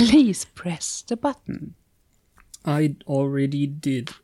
[0.00, 1.74] Please press the button.
[2.64, 4.14] I already did.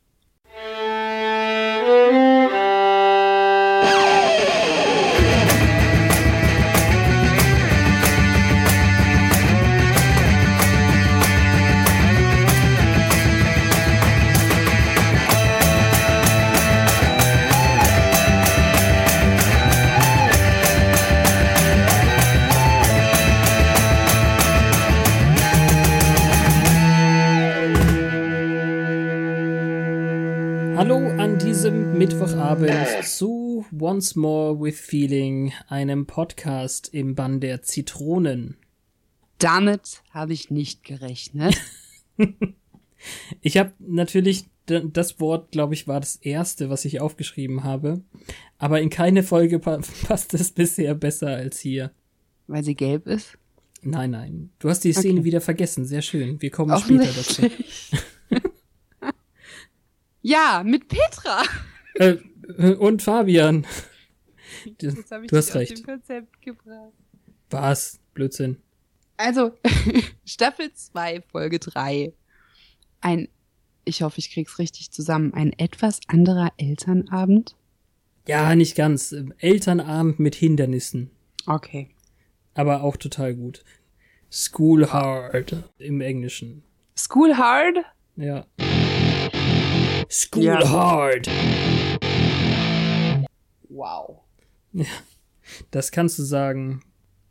[30.76, 38.58] Hallo an diesem Mittwochabend zu Once More with Feeling, einem Podcast im Bann der Zitronen.
[39.38, 41.56] Damit habe ich nicht gerechnet.
[43.40, 48.00] Ich habe natürlich das Wort, glaube ich, war das erste, was ich aufgeschrieben habe,
[48.58, 51.92] aber in keine Folge pa passt es bisher besser als hier.
[52.48, 53.38] Weil sie gelb ist.
[53.82, 55.24] Nein, nein, du hast die Szene Okay.
[55.24, 55.84] wieder vergessen.
[55.84, 56.42] Sehr schön.
[56.42, 57.42] Wir kommen später dazu.
[60.26, 61.42] Ja, mit Petra.
[61.98, 62.18] Äh,
[62.74, 63.66] und Fabian.
[64.76, 65.78] Du, Jetzt habe ich du hast recht.
[65.78, 66.92] dem Konzept gebracht.
[67.48, 67.98] Was?
[68.12, 68.58] Blödsinn.
[69.16, 69.52] Also,
[70.26, 72.12] Staffel 2, Folge 3.
[73.00, 73.28] Ein,
[73.86, 77.56] ich hoffe, ich krieg's richtig zusammen, ein etwas anderer Elternabend.
[78.28, 79.14] Ja, nicht ganz.
[79.38, 81.10] Elternabend mit Hindernissen.
[81.46, 81.88] Okay.
[82.52, 83.64] Aber auch total gut.
[84.30, 86.62] School Hard im Englischen.
[86.94, 87.78] School Hard?
[88.16, 88.44] Ja.
[90.10, 90.68] School Ja.
[90.68, 91.28] Hard.
[93.68, 94.20] Wow.
[95.70, 96.82] Das kannst du sagen.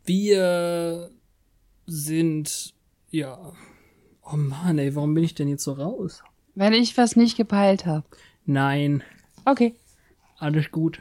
[0.04, 1.10] Wir
[1.86, 2.74] sind,
[3.10, 3.52] ja.
[4.22, 6.22] Oh Mann, ey, warum bin ich denn jetzt so raus?
[6.54, 8.04] Wenn ich was nicht gepeilt habe.
[8.44, 9.02] Nein,
[9.44, 9.74] Okay.
[10.38, 11.00] alles gut.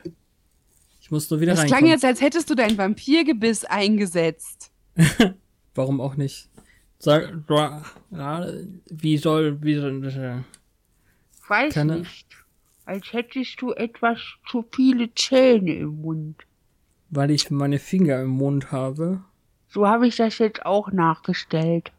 [1.02, 1.80] Ich muss nur wieder Das reinkommen.
[1.84, 4.72] klang jetzt, als hättest du dein Vampirgebiss eingesetzt.
[5.76, 6.50] Warum auch nicht?
[6.98, 7.34] Sag,
[8.12, 8.48] ja,
[8.90, 10.44] wie soll, wie soll,
[11.48, 12.26] Weiß Keine- nicht.
[12.86, 16.44] Als hättest du etwas zu viele Zähne im Mund.
[17.10, 19.24] weil ich meine Finger im Mund habe.
[19.70, 21.92] So habe ich das jetzt auch nachgestellt.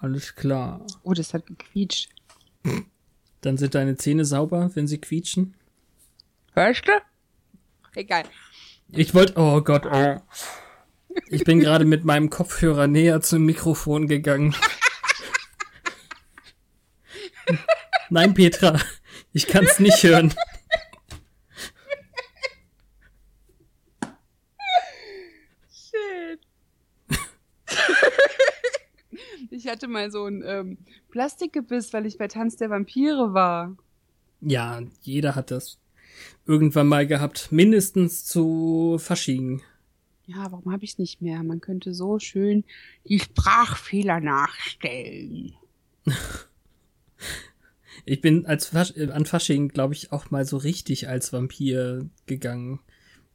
[0.00, 0.80] Alles klar.
[1.02, 2.10] Oh, das hat gequietscht.
[3.42, 5.54] Dann sind deine Zähne sauber, wenn sie quietschen.
[6.52, 6.92] Hörst du?
[7.94, 8.24] Egal.
[8.88, 10.16] Ich wollte, oh Gott, oh.
[11.28, 14.54] Ich bin gerade mit meinem Kopfhörer näher zum Mikrofon gegangen.
[18.10, 18.80] Nein, Petra,
[19.32, 20.32] ich kann's nicht hören.
[25.70, 26.40] Shit.
[29.50, 30.78] ich hatte mal so ein ähm,
[31.10, 33.76] Plastikgebiss, weil ich bei Tanz der Vampire war.
[34.40, 35.78] Ja, jeder hat das
[36.46, 37.50] irgendwann mal gehabt.
[37.50, 39.62] Mindestens zu Fasching.
[40.26, 41.42] Ja, warum habe ich nicht mehr?
[41.42, 42.64] Man könnte so schön
[43.08, 45.54] die Sprachfehler nachstellen.
[48.06, 52.08] Ich bin als Fasch äh, an Fasching, glaube ich, auch mal so richtig als Vampir
[52.26, 52.80] gegangen.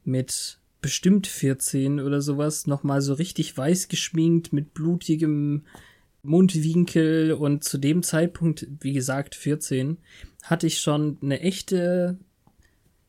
[0.03, 2.65] Mit bestimmt 14 oder sowas.
[2.67, 5.65] Nochmal so richtig weiß geschminkt, mit blutigem
[6.23, 7.33] Mundwinkel.
[7.33, 9.97] Und zu dem Zeitpunkt, wie gesagt, 14,
[10.43, 12.17] hatte ich schon eine echte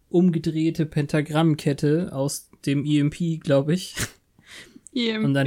[0.09, 3.95] umgedrehte Pentagrammkette aus dem EMP, glaube ich.
[4.95, 5.25] EMP.
[5.25, 5.47] Und dann-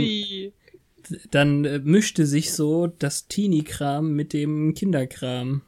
[1.29, 5.61] Dann äh, mischte sich so das Teenie-Kram mit dem Kinderkram.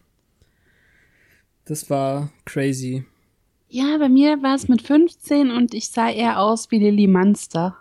[1.67, 3.03] Das war crazy.
[3.69, 7.75] ja, bei mir war es mit 15 und ich sah eher aus wie Lilly Munster.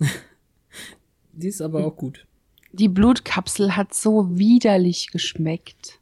[1.32, 2.26] Die ist aber auch gut.
[2.72, 6.00] Die Blutkapsel hat so widerlich geschmeckt.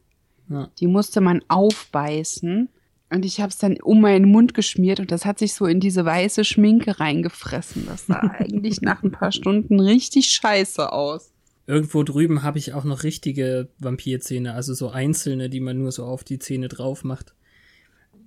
[0.48, 0.70] Ja.
[0.78, 2.68] Die musste man aufbeißen.
[3.10, 5.80] Und ich habe es dann um meinen Mund geschmiert und das hat sich so in
[5.80, 7.84] diese weiße Schminke reingefressen.
[7.86, 11.31] Das sah eigentlich nach ein paar Stunden richtig scheiße aus.
[11.66, 16.04] Irgendwo drüben habe ich auch noch richtige Vampirzähne, also so einzelne, die man nur so
[16.04, 17.34] auf die Zähne drauf macht.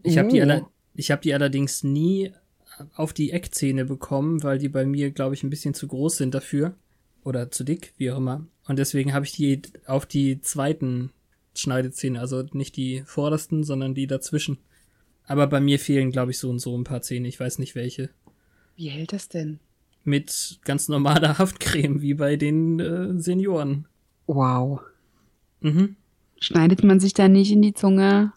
[0.03, 0.43] Ich habe die, Oh.
[0.43, 2.31] aller ich hab die allerdings nie
[2.95, 6.33] auf die Eckzähne bekommen, weil die bei mir, glaube ich, ein bisschen zu groß sind
[6.33, 6.75] dafür.
[7.23, 8.45] Oder zu dick, wie auch immer.
[8.67, 11.11] Und deswegen habe ich die auf die zweiten
[11.55, 14.59] Schneidezähne, also nicht die vordersten, sondern die dazwischen.
[15.25, 17.27] Aber bei mir fehlen, glaube ich, so und so ein paar Zähne.
[17.27, 18.09] Ich weiß nicht welche.
[18.75, 19.59] Wie hält das denn?
[20.05, 23.87] Mit ganz normaler Haftcreme, wie bei den äh, Senioren.
[24.27, 24.79] Wow.
[25.59, 25.97] Mhm.
[26.39, 28.31] Schneidet man sich da nicht in die Zunge?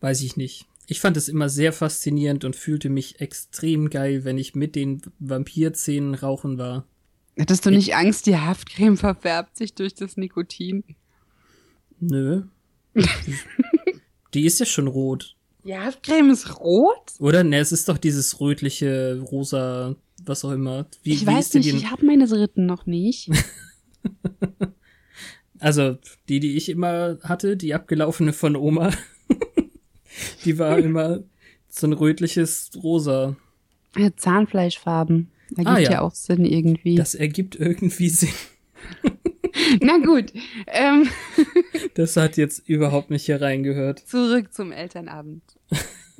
[0.00, 0.66] Weiß ich nicht.
[0.86, 5.00] Ich fand es immer sehr faszinierend und fühlte mich extrem geil, wenn ich mit den
[5.20, 6.86] Vampirzähnen rauchen war.
[7.38, 10.84] Hattest du nicht Angst, die Haftcreme verfärbt sich durch das Nikotin?
[12.00, 12.42] Nö.
[14.34, 15.36] Die ist ja schon rot.
[15.64, 17.12] Die Haftcreme ist rot?
[17.20, 17.44] Oder?
[17.44, 20.86] Ne, es ist doch dieses rötliche, rosa, was auch immer.
[21.02, 23.30] Wie, Ich wie weiß nicht, ich habe meine dritten noch nicht.
[25.58, 25.96] Also
[26.28, 28.90] die, die ich immer hatte, die abgelaufene von Oma,
[30.44, 31.22] die war immer
[31.68, 33.36] so ein rötliches Rosa.
[33.96, 35.30] Ja, Zahnfleischfarben.
[35.50, 35.90] Ergibt Ah, ja.
[35.92, 36.00] ja.
[36.00, 36.96] auch Sinn irgendwie.
[36.96, 38.30] Das ergibt irgendwie Sinn.
[39.80, 40.32] Na gut,
[40.66, 41.08] ähm,
[41.94, 44.00] Das hat jetzt überhaupt nicht hier reingehört.
[44.00, 45.44] zurück zum Elternabend.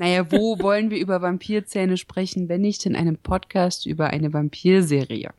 [0.02, 5.30] Naja, wo wollen wir über Vampirzähne sprechen, wenn nicht in einem Podcast über eine Vampirserie?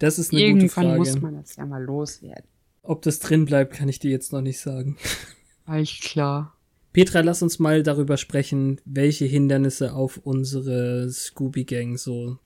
[0.00, 1.20] Das ist eine Irgendwann gute muss Frage.
[1.20, 2.44] man das ja mal loswerden.
[2.82, 4.96] Ob das drin bleibt, kann ich dir jetzt noch nicht sagen.
[5.64, 6.56] Alles klar.
[6.92, 12.38] Petra, lass uns mal darüber sprechen, welche Hindernisse auf unsere Scooby Gang so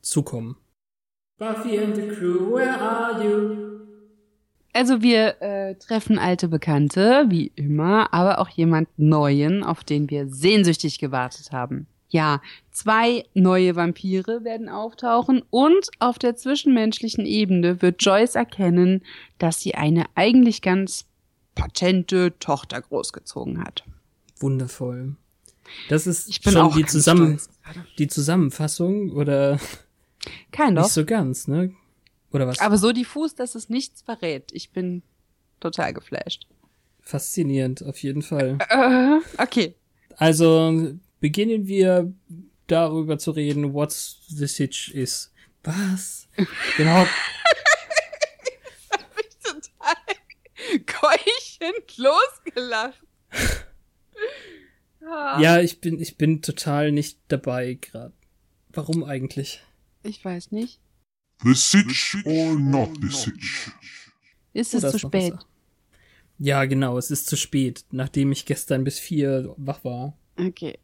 [0.00, 0.56] zukommen.
[1.38, 3.73] Buffy and the crew, where are you?
[4.74, 10.28] Also wir äh, treffen alte Bekannte, wie immer, aber auch jemand Neuen, auf den wir
[10.28, 11.86] sehnsüchtig gewartet haben.
[12.08, 12.42] Ja,
[12.72, 19.02] zwei neue Vampire werden auftauchen und auf der zwischenmenschlichen Ebene wird Joyce erkennen,
[19.38, 21.06] dass sie eine eigentlich ganz
[21.54, 23.84] patente Tochter großgezogen hat.
[24.40, 25.14] Wundervoll.
[25.88, 27.48] Das ist Ich bin schon die, Zusammen stolz
[27.98, 29.58] die Zusammenfassung oder
[30.50, 31.72] Kein nicht so ganz, ne?
[32.34, 32.58] Oder was?
[32.58, 34.50] Aber so diffus, dass es nichts verrät.
[34.52, 35.02] Ich bin
[35.60, 36.48] total geflasht.
[37.00, 38.58] Faszinierend, auf jeden Fall.
[38.68, 39.76] Äh, okay.
[40.16, 42.12] Also beginnen wir
[42.66, 45.32] darüber zu reden, what's the sitch is.
[45.62, 46.28] Was?
[46.76, 47.06] Genau.
[49.42, 53.00] total keuchend losgelacht.
[55.38, 58.14] Ja, ich bin, ich bin total nicht dabei gerade.
[58.70, 59.60] Warum eigentlich?
[60.02, 60.80] Ich weiß nicht.
[61.42, 63.70] The Sitch or not the Sitch?
[64.52, 65.34] Ist Oh, es da zu spät?
[66.38, 70.16] Ja, genau, es ist zu spät, nachdem ich gestern bis vier wach war.
[70.38, 70.78] Okay.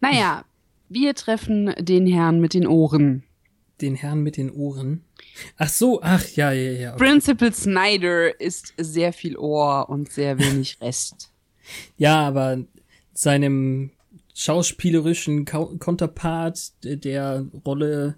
[0.00, 0.44] Naja,
[0.88, 3.24] wir treffen den Herrn mit den Ohren.
[3.80, 5.02] Den Herrn mit den Ohren.
[5.56, 6.94] Ach so, ach ja, ja, ja.
[6.94, 7.04] Okay.
[7.04, 11.32] Principal Snyder ist sehr viel Ohr und sehr wenig Rest.
[11.96, 12.58] Ja, aber
[13.14, 13.90] seinem
[14.34, 18.16] schauspielerischen Counterpart d- der Rolle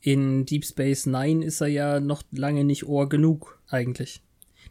[0.00, 4.22] in Deep Space Nine ist er ja noch lange nicht Ohr genug, eigentlich.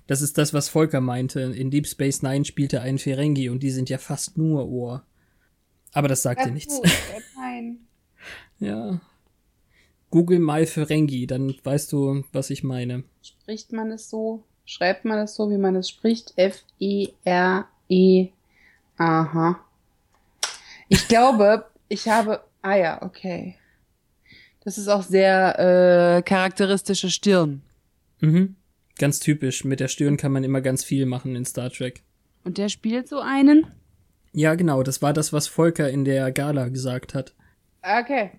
[0.08, 1.42] Das ist das, was Volker meinte.
[1.42, 5.04] In Deep Space Nine spielt er einen Ferengi und die sind ja fast nur Ohr.
[5.92, 6.80] Aber das sagt dir nichts.
[7.38, 7.80] Nein.
[8.60, 9.02] Ja.
[10.10, 13.04] Google mal Ferengi, dann weißt du, was ich meine.
[13.22, 14.44] Spricht man es so?
[14.66, 16.34] Schreibt man es so, wie man es spricht?
[16.38, 18.30] F-E-R-E.
[18.98, 19.60] Aha.
[20.88, 22.42] Ich glaube, ich habe.
[22.62, 23.56] Ah ja, okay.
[24.68, 27.62] Das ist auch sehr äh, charakteristische Stirn.
[28.20, 28.58] Mhm.
[29.00, 29.64] Ganz typisch.
[29.64, 32.04] Mit der Stirn kann man immer ganz viel machen in Star Trek.
[32.44, 33.68] Und der spielt so einen?
[34.34, 37.34] Ja, genau, das war das, was Volker in der Gala gesagt hat.
[37.82, 38.32] Okay.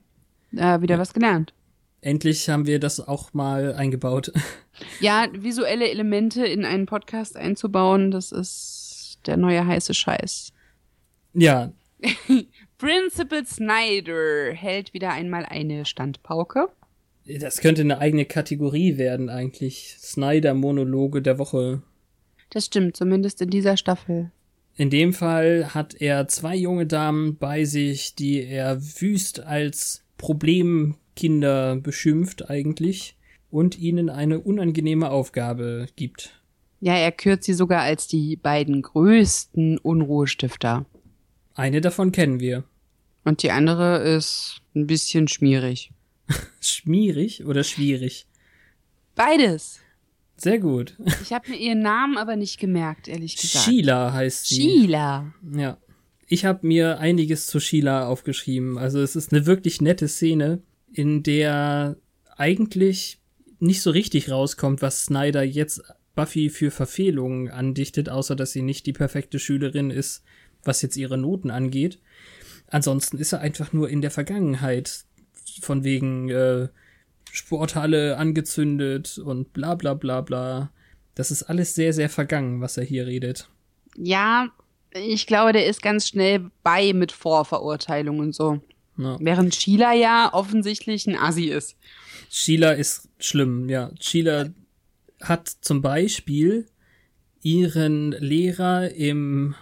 [0.55, 1.55] Äh, wieder was gelernt.
[2.03, 4.31] Endlich haben wir das auch mal eingebaut.
[5.01, 10.53] Ja, visuelle Elemente in einen Podcast einzubauen, das ist der neue heiße Scheiß.
[11.33, 11.73] ja,
[12.79, 16.69] Principal Snyder hält wieder einmal eine Standpauke.
[17.27, 19.97] das könnte eine eigene Kategorie werden eigentlich.
[19.99, 21.83] Snyder-Monologe der Woche.
[22.51, 24.31] Das stimmt, zumindest in dieser Staffel.
[24.77, 31.77] In dem Fall hat er zwei junge Damen bei sich, die er wüst als Problemkinder
[31.77, 33.17] beschimpft eigentlich
[33.51, 36.41] und ihnen eine unangenehme Aufgabe gibt.
[36.79, 40.87] Ja, er kürt sie sogar als die beiden größten Unruhestifter.
[41.59, 42.63] Eine davon kennen wir.
[43.29, 45.91] Und die andere ist ein bisschen schmierig.
[46.63, 48.27] Schmierig oder schwierig?
[49.15, 49.81] Beides.
[50.39, 50.97] Sehr gut.
[51.23, 53.67] Ich habe mir ihren Namen aber nicht gemerkt, ehrlich gesagt.
[53.67, 54.63] Sheila heißt sie.
[54.63, 55.35] Sheila.
[55.55, 55.77] Ja.
[56.27, 58.79] Ich habe mir einiges zu Sheila aufgeschrieben.
[58.79, 61.99] Also es ist eine wirklich nette Szene, in der
[62.35, 63.21] eigentlich
[63.59, 65.83] nicht so richtig rauskommt, was Snyder jetzt
[66.15, 70.25] Buffy für Verfehlungen andichtet, außer dass sie nicht die perfekte Schülerin ist,
[70.65, 71.99] was jetzt ihre Noten angeht.
[72.71, 75.05] Ansonsten ist er einfach nur in der Vergangenheit
[75.61, 76.69] von wegen äh,
[77.33, 80.71] Sporthalle angezündet und bla bla bla bla.
[81.15, 83.49] Das ist alles sehr, sehr vergangen, was er hier redet.
[83.97, 84.49] Ja,
[84.95, 88.61] ich glaube, der ist ganz schnell bei mit Vorverurteilung und so.
[88.97, 89.17] Ja.
[89.21, 91.77] Während Sheila ja offensichtlich ein Assi ist.
[92.31, 93.91] Sheila ist schlimm, ja.
[94.01, 94.51] Sheila
[95.21, 96.67] hat zum Beispiel
[97.43, 99.55] ihren Lehrer im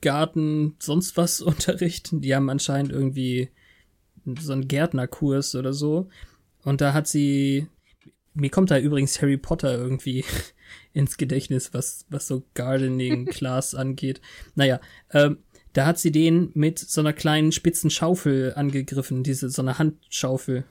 [0.00, 2.20] Biogarten sonst was unterrichten.
[2.20, 3.50] Die haben anscheinend irgendwie
[4.40, 6.08] so einen Gärtnerkurs oder so.
[6.64, 7.66] Und da hat sie,
[8.34, 10.24] mir kommt da übrigens Harry Potter irgendwie
[10.92, 14.20] ins Gedächtnis, was, was so Gardening Class angeht.
[14.54, 14.80] Naja,
[15.12, 15.38] ähm,
[15.72, 20.64] da hat sie den mit so einer kleinen spitzen Schaufel angegriffen, diese, so eine Handschaufel.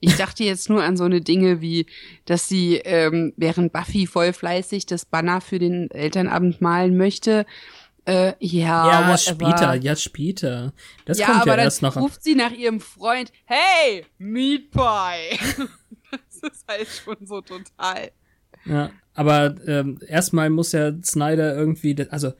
[0.00, 1.86] Ich dachte jetzt nur an so eine Dinge wie,
[2.24, 7.44] dass sie, ähm, während Buffy voll fleißig das Banner für den Elternabend malen möchte,
[8.10, 10.72] äh, ja, Ja, später, ja, später.
[11.04, 11.96] Das ja, kommt ja dann erst noch.
[11.96, 15.38] ruft sie nach ihrem Freund, hey, Meat Pie.
[16.10, 18.10] das ist halt schon so total.
[18.64, 22.32] Ja, aber ähm, erstmal muss ja Snyder irgendwie, also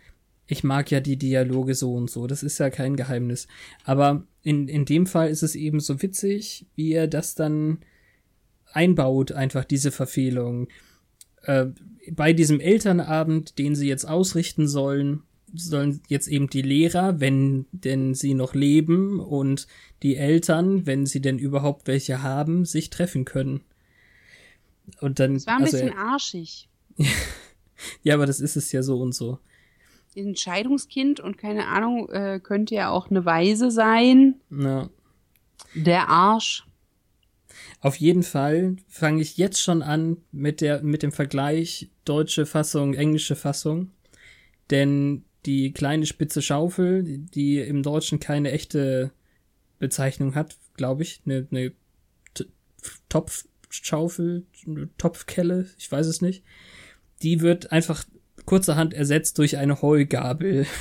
[0.46, 3.46] ich mag ja die Dialoge so und so, das ist ja kein Geheimnis.
[3.84, 7.78] Aber in, in dem Fall ist es eben so witzig, wie er das dann
[8.72, 10.68] einbaut, einfach diese Verfehlung.
[11.42, 11.66] Äh,
[12.10, 15.22] bei diesem Elternabend, den sie jetzt ausrichten sollen,
[15.54, 19.66] sollen jetzt eben die Lehrer, wenn denn sie noch leben, und
[20.02, 23.60] die Eltern, wenn sie denn überhaupt welche haben, sich treffen können.
[25.00, 26.68] Und dann, Das war ein also, bisschen arschig.
[28.02, 29.38] ja, aber das ist es ja so und so.
[30.16, 34.40] Ein Scheidungskind und keine Ahnung, äh, könnte ja auch eine Weise sein.
[34.48, 34.90] Na,
[35.74, 36.66] Der Arsch.
[37.80, 42.94] auf jeden Fall fange ich jetzt schon an mit der mit dem Vergleich deutsche Fassung,
[42.94, 43.92] englische Fassung,
[44.70, 49.10] denn die kleine spitze Schaufel, die im Deutschen keine echte
[49.78, 51.72] Bezeichnung hat, glaube ich, eine, eine
[52.34, 52.46] T-
[53.08, 56.44] Topfschaufel, eine Topfkelle, ich weiß es nicht.
[57.22, 58.04] Die wird einfach
[58.44, 60.66] kurzerhand ersetzt durch eine Heugabel.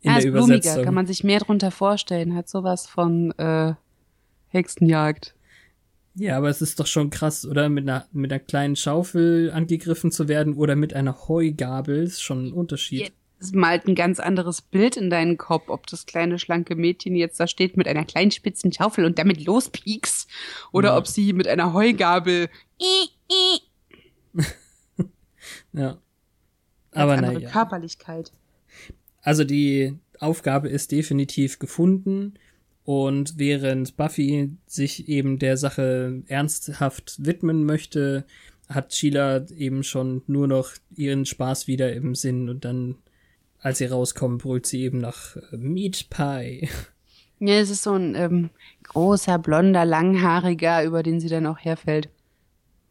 [0.00, 0.84] In ja, der ist blumiger, Übersetzung.
[0.84, 2.34] kann man sich mehr drunter vorstellen.
[2.34, 3.74] Hat sowas von äh,
[4.48, 5.34] Hexenjagd.
[6.18, 7.68] Ja, aber es ist doch schon krass, oder?
[7.68, 12.46] Mit einer, mit einer kleinen Schaufel angegriffen zu werden oder mit einer Heugabel ist schon
[12.48, 13.12] ein Unterschied.
[13.40, 17.38] Es malt ein ganz anderes Bild in deinen Kopf, ob das kleine, schlanke Mädchen jetzt
[17.38, 20.28] da steht mit einer kleinen spitzen Schaufel und damit lospiekst
[20.72, 20.96] oder Ja.
[20.96, 22.48] ob sie mit einer Heugabel
[22.80, 23.08] i,
[24.40, 24.42] i,
[25.72, 25.90] Ja.
[25.90, 26.00] ganz
[26.92, 27.50] Aber andere naja.
[27.50, 28.32] Körperlichkeit.
[29.22, 32.34] Also die Aufgabe ist definitiv gefunden.
[32.88, 38.24] Und während Buffy sich eben der Sache ernsthaft widmen möchte,
[38.66, 42.96] hat Sheila eben schon nur noch ihren Spaß wieder im Sinn und dann,
[43.58, 46.70] als sie rauskommen, brüllt sie eben nach äh, Meat Pie.
[47.40, 48.50] Ja, es ist so ein ähm,
[48.84, 52.08] großer, blonder, langhaariger, über den sie dann auch herfällt.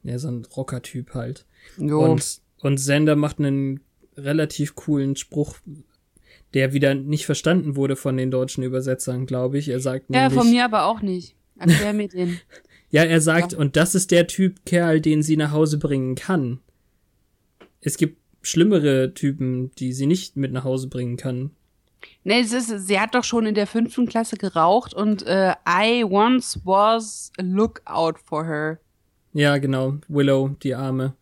[0.03, 1.45] Ja, so ein Rocker-Typ halt.
[1.77, 1.99] Jo.
[1.99, 3.81] Und, und Sender macht einen
[4.15, 5.57] relativ coolen Spruch,
[6.53, 9.69] der wieder nicht verstanden wurde von den deutschen Übersetzern, glaube ich.
[9.69, 11.35] Er sagt ja, nämlich, von mir aber auch nicht.
[11.57, 12.39] Erklär mir den.
[12.89, 16.59] ja, er sagt, und das ist der Typ Kerl, den sie nach Hause bringen kann.
[17.81, 21.51] Es gibt schlimmere Typen, die sie nicht mit nach Hause bringen kann.
[22.23, 26.03] Nee, es ist, sie hat doch schon in der fünften Klasse geraucht und äh, I
[26.03, 28.79] once was a lookout for her.
[29.33, 29.97] Ja, genau.
[30.07, 31.13] Willow, die Arme.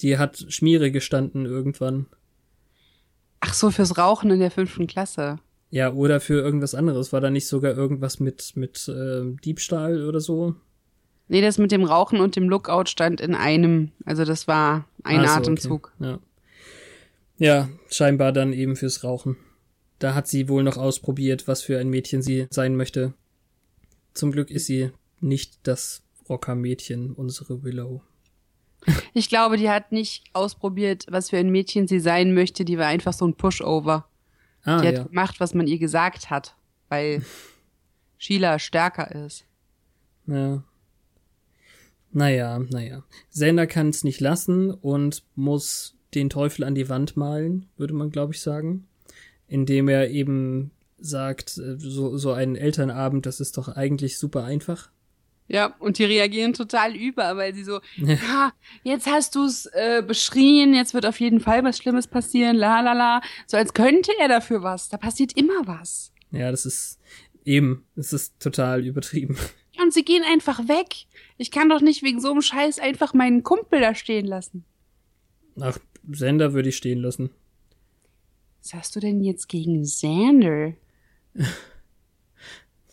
[0.00, 2.06] Die hat Schmiere gestanden irgendwann.
[3.48, 5.38] Ach so, fürs Rauchen in der fünften Klasse.
[5.70, 7.12] Ja, oder für irgendwas anderes.
[7.12, 10.54] War da nicht sogar irgendwas mit, mit äh, Diebstahl oder so?
[11.28, 13.92] Nee, das mit dem Rauchen und dem Lookout stand in einem.
[14.04, 15.92] Also das war ein so, Atemzug.
[15.98, 16.10] Okay.
[16.10, 16.18] Ja.
[17.38, 19.36] ja, scheinbar dann eben fürs Rauchen.
[19.98, 23.14] Da hat sie wohl noch ausprobiert, was für ein Mädchen sie sein möchte.
[24.14, 24.90] Zum Glück ist sie
[25.20, 28.02] nicht das Rockermädchen, unsere Willow.
[29.12, 32.64] Ich glaube, die hat nicht ausprobiert, was für ein Mädchen sie sein möchte.
[32.64, 34.08] Die war einfach so ein Pushover.
[34.64, 35.02] Ah, die hat ja.
[35.04, 36.56] gemacht, was man ihr gesagt hat,
[36.88, 37.22] weil
[38.18, 39.44] Sheila stärker ist.
[40.26, 40.62] ja.
[42.10, 43.04] Naja, naja.
[43.30, 48.10] Xander kann es nicht lassen und muss den Teufel an die Wand malen, würde man,
[48.10, 48.88] glaube ich, sagen.
[49.46, 54.90] Indem er eben sagt, äh, so, so ein Elternabend, das ist doch eigentlich super einfach.
[55.48, 58.52] Ja, und die reagieren total über, weil sie so, ja,
[58.84, 62.92] jetzt hast du's äh, beschrien, jetzt wird auf jeden Fall was Schlimmes passieren, la la
[62.92, 63.22] la.
[63.46, 64.90] So als könnte er dafür was.
[64.90, 66.12] Da passiert immer was.
[66.30, 67.00] Ja, das ist
[67.44, 69.36] eben, es ist total übertrieben.
[69.80, 71.06] Und sie gehen einfach weg.
[71.38, 74.64] Ich kann doch nicht wegen so einem Scheiß einfach meinen Kumpel da stehen lassen.
[75.60, 75.78] Ach,
[76.10, 77.30] Sender würde ich stehen lassen.
[78.62, 80.74] Was hast du denn jetzt gegen Xander?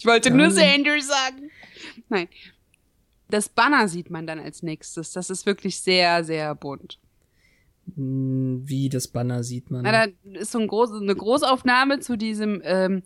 [0.05, 0.51] Ich wollte nur Ähm.
[0.51, 1.49] Xander sagen.
[2.09, 2.27] Nein.
[3.31, 5.13] Das Banner sieht man dann als nächstes.
[5.13, 6.99] Das ist wirklich sehr, sehr bunt.
[7.95, 9.81] Hm, Wie das Banner sieht man.
[9.81, 13.01] Na, da ist so ein groß, eine Großaufnahme zu diesem ähm,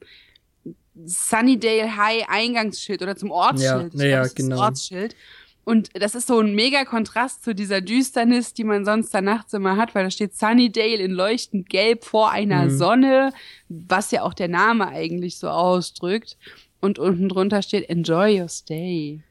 [1.05, 3.93] Sunnydale High Eingangsschild oder zum Ortsschild.
[3.93, 4.59] Ja, ja, genau.
[4.59, 5.15] Ortsschild.
[5.63, 9.53] Und das ist so ein mega Kontrast zu dieser Düsternis, die man sonst da nachts
[9.53, 12.77] immer hat, weil da steht Sunnydale in leuchtend gelb vor einer Mhm.
[12.77, 13.33] Sonne,
[13.69, 16.35] was ja auch der Name eigentlich so ausdrückt.
[16.81, 19.21] Und unten drunter steht Enjoy your stay.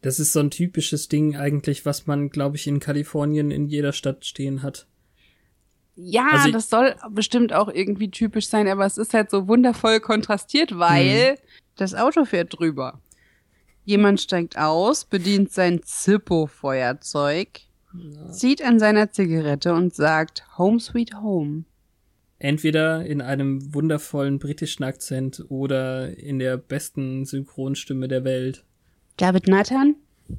[0.00, 3.92] Das ist so ein typisches Ding eigentlich, was man, glaube ich, in Kalifornien in jeder
[3.92, 4.86] Stadt stehen hat.
[5.96, 9.98] Ja, Also das soll bestimmt auch irgendwie typisch sein, aber es ist halt so wundervoll
[9.98, 11.38] kontrastiert, weil Mhm.
[11.74, 13.00] das Auto fährt drüber.
[13.84, 17.60] Jemand steigt aus, bedient sein Zippo-Feuerzeug,
[18.30, 21.64] zieht an seiner Zigarette und sagt Home Sweet Home.
[22.40, 28.64] Entweder in einem wundervollen britischen Akzent oder in der besten Synchronstimme der Welt.
[29.16, 29.96] David Nathan,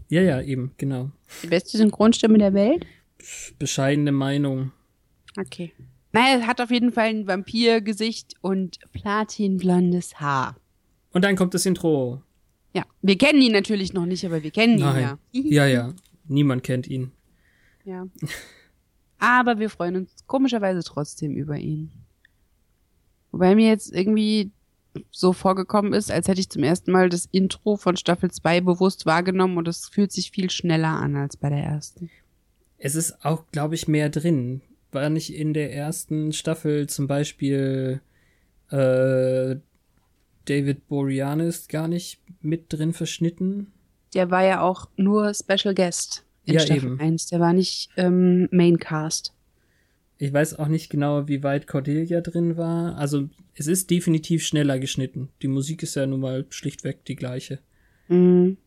[0.08, 1.12] Ja, ja, eben, genau.
[1.44, 2.86] die beste Synchronstimme der Welt?
[3.60, 4.72] Bescheidene Meinung.
[5.38, 5.74] Okay.
[6.14, 10.56] Naja, er hat auf jeden Fall ein Vampirgesicht und platinblondes Haar.
[11.12, 12.22] Und dann kommt das Intro.
[12.74, 15.02] Ja, wir kennen ihn natürlich noch nicht, aber wir kennen ihn Nein.
[15.02, 15.18] ja.
[15.34, 15.94] Ja, ja.
[16.28, 17.12] Niemand kennt ihn.
[17.84, 18.08] ja.
[19.20, 21.92] Aber wir freuen uns komischerweise trotzdem über ihn.
[23.32, 24.52] Wobei mir jetzt irgendwie
[25.12, 29.06] so vorgekommen ist, als hätte ich zum ersten Mal das Intro von Staffel 2 bewusst
[29.06, 32.10] wahrgenommen und es fühlt sich viel schneller an als bei der ersten.
[32.78, 34.62] Es ist auch, glaube ich, mehr drin.
[34.92, 38.02] War nicht in der ersten Staffel zum Beispiel
[38.72, 39.58] äh,
[40.46, 43.72] David Boreanaz gar nicht mit drin verschnitten?
[44.16, 47.00] Der war ja auch nur Special Guest in Ja, Staffel eben.
[47.00, 47.28] 1.
[47.28, 49.34] Der war nicht ähm, Maincast.
[50.18, 52.98] Ich weiß auch nicht genau, wie weit Cordelia drin war.
[52.98, 55.30] Also es ist definitiv schneller geschnitten.
[55.42, 57.60] Die Musik ist ja nun mal schlichtweg die gleiche.
[58.10, 58.58] Mhm.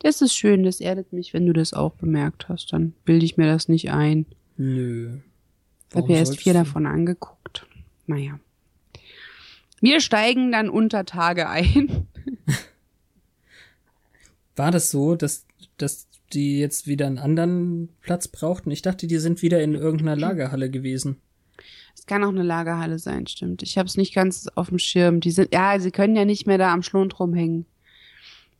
[0.00, 2.72] Das ist schön, das erdet mich, wenn du das auch bemerkt hast.
[2.72, 4.26] Dann bilde ich mir das nicht ein.
[4.56, 5.18] Nö.
[5.90, 6.60] Ich habe ja erst vier du?
[6.60, 7.66] davon angeguckt.
[8.06, 8.38] Naja.
[9.80, 12.06] Wir steigen dann unter Tage ein.
[14.56, 18.70] War das so, dass, dass die jetzt wieder einen anderen Platz brauchten?
[18.70, 21.16] Ich dachte, die sind wieder in irgendeiner Lagerhalle gewesen.
[21.94, 23.62] Es kann auch eine Lagerhalle sein, stimmt.
[23.62, 25.20] Ich habe es nicht ganz auf dem Schirm.
[25.20, 27.66] Die sind, ja, sie können ja nicht mehr da am Schlund rumhängen.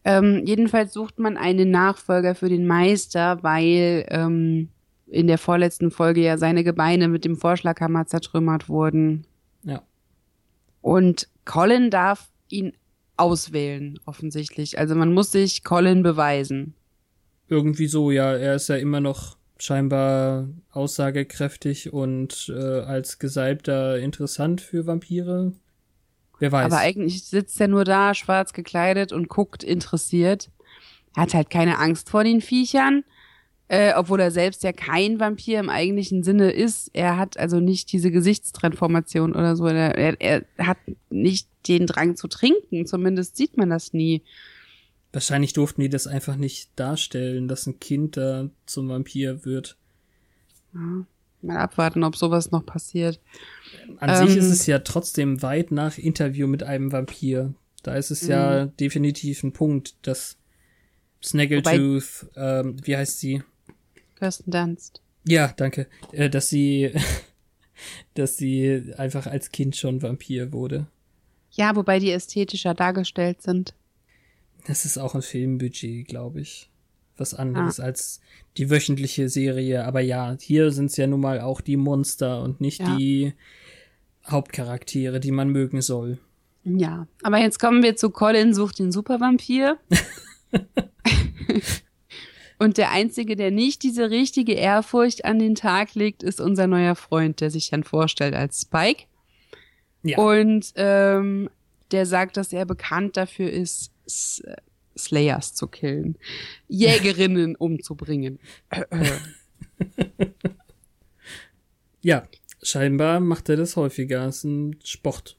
[0.05, 4.69] Ähm, jedenfalls sucht man einen Nachfolger für den Meister, weil ähm,
[5.07, 9.27] in der vorletzten Folge ja seine Gebeine mit dem Vorschlaghammer zertrümmert wurden.
[9.63, 9.83] Ja.
[10.81, 12.73] Und Colin darf ihn
[13.17, 14.79] auswählen, offensichtlich.
[14.79, 16.75] Also man muss sich Colin beweisen.
[17.49, 18.35] Irgendwie so, ja.
[18.35, 25.53] Er ist ja immer noch scheinbar aussagekräftig und äh, als Gesalbter interessant für Vampire.
[26.39, 26.67] Wer weiß.
[26.67, 30.51] Aber eigentlich sitzt er nur da, schwarz gekleidet und guckt interessiert.
[31.17, 33.03] Er hat halt keine Angst vor den Viechern,
[33.67, 36.91] äh, obwohl er selbst ja kein Vampir im eigentlichen Sinne ist.
[36.93, 39.67] Er hat also nicht diese Gesichtstransformation oder so.
[39.67, 40.79] Er, er, er hat
[41.11, 44.23] nicht den Drang zu trinken, zumindest sieht man das nie.
[45.13, 49.77] Wahrscheinlich durften die das einfach nicht darstellen, dass ein Kind da zum Vampir wird.
[50.75, 51.07] Ja,
[51.43, 53.21] mal abwarten, ob sowas noch passiert.
[53.99, 54.29] An Ähm.
[54.29, 57.55] sich ist es ja trotzdem weit nach Interview mit einem Vampir.
[57.83, 58.77] Da ist es ja Mhm.
[58.77, 60.37] definitiv ein Punkt, dass
[61.25, 63.43] Snaggletooth, ähm, wie heißt sie?
[64.17, 65.01] Kirsten Dunst.
[65.27, 65.87] Ja, danke.
[66.13, 66.93] Äh, dass sie,
[68.15, 70.87] dass sie einfach als Kind schon Vampir wurde.
[71.53, 73.75] Ja, wobei die ästhetischer dargestellt sind.
[74.67, 76.71] Das ist auch ein Filmbudget, glaube ich.
[77.17, 77.85] Was anderes Ah.
[77.85, 78.21] als
[78.57, 79.85] die wöchentliche Serie.
[79.85, 82.97] Aber ja, hier sind es ja nun mal auch die Monster und nicht Ja.
[82.97, 83.33] die
[84.27, 86.19] Hauptcharaktere, die man mögen soll.
[86.65, 89.79] Ja, aber jetzt kommen wir zu Colin sucht den Supervampir.
[92.61, 96.97] Und der Einzige, der nicht diese richtige Ehrfurcht an den Tag legt, ist unser neuer
[96.97, 99.05] Freund, der sich dann vorstellt als Spike.
[100.03, 100.19] Ja.
[100.19, 101.49] Und ähm,
[101.93, 104.43] der sagt, dass er bekannt dafür ist, S
[104.97, 106.17] Slayers zu killen,
[106.67, 108.41] Jägerinnen umzubringen.
[112.01, 112.23] Ja,
[112.63, 114.27] scheinbar macht er das häufiger.
[114.27, 115.37] Es ist ein Sport.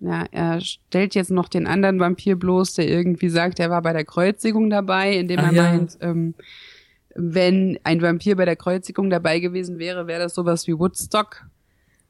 [0.00, 3.92] Ja, er stellt jetzt noch den anderen Vampir bloß, der irgendwie sagt, er war bei
[3.92, 5.62] der Kreuzigung dabei, indem Ach er ja.
[5.62, 6.34] meint, ähm,
[7.14, 11.44] wenn ein Vampir bei der Kreuzigung dabei gewesen wäre, wäre das sowas wie Woodstock.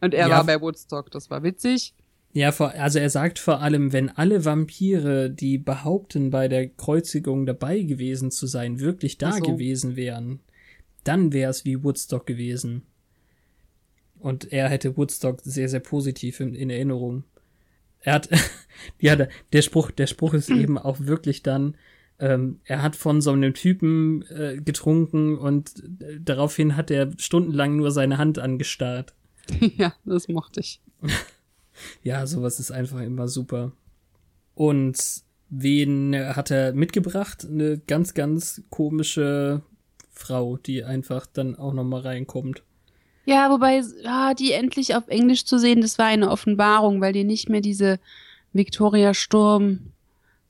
[0.00, 0.36] Und er Ja.
[0.38, 1.94] war bei Woodstock, das war witzig.
[2.34, 7.46] Ja, vor, also er sagt vor allem, wenn alle Vampire, die behaupten, bei der Kreuzigung
[7.46, 9.40] dabei gewesen zu sein, wirklich da so.
[9.40, 10.40] gewesen wären,
[11.04, 12.82] dann wäre es wie Woodstock gewesen.
[14.18, 17.22] Und er hätte Woodstock sehr, sehr positiv in, in Erinnerung.
[18.00, 18.28] Er hat,
[19.00, 21.76] ja, der, der Spruch, der Spruch ist eben auch wirklich dann,
[22.18, 27.76] ähm, er hat von so einem Typen äh, getrunken und äh, daraufhin hat er stundenlang
[27.76, 29.14] nur seine Hand angestarrt.
[29.60, 30.80] ja, das mochte ich.
[32.02, 33.72] Ja, sowas ist einfach immer super.
[34.54, 37.46] Und wen hat er mitgebracht?
[37.48, 39.62] Eine ganz, ganz komische
[40.10, 42.62] Frau, die einfach dann auch noch mal reinkommt.
[43.26, 47.24] Ja, wobei, ja, die endlich auf Englisch zu sehen, das war eine Offenbarung, weil die
[47.24, 47.98] nicht mehr diese
[48.52, 49.92] Victoria Sturm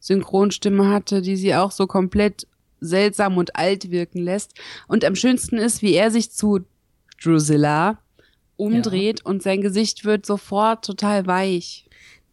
[0.01, 2.47] Synchronstimme hatte, die sie auch so komplett
[2.81, 4.53] seltsam und alt wirken lässt.
[4.87, 6.61] Und am schönsten ist, wie er sich zu
[7.23, 7.99] Drusilla
[8.57, 11.87] umdreht und sein Gesicht wird sofort total weich.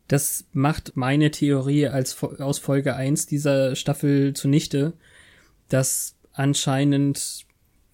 [0.07, 4.93] Das macht meine Theorie als aus Folge 1 dieser Staffel zunichte,
[5.69, 7.45] dass anscheinend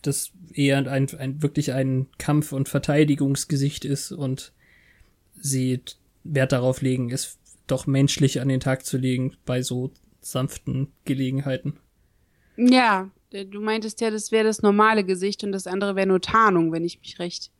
[0.01, 4.53] das eher ein, ein wirklich ein Kampf- und Verteidigungsgesicht ist und
[5.39, 5.81] sie
[6.23, 7.37] Wert darauf legen, es
[7.67, 11.77] doch menschlich an den Tag zu legen bei so sanften Gelegenheiten.
[12.57, 16.71] Ja, du meintest ja, das wäre das normale Gesicht und das andere wäre nur Tarnung,
[16.71, 17.51] wenn ich mich recht.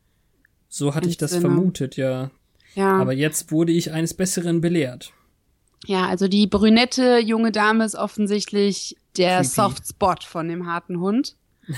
[0.70, 1.42] So hatte ich das Sinne.
[1.42, 2.32] vermutet, ja.
[2.76, 2.98] Ja.
[2.98, 5.12] Aber jetzt wurde ich eines Besseren belehrt.
[5.86, 9.48] Ja, also die brünette junge Dame ist offensichtlich der Creepy.
[9.48, 11.36] Softspot von dem harten Hund.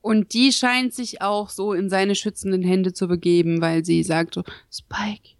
[0.00, 4.34] Und die scheint sich auch so in seine schützenden Hände zu begeben, weil sie sagt
[4.34, 5.30] so, Spike,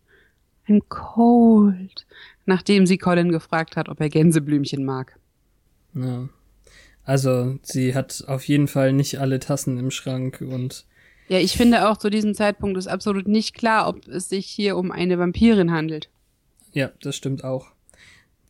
[0.66, 2.06] I'm cold.
[2.44, 5.18] Nachdem sie Colin gefragt hat, ob er Gänseblümchen mag.
[5.94, 6.28] Ja.
[7.04, 10.84] Also, sie hat auf jeden Fall nicht alle Tassen im Schrank und.
[11.28, 14.76] Ja, ich finde auch zu diesem Zeitpunkt ist absolut nicht klar, ob es sich hier
[14.76, 16.08] um eine Vampirin handelt.
[16.72, 17.68] Ja, das stimmt auch.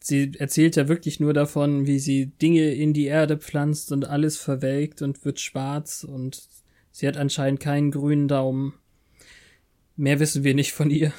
[0.01, 4.37] Sie erzählt ja wirklich nur davon, wie sie Dinge in die Erde pflanzt und alles
[4.37, 6.49] verwelkt und wird schwarz und
[6.93, 8.75] sie hat anscheinend keinen grünen Daumen.
[9.97, 11.13] Mehr wissen wir nicht von ihr.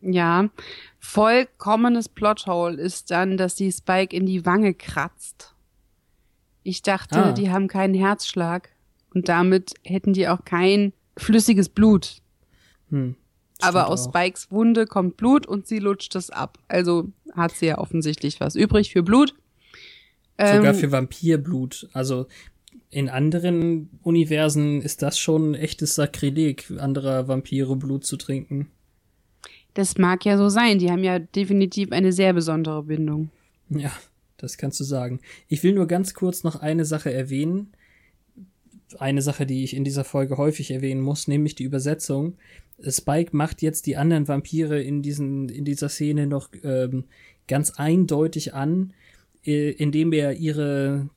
[0.00, 0.50] Ja,
[0.98, 5.54] vollkommenes Plothole ist dann, dass sie Spike in die Wange kratzt.
[6.64, 7.32] Ich dachte, ah.
[7.32, 8.70] die haben keinen Herzschlag
[9.14, 12.22] und damit hätten die auch kein flüssiges Blut.
[12.90, 13.16] Hm,
[13.60, 14.10] Aber aus auch.
[14.10, 16.58] Spikes Wunde kommt Blut und sie lutscht es ab.
[16.68, 19.34] Also hat sie ja offensichtlich was übrig für Blut.
[20.38, 21.88] Sogar ähm, für Vampirblut.
[21.92, 22.26] Also
[22.90, 28.70] in anderen Universen ist das schon ein echtes Sakrileg, anderer Vampire Blut zu trinken.
[29.74, 30.78] Das mag ja so sein.
[30.78, 33.30] Die haben ja definitiv eine sehr besondere Bindung.
[33.68, 33.92] Ja,
[34.36, 35.20] das kannst du sagen.
[35.48, 37.72] Ich will nur ganz kurz noch eine Sache erwähnen.
[38.98, 42.36] Eine Sache, die ich in dieser Folge häufig erwähnen muss, nämlich die Übersetzung.
[42.80, 47.04] Spike macht jetzt die anderen Vampire in diesen, in dieser Szene noch ähm,
[47.48, 48.92] ganz eindeutig an,
[49.44, 51.08] äh, indem er ihre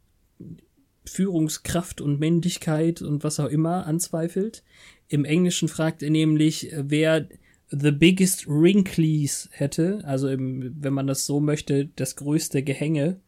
[1.05, 4.63] Führungskraft und Männlichkeit und was auch immer anzweifelt.
[5.07, 7.27] Im Englischen fragt er nämlich, wer
[7.71, 13.19] The Biggest Wrinklies hätte, also im, wenn man das so möchte, das größte Gehänge.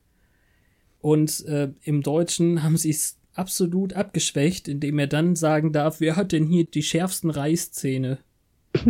[1.00, 6.16] Und äh, im Deutschen haben sie es absolut abgeschwächt, indem er dann sagen darf, wer
[6.16, 8.18] hat denn hier die schärfsten Reißzähne?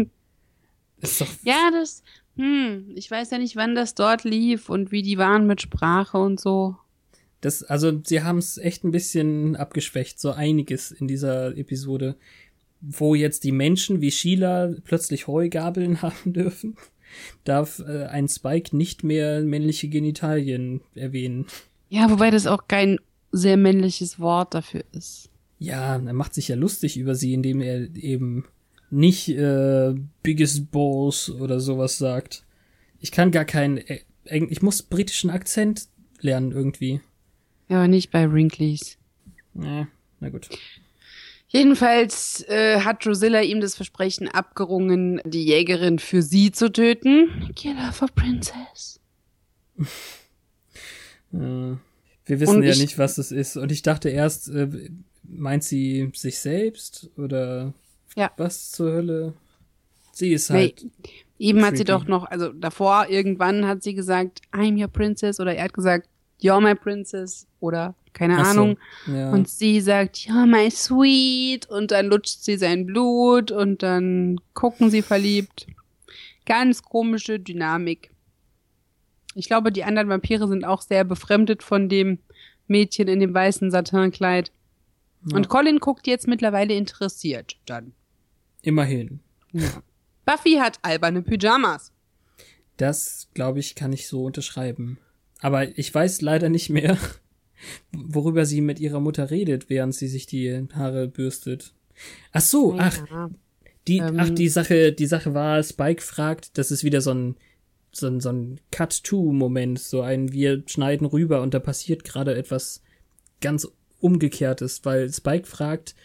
[1.43, 2.03] ja, das,
[2.35, 6.17] hm, ich weiß ja nicht, wann das dort lief und wie die waren mit Sprache
[6.17, 6.75] und so.
[7.41, 12.15] Das, also, sie haben es echt ein bisschen abgeschwächt, so einiges in dieser Episode
[12.81, 16.75] wo jetzt die Menschen wie Sheila plötzlich Heugabeln haben dürfen,
[17.43, 21.45] darf äh, ein Spike nicht mehr männliche Genitalien erwähnen.
[21.89, 22.99] Ja, wobei das auch kein
[23.31, 25.29] sehr männliches Wort dafür ist.
[25.59, 28.45] Ja, er macht sich ja lustig über sie, indem er eben
[28.89, 32.43] nicht äh, Biggest Balls oder sowas sagt.
[32.99, 35.87] Ich kann gar keinen, äh, ich muss britischen Akzent
[36.19, 37.01] lernen irgendwie.
[37.69, 38.97] Ja, aber nicht bei Wrinklies.
[39.53, 39.87] Ja,
[40.19, 40.49] na gut.
[41.47, 47.51] Jedenfalls äh, hat Drusilla ihm das Versprechen abgerungen, die Jägerin für sie zu töten.
[47.55, 48.99] Killer for Princess.
[52.31, 53.57] wir wissen Und ja nicht, was das ist.
[53.57, 54.69] Und ich dachte erst, äh,
[55.23, 57.73] meint sie sich selbst oder
[58.15, 58.31] ja.
[58.37, 59.33] was zur Hölle?
[60.13, 60.81] Sie ist halt.
[60.81, 60.91] Nee,
[61.39, 61.71] eben creepy.
[61.71, 65.65] hat sie doch noch, also davor irgendwann hat sie gesagt, I'm your princess oder er
[65.65, 66.07] hat gesagt,
[66.41, 68.77] you're my princess oder keine Ach Ahnung.
[69.05, 69.29] So, ja.
[69.31, 71.69] Und sie sagt, ja, my sweet.
[71.69, 75.67] Und dann lutscht sie sein Blut und dann gucken sie verliebt.
[76.45, 78.09] Ganz komische Dynamik.
[79.35, 82.19] Ich glaube, die anderen Vampire sind auch sehr befremdet von dem
[82.67, 84.51] Mädchen in dem weißen Satinkleid.
[85.25, 85.37] Ja.
[85.37, 87.93] Und Colin guckt jetzt mittlerweile interessiert dann.
[88.61, 89.19] Immerhin.
[89.51, 89.83] Ja.
[90.25, 91.91] Buffy hat alberne Pyjamas.
[92.77, 94.97] Das, glaube ich, kann ich so unterschreiben.
[95.39, 96.97] Aber ich weiß leider nicht mehr,
[97.91, 101.73] worüber sie mit ihrer Mutter redet, während sie sich die Haare bürstet.
[102.31, 102.97] Ach so, ach,
[103.87, 107.35] die, ähm, ach, die Sache, die Sache war, Spike fragt, das ist wieder so ein,
[107.91, 112.81] so ein, so ein Cut-to-Moment, so ein, wir schneiden rüber und da passiert gerade etwas
[113.41, 113.67] ganz
[113.99, 115.95] Umgekehrtes, weil Spike fragt,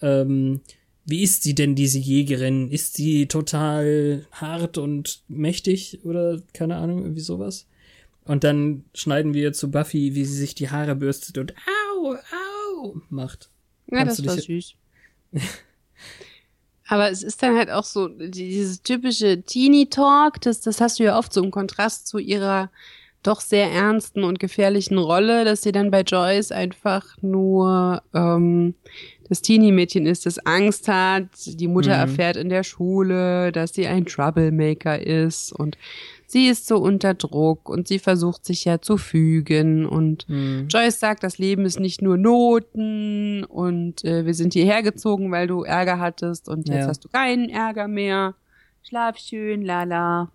[0.00, 0.60] ähm,
[1.04, 2.70] wie ist sie denn, diese Jägerin?
[2.70, 7.66] Ist sie total hart und mächtig oder keine Ahnung, irgendwie sowas?
[8.24, 11.54] Und dann schneiden wir zu Buffy, wie sie sich die Haare bürstet und
[11.96, 13.50] au, au macht.
[13.90, 14.74] Ja, Kannst das war süß.
[16.92, 21.18] Aber es ist dann halt auch so, dieses typische Teenie-Talk, das, das hast du ja
[21.18, 22.70] oft so im Kontrast zu ihrer
[23.22, 28.74] doch sehr ernsten und gefährlichen Rolle, dass sie dann bei Joyce einfach nur ähm,
[29.30, 32.10] das Teenie-Mädchen ist, das Angst hat, die Mutter mhm.
[32.10, 35.78] erfährt in der Schule, dass sie ein Troublemaker ist und
[36.32, 40.66] sie ist so unter Druck und sie versucht sich ja zu fügen und Hm.
[40.68, 45.46] Joyce sagt, das Leben ist nicht nur Noten und äh, wir sind hierher gezogen, weil
[45.46, 46.86] du Ärger hattest und jetzt Ja.
[46.88, 48.34] hast du keinen Ärger mehr.
[48.82, 50.32] Schlaf schön, lala.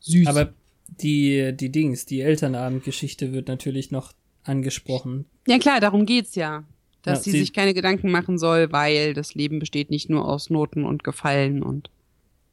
[0.00, 0.26] Süß.
[0.28, 0.52] Aber
[1.00, 4.12] die, die Dings, die Elternabendgeschichte wird natürlich noch
[4.44, 5.24] angesprochen.
[5.48, 6.64] ja klar, darum geht's ja.
[7.02, 10.28] Dass Ja, sie, sie- sich keine Gedanken machen soll, weil das Leben besteht nicht nur
[10.28, 11.90] aus Noten und Gefallen und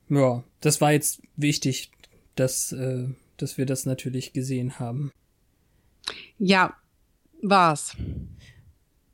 [0.10, 1.89] Ja, das war jetzt wichtig,
[2.35, 5.11] dass, äh, dass wir das natürlich gesehen haben.
[6.37, 6.75] ja,
[7.41, 7.95] war's.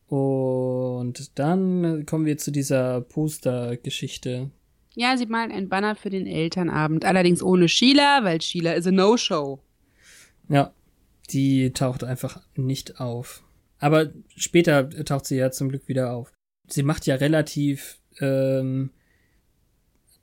[0.07, 4.49] Und dann kommen wir zu dieser Poster-Geschichte.
[4.95, 8.91] Ja, sie malen ein Banner für den Elternabend, allerdings ohne Sheila, weil Sheila ist a
[8.91, 9.59] No-Show.
[10.49, 10.73] Ja,
[11.29, 13.43] die taucht einfach nicht auf.
[13.77, 16.33] Aber später taucht sie ja zum Glück wieder auf.
[16.67, 18.89] Sie macht ja relativ, ähm,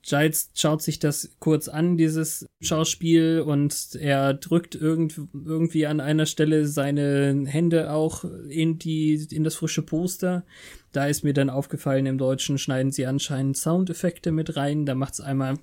[0.07, 6.27] Giles schaut sich das kurz an, dieses Schauspiel, und er drückt irgend, irgendwie an einer
[6.27, 10.45] Stelle seine Hände auch in die, in das frische Poster.
[10.93, 14.87] Da ist mir dann aufgefallen, im Deutschen schneiden sie anscheinend Soundeffekte mit rein.
[14.87, 15.59] Da macht's einmal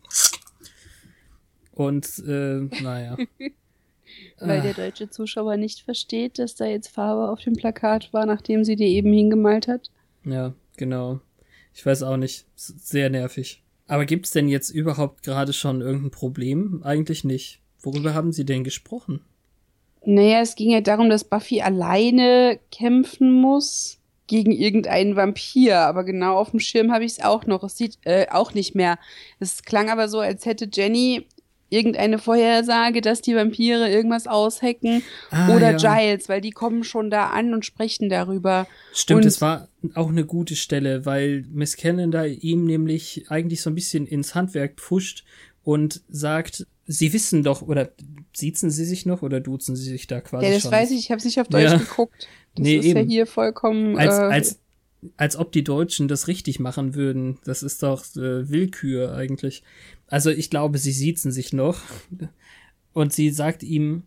[1.72, 3.18] und äh, naja.
[4.40, 8.64] Weil der deutsche Zuschauer nicht versteht, dass da jetzt Farbe auf dem Plakat war, nachdem
[8.64, 9.90] sie die eben hingemalt hat.
[10.26, 11.22] Ja, genau.
[11.74, 12.46] Ich weiß auch nicht.
[12.56, 13.63] Sehr nervig.
[13.94, 16.82] Aber gibt's denn jetzt überhaupt gerade schon irgendein Problem?
[16.84, 17.60] Eigentlich nicht.
[17.80, 19.22] Worüber haben Sie denn gesprochen?
[20.04, 26.38] Naja, es ging ja darum, dass Buffy alleine kämpfen muss gegen irgendeinen Vampir, aber genau
[26.40, 27.64] auf dem Schirm habe ich es auch noch.
[27.64, 28.98] Es sieht äh, auch nicht mehr.
[29.40, 31.28] Es klang aber so, als hätte Jenny
[31.74, 35.78] irgendeine Vorhersage, dass die Vampire irgendwas aushecken Ah, oder ja.
[35.78, 38.68] Giles, weil die kommen schon da an und sprechen darüber.
[38.94, 43.70] Stimmt, Und- es war auch eine gute Stelle, weil Miss Calendar ihm nämlich eigentlich so
[43.70, 45.26] ein bisschen ins Handwerk pfuscht
[45.64, 47.92] und sagt, Sie wissen doch, oder
[48.34, 50.72] siezen Sie sich noch oder duzen Sie sich da quasi Ja, das schon?
[50.72, 51.78] weiß ich, ich habe nicht auf Deutsch Ja.
[51.78, 52.28] geguckt.
[52.56, 53.10] Das Nee, ist ja eben.
[53.10, 53.98] hier vollkommen.
[53.98, 54.60] als, äh, als,
[55.16, 57.40] als ob die Deutschen das richtig machen würden.
[57.46, 59.64] Das ist doch äh, Willkür eigentlich.
[60.14, 61.82] Also ich glaube, sie siezen sich noch.
[62.94, 64.04] Und sie sagt ihm,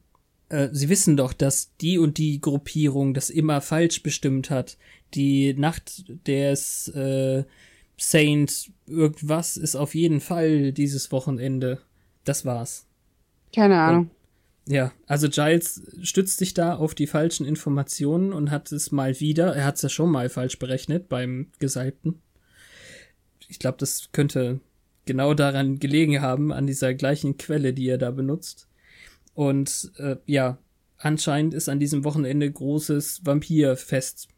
[0.51, 4.79] äh, sie wissen doch, dass die und die Gruppierung das immer falsch bestimmt hat.
[5.15, 7.43] Die Nacht des äh,
[7.97, 11.81] Saint irgendwas ist auf jeden Fall dieses Wochenende.
[12.23, 12.87] Das war's.
[13.53, 14.11] keine Ahnung.
[14.69, 19.57] Ja, also Giles stützt sich da auf die falschen Informationen und hat es mal wieder,
[19.57, 22.23] er hat es ja schon mal falsch berechnet beim Gesalbten.
[23.49, 24.61] Ich glaube, das könnte
[25.07, 28.69] genau daran gelegen haben, an dieser gleichen Quelle, die er da benutzt.
[29.35, 30.59] Und äh, ja,
[30.99, 34.29] anscheinend ist an diesem Wochenende großes Vampirfest,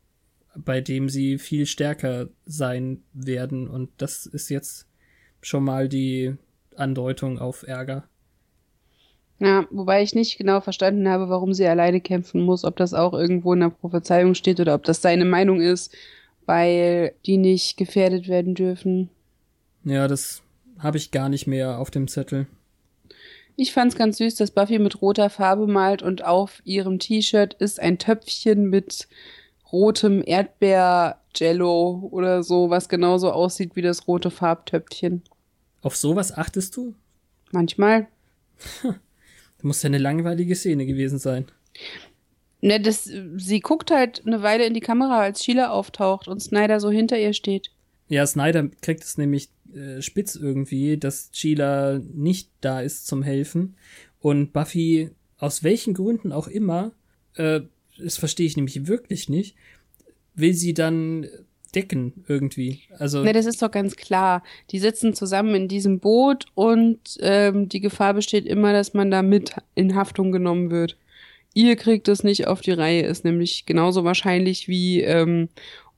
[0.57, 3.69] bei dem sie viel stärker sein werden.
[3.69, 4.87] Und das ist jetzt
[5.41, 6.35] schon mal die
[6.77, 8.09] Andeutung auf Ärger.
[9.41, 13.13] Ja, wobei ich nicht genau verstanden habe, warum sie alleine kämpfen muss, ob das auch
[13.13, 15.95] irgendwo in der Prophezeiung steht oder ob das seine Meinung ist,
[16.45, 19.11] weil die nicht gefährdet werden dürfen.
[19.85, 20.43] Ja, das
[20.79, 22.47] habe ich gar nicht mehr auf dem Zettel.
[23.57, 27.81] Ich fand's ganz süß, dass Buffy mit roter Farbe malt und auf ihrem T-Shirt ist
[27.81, 29.09] ein Töpfchen mit
[29.73, 35.23] rotem Erdbeer-Jello oder so, was genauso aussieht wie das rote Farbtöpfchen.
[35.83, 36.95] Auf sowas achtest du?
[37.51, 38.07] Manchmal.
[38.83, 38.95] Das
[39.63, 41.47] muss ja eine langweilige Szene gewesen sein.
[42.61, 43.05] Ne, das,
[43.37, 47.19] sie guckt halt eine Weile in die Kamera, als Sheila auftaucht und Snyder so hinter
[47.19, 47.71] ihr steht.
[48.09, 53.77] Ja, Snyder kriegt es nämlich äh, spitz irgendwie, dass Sheila nicht da ist zum Helfen.
[54.21, 56.93] Und Buffy, aus welchen Gründen auch immer,
[57.35, 57.61] äh,
[57.99, 59.57] das verstehe ich nämlich wirklich nicht,
[60.35, 61.27] will sie dann
[61.75, 62.81] decken irgendwie.
[62.99, 64.43] Also, Ne, das ist doch ganz klar.
[64.71, 69.23] Die sitzen zusammen in diesem Boot und ähm, die Gefahr besteht immer, dass man da
[69.23, 70.97] mit in Haftung genommen wird.
[71.55, 75.49] Ihr kriegt es nicht auf die Reihe, ist nämlich genauso wahrscheinlich wie, ähm,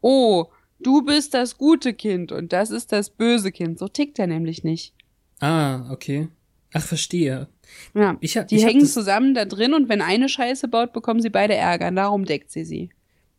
[0.01, 0.47] oh,
[0.83, 3.79] du bist das gute Kind und das ist das böse Kind.
[3.79, 4.95] So tickt er nämlich nicht.
[5.41, 6.29] ah, okay.
[6.73, 7.49] Ach, verstehe.
[7.95, 11.21] Ja, Ich hab, die ich hängen zusammen da drin und wenn eine Scheiße baut, bekommen
[11.21, 11.91] sie beide Ärger.
[11.91, 12.91] Darum deckt sie sie.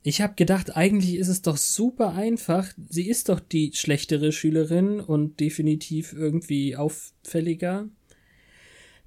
[0.04, 2.68] Ich habe gedacht, eigentlich ist es doch super einfach.
[2.90, 7.88] Sie ist doch die schlechtere Schülerin und definitiv irgendwie auffälliger.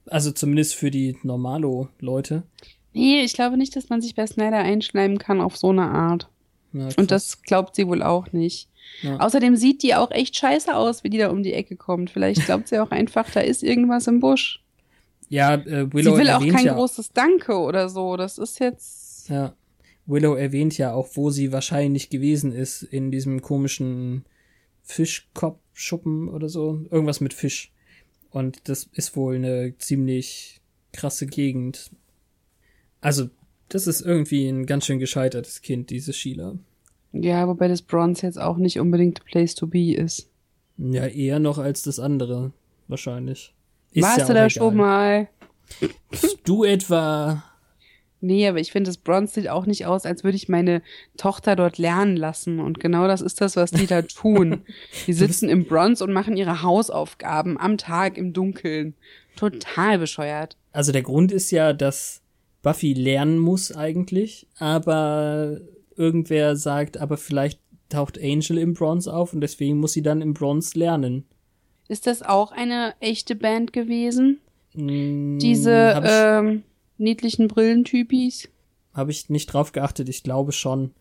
[0.06, 2.44] Also zumindest für die Normalo-Leute.
[2.92, 6.28] Nee, ich glaube nicht, dass man sich bei Snyder einschleimen kann auf so eine Art.
[6.74, 8.68] Ja, Und das glaubt sie wohl auch nicht.
[9.02, 9.18] Ja.
[9.18, 12.10] Außerdem sieht die auch echt scheiße aus, wie die da um die Ecke kommt.
[12.10, 14.62] Vielleicht glaubt sie auch einfach, da ist irgendwas im Busch.
[15.28, 18.16] ja, äh, Willow sie will auch kein ja, großes Danke oder so.
[18.16, 19.28] Das ist jetzt.
[19.28, 19.54] ja,
[20.06, 24.24] Willow erwähnt ja auch, wo sie wahrscheinlich gewesen ist in diesem komischen
[24.82, 27.72] Fischkopfschuppen oder so, irgendwas mit Fisch.
[28.30, 30.60] Und das ist wohl eine ziemlich
[30.92, 31.90] krasse Gegend.
[33.00, 33.30] Also,
[33.74, 36.54] das ist irgendwie ein ganz schön gescheitertes Kind, diese Sheila.
[37.12, 40.28] Ja, wobei das Bronze jetzt auch nicht unbedingt place to be ist.
[40.78, 42.52] Ja, eher noch als das andere,
[42.86, 43.52] wahrscheinlich.
[43.92, 44.50] Ist Warst ja du da egal.
[44.50, 45.28] schon mal?
[46.44, 47.42] Du etwa.
[48.20, 50.80] Nee, aber ich finde, das Bronze sieht auch nicht aus, als würde ich meine
[51.16, 52.60] Tochter dort lernen lassen.
[52.60, 54.62] Und genau das ist das, was die da tun.
[55.06, 58.94] Die sitzen im Bronze und machen ihre Hausaufgaben am Tag im Dunkeln.
[59.36, 60.56] Total bescheuert.
[60.72, 62.23] Also der Grund ist ja, dass
[62.64, 65.60] Buffy lernen muss eigentlich, aber
[65.96, 70.34] irgendwer sagt, aber vielleicht taucht Angel im Bronze auf und deswegen muss sie dann im
[70.34, 71.24] Bronze lernen.
[71.86, 74.40] Ist das auch eine echte Band gewesen?
[74.72, 76.62] Hm, Diese Habe ähm,
[76.98, 78.48] niedlichen Brillentypis?
[78.94, 80.92] hab ich nicht drauf geachtet, ich glaube schon.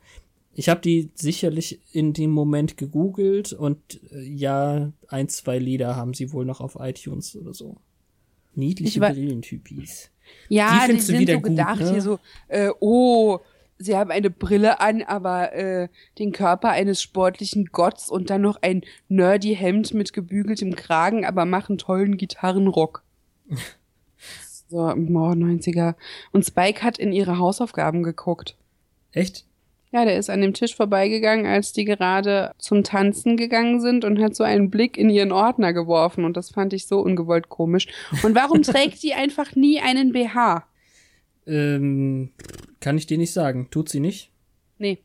[0.55, 6.13] Ich habe die sicherlich in dem Moment gegoogelt und äh, ja, ein, zwei Lieder haben
[6.13, 7.77] sie wohl noch auf iTunes oder so.
[8.53, 10.11] Niedliche Brillentypis.
[10.49, 11.91] Ja, Die die, sind wieder so gut, gedacht ne?
[11.91, 13.39] hier so, äh, oh,
[13.77, 15.87] sie haben eine Brille an, aber äh,
[16.19, 21.45] den Körper eines sportlichen Gotts und dann noch ein nerdy Hemd mit gebügeltem Kragen, aber
[21.45, 23.03] machen tollen Gitarrenrock.
[24.69, 25.95] so, im 90er.
[26.31, 28.55] Und Spike hat in ihre Hausaufgaben geguckt.
[29.11, 29.45] Echt?
[29.93, 34.19] Ja, der ist an dem Tisch vorbeigegangen, als die gerade zum Tanzen gegangen sind und
[34.19, 37.87] hat so einen Blick in ihren Ordner geworfen und das fand ich so ungewollt komisch.
[38.23, 40.65] Und warum trägt die einfach nie einen BH?
[41.45, 42.31] Ähm,
[42.79, 43.67] kann ich dir nicht sagen.
[43.69, 44.31] Tut sie nicht?
[44.79, 44.97] Nee,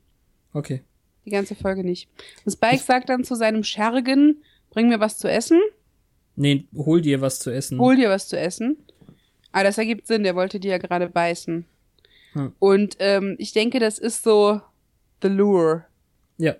[0.54, 0.82] Okay.
[1.26, 2.08] die ganze Folge nicht.
[2.46, 5.60] Und Spike sagt dann zu seinem Schergen, bring mir was zu essen,
[6.40, 7.78] Nee, hol dir was zu essen.
[7.80, 8.76] hol dir was zu essen.
[9.50, 11.64] Ah, das ergibt Sinn, der wollte die ja gerade beißen.
[12.34, 12.52] Hm.
[12.60, 14.60] Und ähm, ich denke, das ist so
[15.22, 15.84] the lure.
[16.36, 16.54] Ja,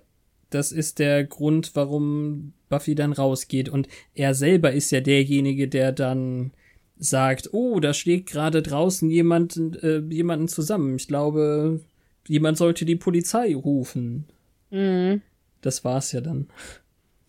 [0.49, 3.69] das ist der Grund, warum Buffy dann rausgeht.
[3.69, 6.51] Und er selber ist ja derjenige, der dann
[6.97, 10.97] sagt, oh, da steht gerade draußen jemand, äh, jemanden zusammen.
[10.97, 11.79] Ich glaube,
[12.27, 14.25] jemand sollte die Polizei rufen.
[14.69, 15.21] Mhm.
[15.61, 16.47] Das war's ja dann.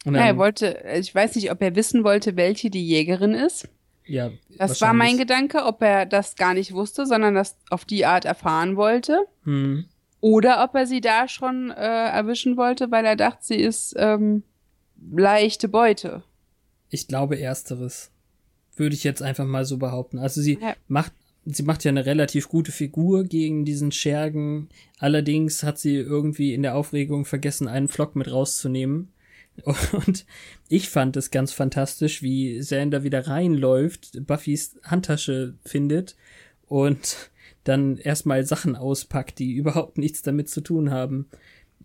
[0.05, 3.35] Und Ja, er dann wollte, ich weiß nicht, ob er wissen wollte, welche die Jägerin
[3.35, 3.69] ist.
[4.07, 5.19] ja, Das war mein.
[5.19, 9.27] Gedanke, ob er das gar nicht wusste, sondern das auf die Art erfahren wollte.
[9.45, 9.85] Hm.
[10.21, 14.43] Oder ob er sie da schon äh, erwischen wollte, weil er dachte, sie ist ähm,
[15.11, 16.23] leichte Beute.
[16.91, 18.11] Ich glaube ersteres.
[18.77, 20.19] Würde ich jetzt einfach mal so behaupten.
[20.19, 20.75] Also sie Ja.
[20.89, 21.13] macht
[21.47, 24.69] sie macht ja eine relativ gute Figur gegen diesen Schergen.
[24.99, 29.09] Allerdings hat sie irgendwie in der Aufregung vergessen, einen Flock mit rauszunehmen.
[29.93, 30.27] Und
[30.69, 36.17] ich fand es ganz fantastisch, wie Xander wieder reinläuft, Buffys Handtasche findet
[36.67, 37.31] und
[37.65, 41.29] dann erstmal Sachen auspackt, die überhaupt nichts damit zu tun haben.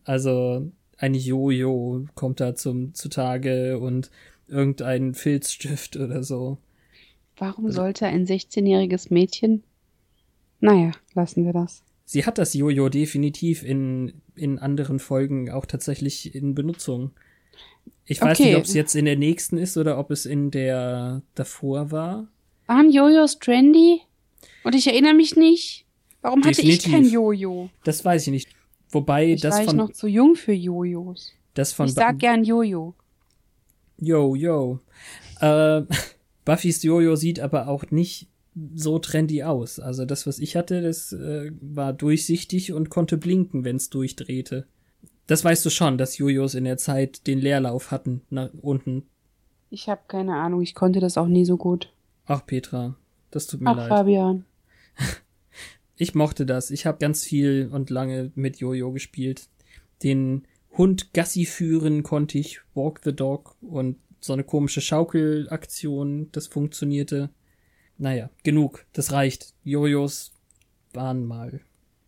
[0.04, 4.12] Also ein Jojo kommt da zum zutage und
[4.48, 6.58] irgendein Filzstift oder so.
[7.38, 9.64] Warum sollte ein 16-jähriges Mädchen?
[10.62, 11.84] Naja, lassen wir das.
[12.06, 17.12] Sie hat das Jojo definitiv in, in anderen Folgen auch tatsächlich in Benutzung.
[18.06, 18.50] Ich weiß Okay.
[18.50, 22.28] nicht, ob es jetzt in der nächsten ist oder ob es in der davor war.
[22.68, 24.02] Waren Jojos trendy?
[24.64, 25.86] Und ich erinnere mich nicht.
[26.22, 26.92] Warum hatte ich Definitiv.
[26.92, 27.70] kein Jojo?
[27.84, 28.50] Das weiß ich nicht.
[28.90, 31.32] Wobei Ich das war ich von noch zu jung für Jojos.
[31.54, 32.96] das von Ich sag gern Jojo.
[34.00, 34.80] Yo, yo.
[35.40, 35.84] Äh,
[36.46, 38.28] Buffys Jojo sieht aber auch nicht
[38.74, 39.80] so trendy aus.
[39.80, 44.66] Also das, was ich hatte, das äh, war durchsichtig und konnte blinken, wenn es durchdrehte.
[45.28, 49.04] Das weißt du schon, dass Jojos in der Zeit den Leerlauf hatten nach unten.
[49.70, 51.92] Ich habe keine Ahnung, ich konnte das auch nie so gut.
[52.28, 52.96] Ach, Petra,
[53.36, 53.90] das tut mir Ach, leid.
[53.90, 54.46] Fabian.
[55.98, 56.72] Ich mochte das.
[56.72, 59.48] Ich habe ganz viel und lange mit Jojo gespielt.
[60.04, 60.46] Den
[60.78, 67.30] Hund Gassi führen konnte ich, Walk the Dog und so eine komische Schaukelaktion, das funktionierte.
[67.98, 69.54] Naja, genug, das reicht.
[69.64, 70.34] Jojos
[70.92, 71.62] waren mal.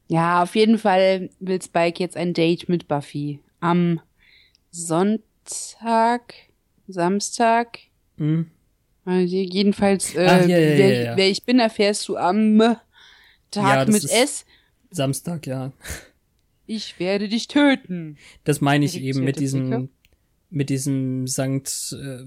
[0.09, 3.39] Ja, auf jeden Fall will Spike jetzt ein Date mit Buffy.
[3.61, 4.01] Am
[4.69, 6.33] Sonntag,
[6.87, 7.79] Samstag.
[8.17, 8.51] Hm?
[9.07, 12.75] Also jedenfalls, äh, Ach, ja, ja, wer, ja, wer ich bin, erfährst du am
[13.51, 14.45] Tag mit S.
[14.91, 15.71] Samstag, ja.
[16.65, 18.17] Ich werde dich töten.
[18.43, 19.89] Das meine ich eben mit diesem, Blicke.
[20.49, 22.25] mit diesem Sankt äh,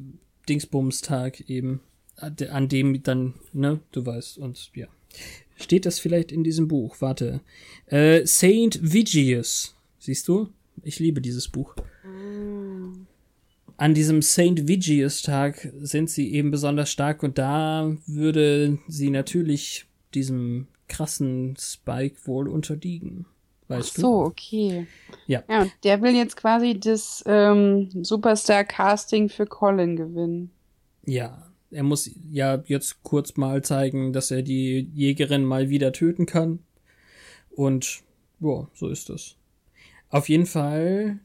[0.49, 1.81] Dingsbums-Tag eben,
[2.17, 4.87] an de- an dem dann, ne, du weißt, und ja.
[5.57, 6.97] Steht das vielleicht in diesem Buch?
[7.01, 7.41] Warte.
[7.89, 9.77] Äh, Saint Vigius.
[9.99, 10.49] Siehst du?
[10.83, 11.75] Ich liebe dieses Buch.
[13.81, 20.67] An diesem Saint Vigius-Tag sind sie eben besonders stark und da würde sie natürlich diesem
[20.87, 23.25] krassen Spike wohl unterliegen.
[23.69, 24.01] Weißt du?
[24.03, 24.87] So, okay.
[25.27, 25.43] Ja.
[25.49, 30.51] Ja, der will jetzt quasi das ähm, Superstar-Casting für Colin gewinnen.
[31.07, 36.27] Ja, er muss ja jetzt kurz mal zeigen, dass er die Jägerin mal wieder töten
[36.27, 36.59] kann.
[37.49, 38.03] Und
[38.41, 39.37] ja, so ist es.
[40.11, 41.21] Auf jeden Fall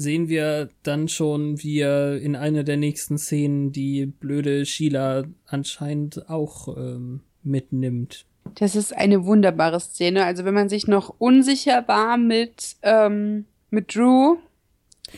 [0.00, 6.28] sehen wir dann schon, wie er in einer der nächsten Szenen die blöde Sheila anscheinend
[6.28, 8.24] auch ähm, mitnimmt.
[8.56, 10.24] Das ist eine wunderbare Szene.
[10.24, 14.36] Also wenn man sich noch unsicher war mit, ähm, mit Drew,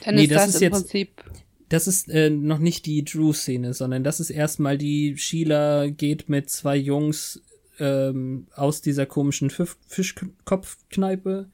[0.05, 1.24] dann Nee, ist das das, ist im jetzt- Prinzip.
[1.68, 6.51] Das ist äh, noch nicht die Drew-Szene, sondern das ist erstmal die Sheila geht mit
[6.51, 7.41] zwei Jungs
[7.78, 11.49] ähm, aus dieser komischen Fisch Fischkopfkneipe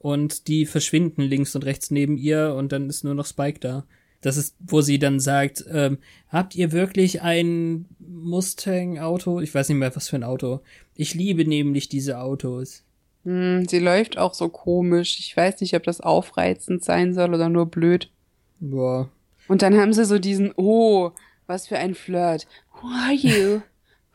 [0.00, 3.84] und die verschwinden links und rechts neben ihr und dann ist nur noch Spike da.
[4.22, 5.98] Das ist, wo sie dann sagt, ähm,
[6.28, 9.40] habt ihr wirklich ein Mustang-Auto?
[9.40, 10.60] Ich weiß nicht mehr, was für ein Auto.
[10.94, 12.82] Ich liebe nämlich diese Autos.
[13.24, 15.18] Hm, sie läuft auch so komisch.
[15.20, 18.10] Ich weiß nicht, ob das aufreizend sein soll oder nur blöd.
[18.58, 19.10] Boah.
[19.48, 21.10] Und dann haben sie so diesen, oh,
[21.46, 22.46] was für ein Flirt.
[22.80, 23.60] Who are you?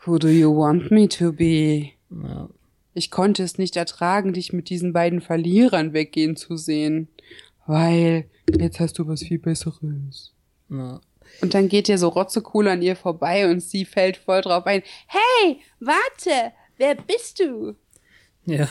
[0.06, 1.92] Who do you want me to be?
[2.10, 2.50] Ja.
[2.96, 7.10] Ich konnte es nicht ertragen, dich mit diesen beiden Verlierern weggehen zu sehen.
[7.68, 8.26] Weil
[8.58, 10.34] jetzt hast du was viel Besseres.
[10.70, 11.02] Ja.
[11.41, 14.82] Und dann geht er so rotzecool an ihr vorbei und sie fällt voll drauf ein.
[15.08, 17.76] Hey, warte, wer bist du?
[18.46, 18.70] ja.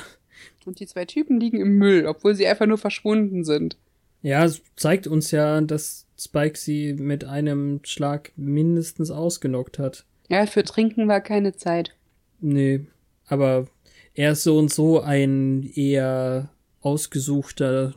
[0.67, 3.77] Und die zwei Typen liegen im Müll, obwohl sie einfach nur verschwunden sind.
[4.23, 10.07] Ja, es zeigt uns ja, dass Spike sie mit einem Schlag mindestens ausgenockt hat.
[10.31, 11.95] Ja, für Trinken war keine Zeit.
[12.41, 12.87] Nee,
[13.27, 13.67] aber
[14.15, 16.51] er ist so und so ein eher
[16.81, 17.95] ausgesuchter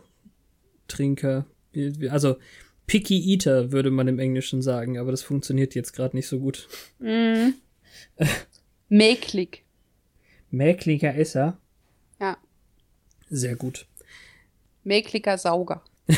[0.87, 1.45] Trinker.
[2.09, 2.37] Also
[2.87, 6.67] Picky Eater würde man im Englischen sagen, aber das funktioniert jetzt gerade nicht so gut.
[6.99, 7.53] Mhm.
[8.89, 9.63] Mäklig.
[10.49, 11.57] Mäkliger Esser.
[12.19, 12.37] Ja,
[13.29, 13.85] Sehr gut.
[14.83, 15.83] mäkliger Sauger.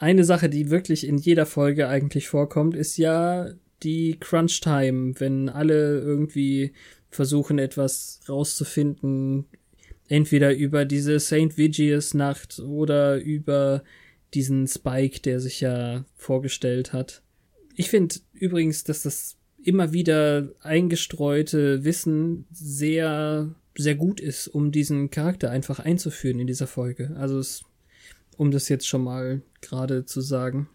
[0.00, 3.50] Eine Sache, die wirklich in jeder Folge eigentlich vorkommt, ist ja
[3.82, 6.72] die Crunch Time, wenn alle irgendwie
[7.16, 9.46] versuchen, etwas rauszufinden,
[10.08, 11.56] entweder über diese St.
[11.56, 13.82] Vigius Nacht oder über
[14.34, 17.22] diesen Spike, der sich ja vorgestellt hat.
[17.74, 25.10] Ich finde übrigens, dass das immer wieder eingestreute Wissen sehr, sehr gut ist, um diesen
[25.10, 27.16] Charakter einfach einzuführen in dieser Folge.
[27.18, 27.64] Also es
[28.36, 30.68] um das jetzt schon mal gerade zu sagen.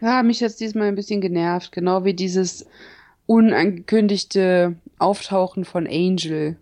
[0.00, 2.66] Ja, mich hat's diesmal ein bisschen genervt, genau wie dieses
[3.26, 6.56] unangekündigte Auftauchen von Angel.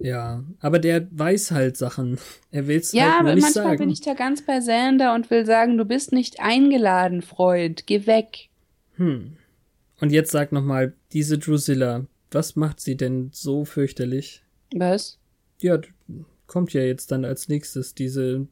[0.00, 2.18] Ja, aber der weiß halt Sachen.
[2.50, 3.78] Er will's Ja, halt nur aber nicht manchmal sagen.
[3.78, 7.86] bin ich da ganz bei Sander und will sagen, du bist nicht eingeladen, Freund.
[7.86, 8.48] Geh weg.
[8.96, 9.36] Hm.
[10.00, 14.42] Und jetzt sag noch mal, diese Drusilla, was macht sie denn so fürchterlich?
[14.74, 15.18] Was?
[15.60, 15.78] Ja,
[16.46, 18.46] kommt ja jetzt dann als nächstes diese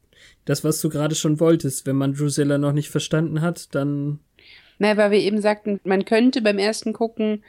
[0.44, 1.86] das, was du gerade schon wolltest.
[1.86, 4.20] Wenn man Drusilla noch nicht verstanden hat, dann
[4.80, 7.44] Na, weil wir eben sagten, man könnte beim ersten Gucken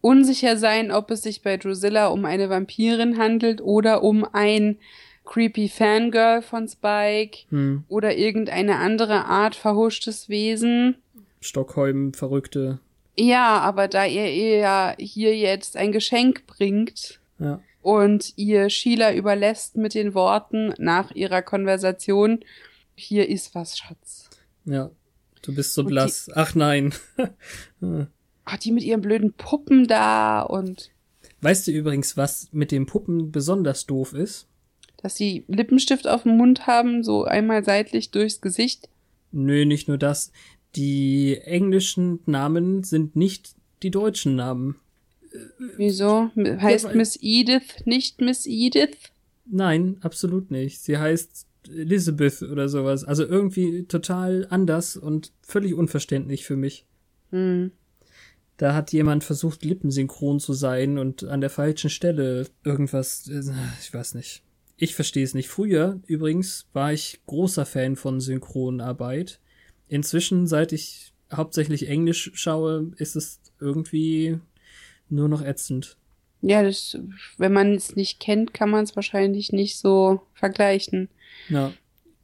[0.00, 4.78] unsicher sein, ob es sich bei Drusilla um eine Vampirin handelt oder um ein
[5.26, 10.96] creepy Fangirl von Spike hm, oder irgendeine andere Art verhuschtes Wesen.
[11.42, 12.78] Stockholm Verrückte.
[13.14, 17.60] Ja, aber da ihr ihr ja hier jetzt ein Geschenk bringt Ja.
[17.82, 22.40] und ihr Sheila überlässt mit den Worten nach ihrer Konversation,
[22.94, 24.30] hier ist was, Schatz.
[24.64, 24.90] Ja.
[25.42, 26.30] Du bist so Und die- blass.
[26.34, 26.92] Ach nein.
[28.44, 30.90] Ah, die mit ihren blöden Puppen da und
[31.40, 34.46] weißt du übrigens, was mit den Puppen besonders doof ist?
[35.02, 38.90] dass sie Lippenstift auf dem Mund haben, so einmal seitlich durchs Gesicht.
[39.32, 40.30] Nö, nicht nur das.
[40.76, 44.76] Die englischen Namen sind nicht die deutschen Namen.
[45.78, 46.30] Wieso?
[46.36, 48.96] Heißt weil- Miss Edith nicht Miss Edith?
[49.46, 50.80] Nein, absolut nicht.
[50.82, 53.04] Sie heißt Elizabeth oder sowas.
[53.04, 56.86] Also irgendwie total anders und völlig unverständlich für mich.
[57.30, 57.72] Hm.
[58.56, 63.26] Da hat jemand versucht, lippensynchron zu sein und an der falschen Stelle irgendwas.
[63.28, 63.42] äh,
[63.80, 64.42] Ich weiß nicht.
[64.76, 65.48] Ich verstehe es nicht.
[65.48, 69.40] Früher übrigens war ich großer Fan von Synchronarbeit.
[69.88, 74.38] Inzwischen, seit ich hauptsächlich Englisch schaue, ist es irgendwie
[75.08, 75.96] nur noch ätzend.
[76.42, 76.98] Ja, das,
[77.36, 81.08] wenn man es nicht kennt, kann man es wahrscheinlich nicht so vergleichen.
[81.48, 81.72] Ja.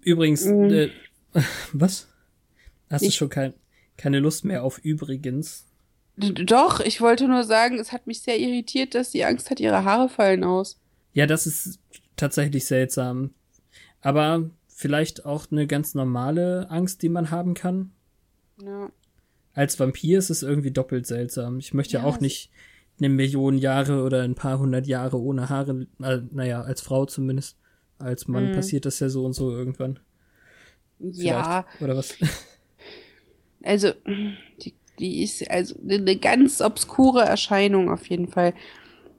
[0.02, 0.70] Übrigens, Mhm.
[0.70, 0.90] äh,
[1.72, 2.08] was?
[2.90, 3.54] Hast du Ich- schon kein,
[3.96, 5.64] keine Lust mehr auf übrigens?
[6.16, 9.84] Doch, ich wollte nur sagen, es hat mich sehr irritiert, dass sie Angst hat, ihre
[9.84, 10.80] Haare fallen aus.
[11.12, 11.78] Ja, das ist
[12.16, 13.30] tatsächlich seltsam.
[14.00, 17.90] Aber vielleicht auch eine ganz normale Angst, die man haben kann.
[18.62, 18.90] Ja.
[19.52, 21.58] Als Vampir ist es irgendwie doppelt seltsam.
[21.58, 22.50] Ich möchte ja, Ja, auch nicht
[22.98, 27.56] eine Million Jahre oder ein paar hundert Jahre ohne Haare, äh, naja, als Frau zumindest.
[27.98, 28.54] Als Mann Mhm.
[28.54, 29.98] passiert das ja so und so irgendwann.
[30.98, 31.82] Ja, Vielleicht.
[31.82, 32.14] Oder was?
[33.62, 33.92] also,
[34.60, 38.54] die Die ist also eine ganz obskure Erscheinung auf jeden Fall.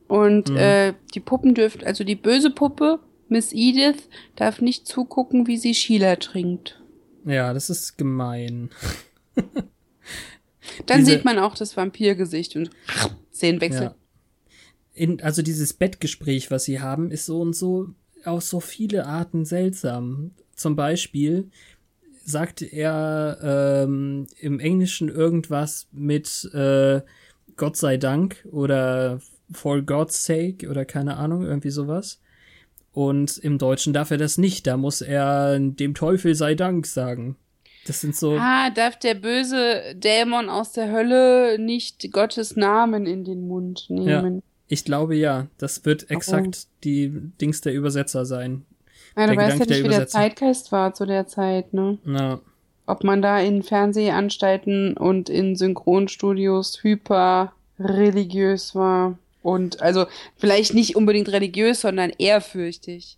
[0.07, 0.57] Und mhm.
[0.57, 2.99] äh, die Puppen dürft, also die böse Puppe,
[3.30, 6.82] Miss Edith, darf nicht zugucken, wie sie Sheila trinkt.
[7.25, 8.71] Ja, das ist gemein.
[10.86, 12.69] Dann Diese, sieht man auch das Vampirgesicht und
[13.34, 13.84] Szenenwechsel.
[13.84, 13.95] Ja.
[14.93, 17.89] In, also dieses Bettgespräch, was sie haben, ist so und so
[18.28, 20.32] auf so viele Arten seltsam.
[20.55, 21.49] Zum Beispiel
[22.23, 27.01] sagt er ähm, im Englischen irgendwas mit äh,
[27.55, 29.19] Gott sei Dank oder
[29.51, 32.19] for God's sake oder keine Ahnung, irgendwie sowas.
[32.91, 34.67] Und im Deutschen darf er das nicht.
[34.67, 37.38] Da muss er dem Teufel sei Dank sagen.
[37.86, 38.38] Das sind so.
[38.38, 44.36] Ah, darf der böse Dämon aus der Hölle nicht Gottes Namen in den Mund nehmen?
[44.36, 45.47] Ja, ich glaube ja.
[45.57, 46.70] Das wird exakt oh.
[46.84, 47.09] die
[47.39, 48.65] Dings der Übersetzer sein.
[49.15, 51.97] Ja, du weißt ja nicht, wie der Zeitgeist war zu der Zeit, ne?
[52.05, 52.39] Ja.
[52.86, 59.18] Ob man da in Fernsehanstalten und in Synchronstudios hyper religiös war.
[59.41, 60.05] Und also
[60.36, 63.18] vielleicht nicht unbedingt religiös, sondern ehrfürchtig.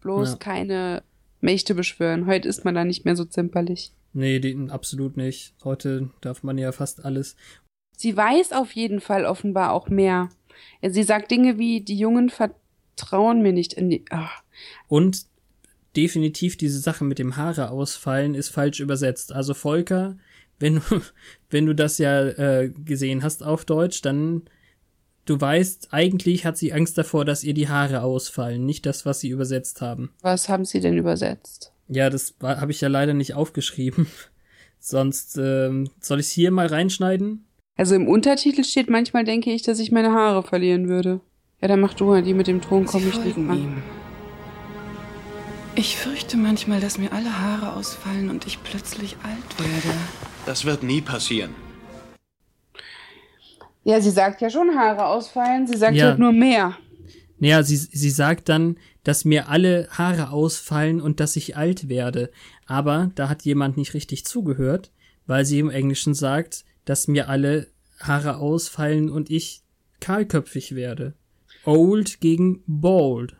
[0.00, 0.36] Bloß ja.
[0.36, 1.02] keine
[1.40, 2.26] Mächte beschwören.
[2.26, 3.92] Heute ist man da nicht mehr so zimperlich.
[4.12, 5.54] Nee, die, absolut nicht.
[5.64, 7.36] Heute darf man ja fast alles.
[7.96, 10.28] Sie weiß auf jeden Fall offenbar auch mehr.
[10.82, 14.04] Sie sagt Dinge wie, die Jungen vertrauen mir nicht in die.
[14.10, 14.42] Ach.
[14.88, 15.26] Und
[15.96, 19.32] definitiv diese Sache mit dem Haare ausfallen ist falsch übersetzt.
[19.32, 20.16] Also Volker,
[20.58, 21.00] wenn du,
[21.50, 24.42] wenn du das ja äh, gesehen hast auf Deutsch, dann
[25.24, 29.20] du weißt, eigentlich hat sie Angst davor, dass ihr die Haare ausfallen, nicht das, was
[29.20, 30.10] sie übersetzt haben.
[30.22, 31.72] Was haben sie denn übersetzt?
[31.88, 34.06] Ja, das habe ich ja leider nicht aufgeschrieben.
[34.78, 37.44] Sonst ähm, soll ich es hier mal reinschneiden?
[37.76, 41.20] Also im Untertitel steht manchmal, denke ich, dass ich meine Haare verlieren würde.
[41.60, 43.58] Ja, dann mach du mal die mit dem Thron, komme ich nicht an.
[43.58, 43.82] Ihm.
[45.74, 49.98] Ich fürchte manchmal, dass mir alle Haare ausfallen und ich plötzlich alt werde.
[50.46, 51.54] Das wird nie passieren.
[53.84, 56.76] Ja, sie sagt ja schon Haare ausfallen, sie sagt ja halt nur mehr.
[57.38, 62.30] Naja, sie, sie sagt dann, dass mir alle Haare ausfallen und dass ich alt werde.
[62.66, 64.90] Aber da hat jemand nicht richtig zugehört,
[65.26, 67.68] weil sie im Englischen sagt, dass mir alle
[68.00, 69.62] Haare ausfallen und ich
[70.00, 71.14] kahlköpfig werde.
[71.64, 73.36] Old gegen bald.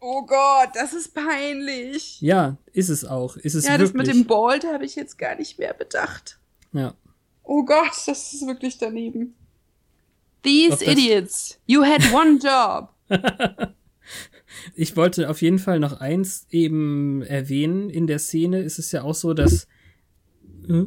[0.00, 2.20] Oh Gott, das ist peinlich.
[2.20, 3.36] Ja, ist es auch.
[3.36, 3.92] Ist es ja, wirklich.
[3.92, 6.38] das mit dem bald habe ich jetzt gar nicht mehr bedacht.
[6.72, 6.94] Ja.
[7.42, 9.34] Oh Gott, das ist wirklich daneben.
[10.42, 12.94] These idiots, you had one job.
[14.74, 17.90] ich wollte auf jeden Fall noch eins eben erwähnen.
[17.90, 19.66] In der Szene ist es ja auch so, dass
[20.68, 20.86] äh,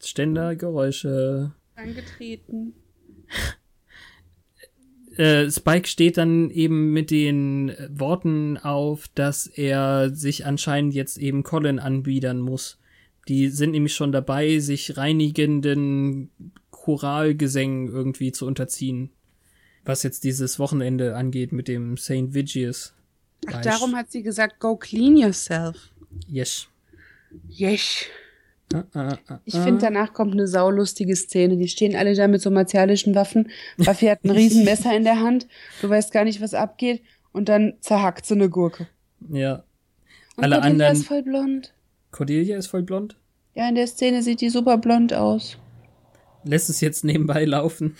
[0.00, 1.52] Ständergeräusche.
[1.74, 2.74] Angetreten.
[5.16, 11.42] Äh, Spike steht dann eben mit den Worten auf, dass er sich anscheinend jetzt eben
[11.42, 12.78] Colin anbiedern muss.
[13.28, 16.30] Die sind nämlich schon dabei, sich reinigenden
[16.70, 19.10] Choralgesängen irgendwie zu unterziehen.
[19.84, 22.34] Was jetzt dieses Wochenende angeht mit dem St.
[22.34, 22.94] Vigius.
[23.46, 25.92] Ach, darum hat sie gesagt, go clean yourself.
[26.28, 26.68] Yes.
[27.48, 28.04] Yes.
[28.74, 31.56] Ah, ah, ah, ich finde, danach kommt eine saulustige Szene.
[31.56, 33.50] Die stehen alle da mit so martialischen Waffen.
[33.76, 35.46] Buffy hat ein Riesenmesser in der Hand.
[35.80, 37.02] Du weißt gar nicht, was abgeht.
[37.32, 38.88] Und dann zerhackt so eine Gurke.
[39.30, 39.64] Ja.
[40.36, 40.92] Und alle Cordelia anderen.
[40.92, 41.74] ist voll blond.
[42.10, 43.16] Cordelia ist voll blond?
[43.54, 45.56] Ja, in der Szene sieht die super blond aus.
[46.44, 47.96] Lässt es jetzt nebenbei laufen?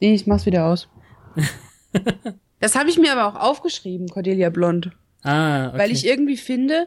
[0.00, 0.88] Nee, ich mach's wieder aus.
[2.60, 4.92] das habe ich mir aber auch aufgeschrieben, Cordelia Blond.
[5.22, 5.78] Ah, okay.
[5.78, 6.86] Weil ich irgendwie finde,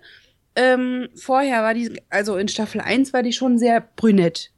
[0.56, 4.52] ähm, vorher war die, also in Staffel 1 war die schon sehr brünett.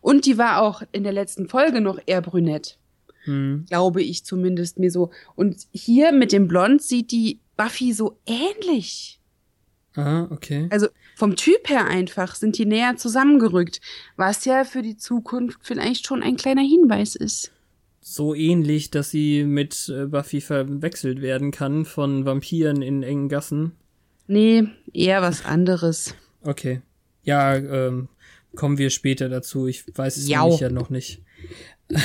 [0.00, 2.78] Und die war auch in der letzten Folge noch eher brünett.
[3.24, 3.64] Hm.
[3.68, 5.10] Glaube ich zumindest mir so.
[5.34, 9.20] Und hier mit dem Blond sieht die Buffy so ähnlich.
[9.94, 10.68] Ah, okay.
[10.70, 13.80] Also vom Typ her einfach sind die näher zusammengerückt,
[14.16, 17.52] was ja für die Zukunft vielleicht schon ein kleiner Hinweis ist.
[18.00, 23.72] So ähnlich, dass sie mit äh, Buffy verwechselt werden kann von Vampiren in engen Gassen.
[24.26, 26.14] Nee, eher was anderes.
[26.42, 26.80] Okay.
[27.22, 28.08] Ja, ähm,
[28.54, 29.66] kommen wir später dazu.
[29.66, 31.22] Ich weiß es nämlich ja noch nicht.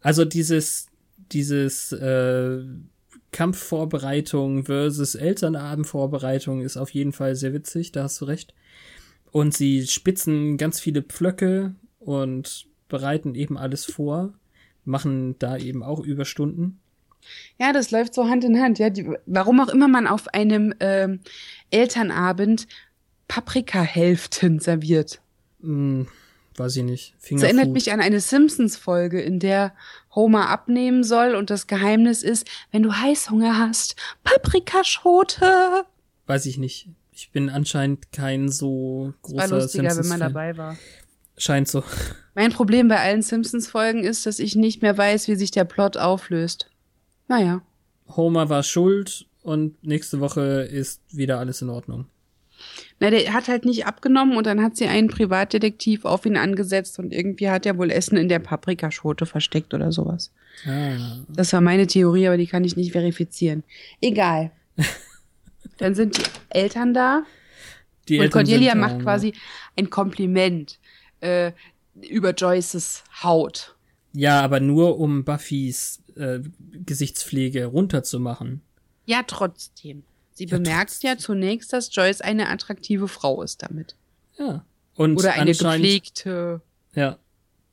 [0.00, 0.86] Also dieses,
[1.32, 2.60] dieses äh,
[3.32, 8.54] Kampfvorbereitung versus Elternabendvorbereitung ist auf jeden Fall sehr witzig, da hast du recht.
[9.30, 14.32] Und sie spitzen ganz viele Pflöcke und bereiten eben alles vor,
[14.84, 16.80] machen da eben auch Überstunden.
[17.58, 18.78] Ja, das läuft so Hand in Hand.
[18.78, 21.20] Ja, die, warum auch immer man auf einem ähm,
[21.70, 22.66] Elternabend
[23.26, 25.20] Paprikahälften serviert.
[25.60, 26.08] Hm,
[26.56, 27.14] weiß ich nicht.
[27.30, 29.74] Das erinnert mich an eine Simpsons-Folge, in der
[30.14, 35.84] Homer abnehmen soll und das Geheimnis ist, wenn du Heißhunger hast, Paprikaschote.
[36.26, 36.88] Weiß ich nicht.
[37.12, 40.76] Ich bin anscheinend kein so großer War lustiger, Simpsons wenn man dabei war.
[41.36, 41.84] Scheint so.
[42.34, 45.96] Mein Problem bei allen Simpsons-Folgen ist, dass ich nicht mehr weiß, wie sich der Plot
[45.96, 46.70] auflöst.
[47.28, 47.62] Naja.
[48.16, 52.06] Homer war schuld und nächste Woche ist wieder alles in Ordnung.
[53.00, 56.98] Na, der hat halt nicht abgenommen und dann hat sie einen Privatdetektiv auf ihn angesetzt
[56.98, 60.32] und irgendwie hat er wohl Essen in der Paprikaschote versteckt oder sowas.
[60.66, 61.18] Ah.
[61.28, 63.62] Das war meine Theorie, aber die kann ich nicht verifizieren.
[64.00, 64.50] Egal.
[65.78, 67.22] Dann sind die Eltern da
[68.08, 69.32] Die und Eltern Cordelia macht quasi
[69.76, 70.80] ein Kompliment
[71.20, 71.52] äh,
[72.08, 73.76] über Joyces Haut.
[74.12, 76.40] Ja, aber nur um Buffys äh,
[76.84, 78.62] Gesichtspflege runterzumachen.
[79.06, 80.02] Ja, trotzdem.
[80.32, 83.96] Sie Ja, bemerkt ja zunächst, dass Joyce eine attraktive Frau ist damit.
[84.38, 84.64] Ja.
[84.94, 86.60] Und Oder eine gepflegte,
[86.94, 87.18] ja,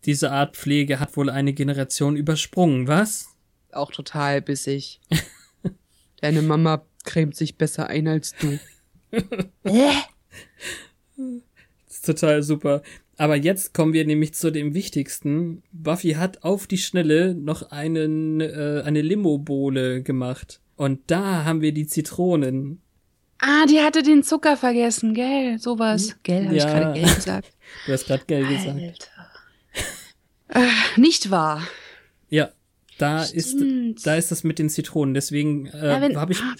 [0.06, 3.36] diese Art Pflege hat wohl eine Generation übersprungen, was?
[3.76, 5.00] auch total bissig.
[6.22, 8.60] Deine Mama cremt sich besser ein als du.
[11.88, 12.82] Das ist total super.
[13.18, 15.64] Aber jetzt kommen wir nämlich zu dem Wichtigsten.
[15.72, 20.60] Buffy hat auf die Schnelle noch einen, äh, eine Limo-Bowle gemacht.
[20.76, 22.82] Und da haben wir die Zitronen.
[23.40, 25.58] Ah, die hatte den Zucker vergessen, gell?
[25.60, 26.16] Sowas.
[26.24, 26.66] Gell, habe Ja.
[26.66, 27.52] ich gerade gell gesagt.
[27.86, 29.12] Du hast gerade gell gesagt.
[30.48, 30.66] Alter.
[30.68, 31.62] Äh, nicht wahr.
[32.30, 32.52] Ja,
[32.98, 33.58] da ist,
[34.06, 35.14] da ist das mit den Zitronen.
[35.14, 36.56] Deswegen Ja, äh, wenn, habe ich, ah,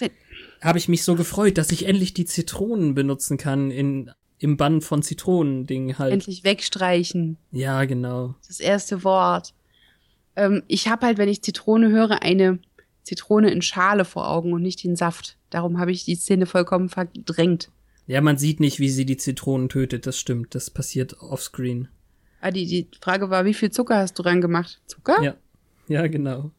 [0.60, 4.80] hab ich mich so gefreut, dass ich endlich die Zitronen benutzen kann in, im Bann
[4.80, 6.12] von Zitronending halt.
[6.12, 7.36] endlich wegstreichen.
[7.52, 8.34] Ja, genau.
[8.46, 9.54] Das erste Wort.
[10.34, 12.58] Ähm, ich habe halt, wenn ich Zitrone höre, eine
[13.02, 15.36] Zitrone in Schale vor Augen und nicht den Saft.
[15.50, 17.70] Darum habe ich die Szene vollkommen verdrängt.
[18.06, 20.54] Ja, man sieht nicht, wie sie die Zitronen tötet, das stimmt.
[20.54, 21.88] Das passiert offscreen.
[22.40, 24.80] Ah, die, die Frage war, wie viel Zucker hast du dran gemacht?
[24.86, 25.22] Zucker?
[25.22, 25.34] Ja.
[25.88, 26.50] Ja, genau.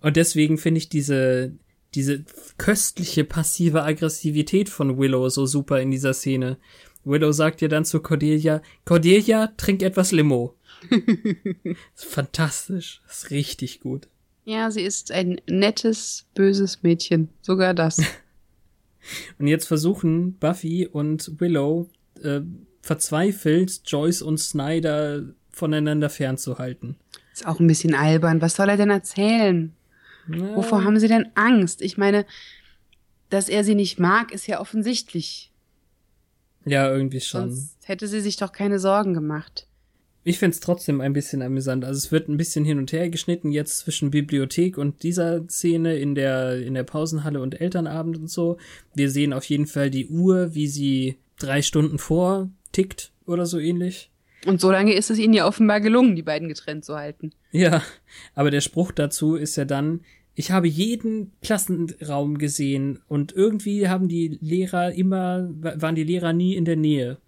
[0.00, 1.52] Und deswegen finde ich diese,
[1.94, 2.24] diese
[2.58, 6.58] köstliche passive Aggressivität von Willow so super in dieser Szene.
[7.08, 10.54] Willow sagt ja dann zu Cordelia, Cordelia, trink etwas Limo.
[11.94, 13.00] fantastisch.
[13.08, 14.08] ist richtig gut.
[14.44, 17.28] Ja, sie ist ein nettes, böses Mädchen.
[17.42, 18.00] Sogar das.
[19.38, 21.88] Und jetzt versuchen Buffy und Willow
[22.22, 22.40] äh,
[22.82, 26.96] verzweifelt Joyce und Snyder voneinander fernzuhalten.
[27.32, 28.42] Ist auch ein bisschen albern.
[28.42, 29.72] Was soll er denn erzählen?
[30.28, 31.80] Ja, Wovor haben sie denn Angst?
[31.80, 32.26] Ich meine,
[33.30, 35.47] dass er sie nicht mag, ist ja offensichtlich.
[36.68, 37.50] Ja, irgendwie schon.
[37.50, 39.66] Sonst hätte sie sich doch keine Sorgen gemacht.
[40.24, 41.84] Ich find's trotzdem ein bisschen amüsant.
[41.84, 45.96] Also es wird ein bisschen hin und her geschnitten jetzt zwischen Bibliothek und dieser Szene
[45.96, 48.58] in der, in der Pausenhalle und Elternabend und so.
[48.94, 53.58] Wir sehen auf jeden Fall die Uhr, wie sie drei Stunden vor tickt oder so
[53.58, 54.10] ähnlich.
[54.46, 57.32] Und so lange ist es ihnen ja offenbar gelungen, die beiden getrennt zu halten.
[57.50, 57.82] Ja,
[58.34, 60.00] aber der Spruch dazu ist ja dann,
[60.38, 66.54] ich habe jeden Klassenraum gesehen und irgendwie haben die Lehrer immer, waren die Lehrer nie
[66.54, 67.18] in der Nähe.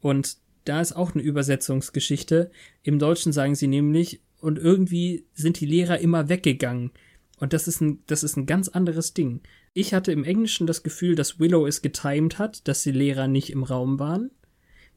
[0.00, 2.52] Und da ist auch eine Übersetzungsgeschichte.
[2.84, 6.92] Im Deutschen sagen sie nämlich, und irgendwie sind die Lehrer immer weggegangen.
[7.40, 9.40] Und das ist ein, das ist ein ganz anderes Ding.
[9.74, 13.50] Ich hatte im Englischen das Gefühl, dass Willow es getimed hat, dass die Lehrer nicht
[13.50, 14.30] im Raum waren.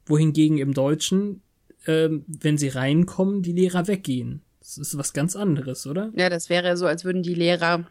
[0.06, 1.42] Wohingegen im Deutschen,
[1.88, 4.44] ähm, wenn sie reinkommen, die Lehrer weggehen.
[4.78, 6.12] Das ist was ganz anderes, oder?
[6.16, 7.86] Ja, das wäre so, als würden die Lehrer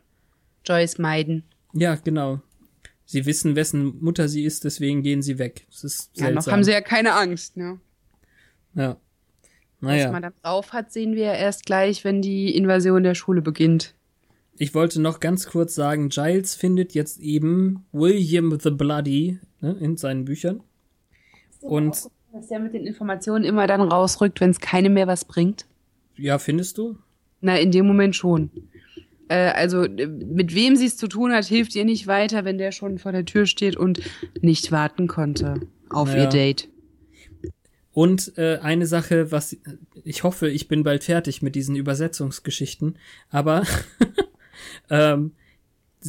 [0.65, 1.43] Joyce meiden.
[1.73, 2.41] Ja, genau.
[3.05, 5.67] Sie wissen, wessen Mutter sie ist, deswegen gehen sie weg.
[5.71, 6.35] Das ist Ja, seltsam.
[6.35, 7.81] noch haben sie ja keine Angst, ne?
[8.75, 8.97] Ja.
[9.81, 13.15] Was Naja, man da drauf hat, sehen wir ja erst gleich, wenn die Invasion der
[13.15, 13.95] Schule beginnt.
[14.59, 19.97] ich wollte noch ganz kurz sagen, Giles findet jetzt eben William the Bloody ne, in
[19.97, 20.63] seinen Büchern.
[21.61, 21.97] Und
[22.33, 25.65] Dass der mit den Informationen immer dann rausrückt, wenn es keine mehr was bringt.
[26.19, 26.99] Ja, findest du?
[27.41, 28.51] Na, in dem Moment schon.
[29.29, 32.59] Äh, also, äh, mit wem sie es zu tun hat, hilft ihr nicht weiter, wenn
[32.59, 34.01] der schon vor der Tür steht und
[34.41, 35.61] nicht warten konnte
[35.91, 36.25] auf Naja.
[36.25, 36.69] ihr Date.
[37.93, 39.57] Und äh, eine Sache, was
[40.05, 42.97] ich hoffe, ich bin bald fertig mit diesen Übersetzungsgeschichten,
[43.29, 43.65] aber
[44.91, 45.33] ähm,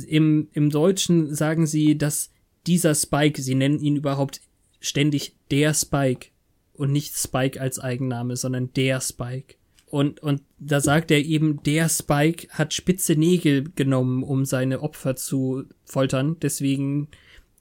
[0.07, 2.29] im, im Deutschen sagen sie, dass
[2.67, 4.41] dieser Spike, sie nennen ihn überhaupt
[4.79, 6.29] ständig der Spike
[6.73, 9.55] und nicht Spike als Eigenname, sondern der Spike.
[9.89, 15.15] Und, und da sagt er eben, der Spike hat spitze Nägel genommen, um seine Opfer
[15.15, 16.37] zu foltern.
[16.41, 17.07] Deswegen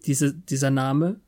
[0.04, 1.20] diese, dieser Name.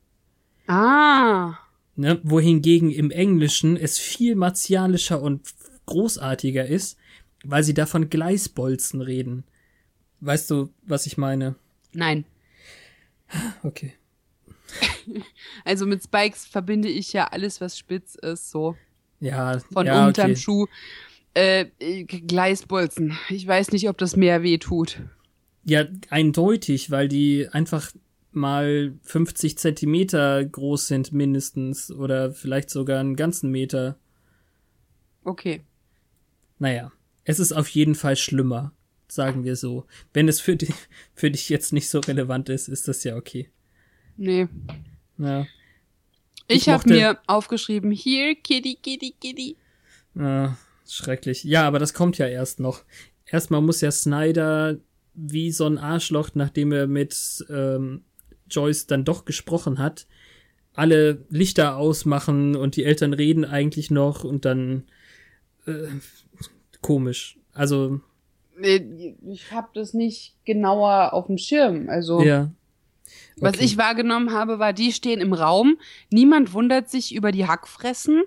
[0.66, 1.54] Ah.
[1.96, 2.20] Ne?
[2.22, 5.48] Wohingegen im Englischen es viel martialischer und
[5.86, 6.98] großartiger ist,
[7.44, 9.44] weil sie da von Gleisbolzen reden.
[10.20, 11.56] Weißt du, was ich meine?
[11.92, 12.24] Nein.
[13.62, 13.94] Okay.
[15.64, 18.76] Also mit Spikes verbinde ich ja alles, was spitz ist, so.
[19.20, 20.40] Ja, Von ja, unterm okay.
[20.40, 20.66] Schuh.
[21.34, 23.16] Äh, äh, Gleisbolzen.
[23.28, 25.00] Ich weiß nicht, ob das mehr weh tut.
[25.64, 27.92] Ja, eindeutig, weil die einfach
[28.32, 33.96] mal 50 Zentimeter groß sind mindestens oder vielleicht sogar einen ganzen Meter.
[35.22, 35.62] Okay.
[36.58, 36.92] Naja,
[37.24, 38.72] es ist auf jeden Fall schlimmer,
[39.08, 39.86] sagen wir so.
[40.12, 40.72] Wenn es für dich,
[41.14, 43.50] für dich jetzt nicht so relevant ist, ist das ja okay.
[44.16, 44.48] Nee.
[45.18, 45.46] Ja.
[46.50, 49.56] Ich, Ich habe mir aufgeschrieben, hier, Kitty, Kitty, Kitty.
[50.18, 50.56] Ah,
[50.88, 51.44] schrecklich.
[51.44, 52.82] Ja, aber das kommt ja erst noch.
[53.26, 54.78] Erstmal muss ja Snyder
[55.14, 58.04] wie so ein Arschloch, nachdem er mit ähm,
[58.50, 60.06] Joyce dann doch gesprochen hat,
[60.74, 64.84] alle Lichter ausmachen und die Eltern reden eigentlich noch und dann
[65.66, 65.88] äh,
[66.80, 67.38] komisch.
[67.52, 68.00] Also,
[68.58, 71.88] Nee, Ich habe das nicht genauer auf dem Schirm.
[71.88, 72.50] Also, ja.
[73.36, 73.64] Was Okay.
[73.64, 75.78] ich wahrgenommen habe, war, die stehen im Raum.
[76.10, 78.22] Niemand wundert sich über die Hackfressen.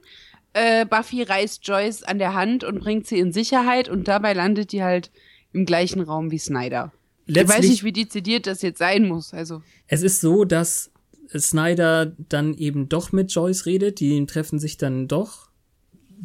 [0.54, 4.72] Äh, Buffy reißt Joyce an der Hand und bringt sie in Sicherheit und dabei landet
[4.72, 5.12] die halt
[5.52, 6.92] im gleichen Raum wie Snyder.
[7.26, 9.34] Ich weiß nicht, wie dezidiert das jetzt sein muss.
[9.34, 10.92] Also, Es ist so, dass
[11.36, 15.50] Snyder dann eben doch mit Joyce redet, die treffen sich dann doch.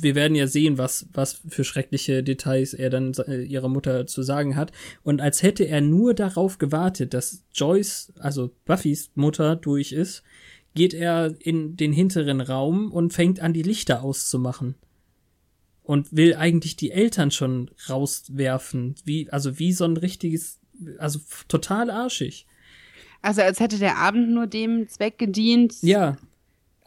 [0.00, 4.22] Wir werden ja sehen, was, was für schreckliche Details er dann äh, ihrer Mutter zu
[4.22, 4.72] sagen hat.
[5.02, 10.22] Und als hätte er nur darauf gewartet, dass Joyce, also Buffys Mutter, durch ist,
[10.74, 14.76] geht er in den hinteren Raum und fängt an, die Lichter auszumachen.
[15.82, 18.94] Und will eigentlich die Eltern schon rauswerfen.
[19.04, 20.60] Wie, also wie so ein richtiges,
[20.98, 21.18] also
[21.48, 22.46] total arschig.
[23.22, 26.18] also als hätte der Abend nur dem Zweck gedient, Ja.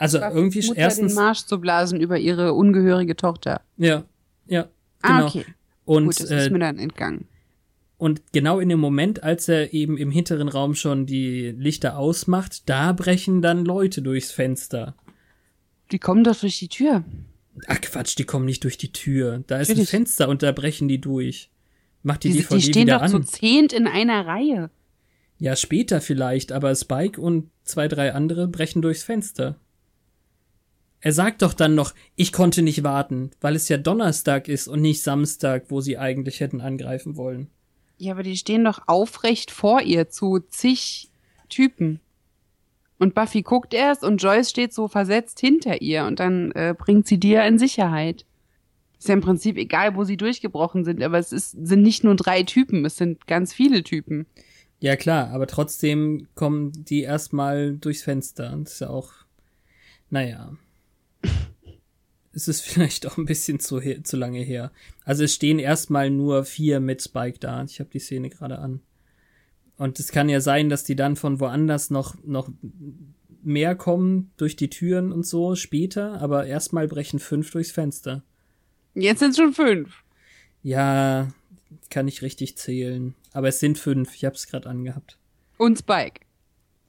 [0.02, 1.14] Also Buffys irgendwie Mutter erstens.
[1.14, 3.62] den Marsch zu blasen über ihre ungehörige Tochter.
[3.78, 4.04] Ja,
[4.48, 4.68] ja.
[5.02, 5.28] Ah, Genau.
[5.28, 5.46] okay.
[5.86, 7.28] Und, Gut, das äh, ist mir dann entgangen.
[7.98, 12.68] und genau in dem Moment, als er eben im hinteren Raum schon die Lichter ausmacht,
[12.70, 14.96] da brechen dann Leute durchs Fenster.
[15.92, 17.04] Die kommen doch durch die Tür.
[17.68, 19.44] Ach Quatsch, die kommen nicht durch die Tür.
[19.48, 19.90] Da ist ein Natürlich.
[19.90, 21.50] Fenster und da brechen die durch.
[22.04, 23.12] Macht die, Die, DVD die stehen wieder doch an.
[23.12, 24.70] so zehnt in einer Reihe.
[25.38, 29.58] Ja, später vielleicht, aber Spike und zwei, drei andere brechen durchs Fenster.
[31.02, 34.82] Er sagt doch dann noch, ich konnte nicht warten, weil es ja Donnerstag ist und
[34.82, 37.50] nicht Samstag, wo sie eigentlich hätten angreifen wollen.
[37.98, 41.10] Ja, aber die stehen doch aufrecht vor ihr zu zig
[41.50, 42.00] Typen.
[42.98, 47.08] Und Buffy guckt erst und Joyce steht so versetzt hinter ihr und dann äh, bringt
[47.08, 48.26] sie ja in Sicherheit.
[49.00, 52.16] Ist ja im Prinzip egal, wo sie durchgebrochen sind, aber es ist, sind nicht nur
[52.16, 54.28] drei Typen, es sind ganz viele Typen.
[54.80, 58.56] Ja klar, aber trotzdem kommen die erstmal durchs Fenster.
[58.64, 59.12] Das ist ja auch,
[60.12, 60.54] naja.
[62.34, 64.72] Es ist vielleicht auch ein bisschen zu, zu lange her.
[65.04, 67.64] Also es stehen erstmal nur vier mit Spike da.
[67.64, 68.82] Ich habe die Szene gerade an.
[69.78, 72.52] Und es kann ja sein, dass die dann von woanders noch, noch
[73.42, 78.24] mehr kommen durch die Türen und so später, aber erstmal brechen fünf durchs Fenster.
[78.94, 80.04] Jetzt sind schon fünf.
[80.62, 81.34] Ja,
[81.90, 83.16] kann ich richtig zählen.
[83.34, 85.18] Aber es sind fünf, ich hab's gerade angehabt.
[85.58, 86.22] Und Spike.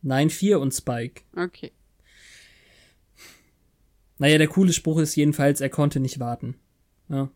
[0.03, 1.23] Nein, vier und Spike.
[1.37, 1.73] Okay.
[4.23, 6.55] Naja, der coole Spruch ist jedenfalls, er konnte nicht warten.
[7.09, 7.29] Ja,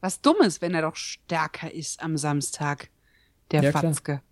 [0.00, 2.88] Was Dummes, wenn er doch stärker ist am Samstag.
[3.50, 3.82] Der Ja, klar.
[3.82, 4.22] Fatzke.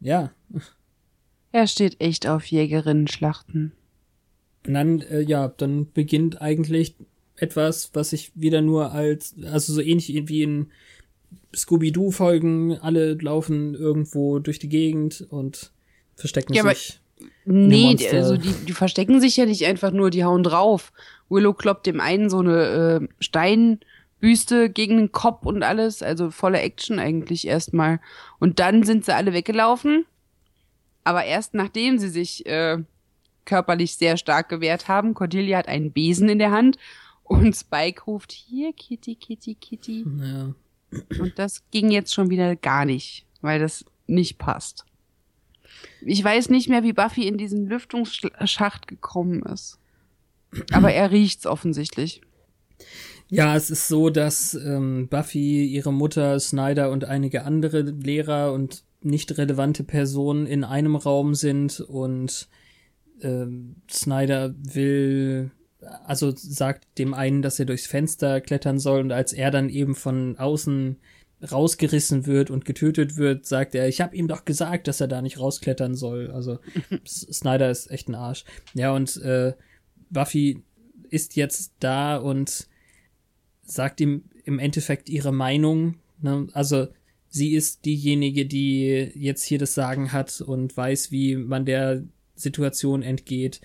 [0.00, 0.32] ja.
[1.52, 3.72] Er steht echt auf Jägerinnen-Schlachten.
[4.66, 6.96] Und dann, äh, ja, dann beginnt eigentlich
[7.36, 10.70] etwas, was ich wieder nur als, also so ähnlich wie in
[11.54, 15.72] Scooby-Doo-Folgen, alle laufen irgendwo durch die Gegend und
[16.16, 17.00] verstecken Ja, sich.
[17.44, 20.92] Nee, also die, die verstecken sich ja nicht einfach nur, die hauen drauf.
[21.28, 26.60] Willow kloppt dem einen so eine äh, Steinbüste gegen den Kopf und alles, also volle
[26.60, 28.00] Action eigentlich erstmal.
[28.38, 30.06] Und dann sind sie alle weggelaufen,
[31.02, 32.78] aber erst nachdem sie sich äh,
[33.44, 35.14] körperlich sehr stark gewehrt haben.
[35.14, 36.78] Cordelia hat einen Besen in der Hand
[37.22, 40.04] und Spike ruft hier Kitty, Kitty, Kitty.
[40.20, 40.54] Ja.
[41.18, 44.84] Und das ging jetzt schon wieder gar nicht, weil das nicht passt.
[46.00, 49.78] Ich weiß nicht mehr, wie Buffy in diesen Lüftungsschacht gekommen ist.
[50.72, 52.20] Aber er riecht's offensichtlich.
[53.28, 58.84] Ja, es ist so, dass ähm, Buffy, ihre Mutter, Snyder und einige andere Lehrer und
[59.00, 62.48] nicht relevante Personen in einem Raum sind und
[63.22, 65.50] ähm, Snyder will,
[66.04, 69.94] also sagt dem einen, dass er durchs Fenster klettern soll und als er dann eben
[69.94, 70.96] von außen
[71.50, 75.20] rausgerissen wird und getötet wird, sagt er, ich habe ihm doch gesagt, dass er da
[75.20, 76.30] nicht rausklettern soll.
[76.30, 76.58] Also
[77.06, 78.44] Snyder ist echt ein Arsch.
[78.72, 79.52] Ja, und äh,
[80.14, 80.62] Buffy
[81.10, 82.66] ist jetzt da und
[83.62, 85.96] sagt ihm im Endeffekt ihre Meinung.
[86.20, 86.48] Ne?
[86.54, 86.88] Also
[87.28, 92.04] sie ist diejenige, die jetzt hier das Sagen hat und weiß, wie man der
[92.34, 93.60] Situation entgeht,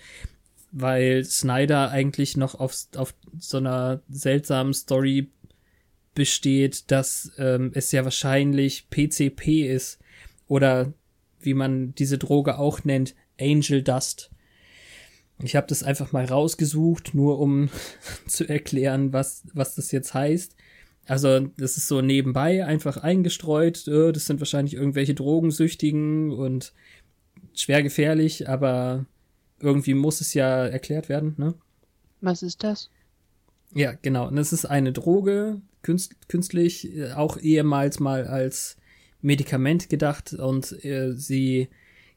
[0.70, 5.30] weil Snyder eigentlich noch auf, auf so einer seltsamen Story
[6.14, 9.98] besteht, dass ähm, es ja wahrscheinlich PCP ist
[10.46, 10.92] oder
[11.40, 14.30] wie man diese Droge auch nennt, Angel Dust.
[15.42, 17.68] Ich habe das einfach mal rausgesucht, nur um
[18.26, 20.56] zu erklären, was, was das jetzt heißt.
[21.06, 23.88] Also, das ist so nebenbei einfach eingestreut.
[23.88, 26.72] äh, Das sind wahrscheinlich irgendwelche Drogensüchtigen und
[27.54, 29.06] schwer gefährlich, aber
[29.60, 31.54] irgendwie muss es ja erklärt werden, ne?
[32.20, 32.90] Was ist das?
[33.74, 34.28] Ja, genau.
[34.28, 38.76] Und es ist eine Droge, künst, künstlich, äh, auch ehemals mal als
[39.22, 41.68] Medikament gedacht und äh, sie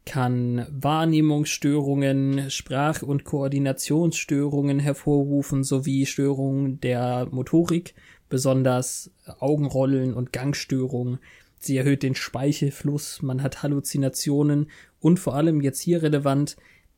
[0.06, 7.94] kann Wahrnehmungsstörungen, Sprach- und Koordinationsstörungen hervorrufen sowie Störungen der Motorik,
[8.30, 11.20] besonders Augenrollen und Gangstörungen.
[11.60, 16.58] Sie erhöht den Speichelfluss, man hat Halluzinationen und vor allem jetzt hier relevant,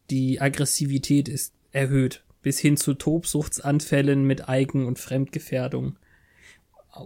[0.10, 5.98] die Aggressivität ist erhöht, bis hin zu Tobsuchtsanfällen mit Eigen- und Fremdgefährdung.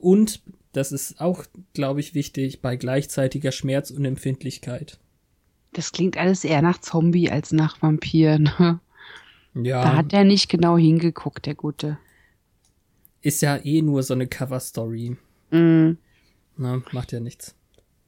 [0.01, 0.41] Und,
[0.71, 4.99] das ist auch, glaube ich, wichtig, bei gleichzeitiger Schmerzunempfindlichkeit.
[5.73, 8.39] Das klingt alles eher nach Zombie als nach Vampir.
[8.39, 8.79] Ne?
[9.53, 11.97] Ja, Da hat er nicht genau hingeguckt, der Gute.
[13.21, 15.17] ist ja eh nur so eine Cover-Story.
[15.51, 15.91] Mm.
[16.57, 17.55] Ne, macht ja nichts.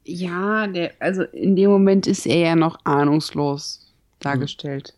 [0.05, 4.95] Ja, der, also in dem Moment ist er ja noch ahnungslos dargestellt.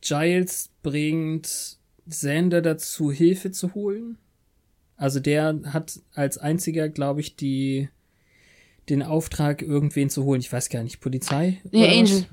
[0.00, 1.76] Giles bringt
[2.08, 4.16] Xander dazu, Hilfe zu holen.
[4.96, 7.88] Also der hat als einziger, glaube ich, die
[8.90, 10.40] den Auftrag, irgendwen zu holen.
[10.40, 11.60] Ich weiß gar nicht, Polizei?
[11.70, 12.20] Nee, oder Angel.
[12.20, 12.26] Was?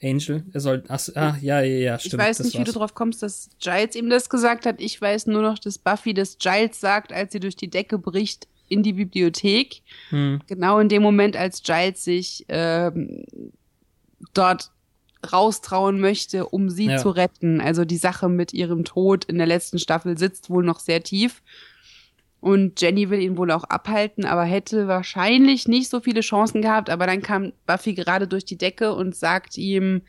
[0.00, 0.44] Angel?
[0.52, 0.84] Er soll.
[0.88, 2.14] Ach, ah, ja, ja, ja, stimmt.
[2.14, 4.80] ich weiß nicht, wie du drauf kommst, dass Giles ihm das gesagt hat.
[4.80, 8.46] Ich weiß nur noch, dass Buffy das Giles sagt, als sie durch die Decke bricht
[8.68, 9.82] in die Bibliothek.
[10.10, 10.40] Hm.
[10.46, 13.24] Genau in dem Moment, als Giles sich ähm,
[14.34, 14.70] dort
[15.32, 16.98] raustrauen möchte, um sie Ja.
[16.98, 17.60] zu retten.
[17.60, 21.42] Also die Sache mit ihrem Tod in der letzten Staffel sitzt wohl noch sehr tief.
[22.40, 26.88] Und Jenny will ihn wohl auch abhalten, aber hätte wahrscheinlich nicht so viele Chancen gehabt.
[26.88, 30.02] Aber dann kam Buffy gerade durch die Decke und sagt ihm,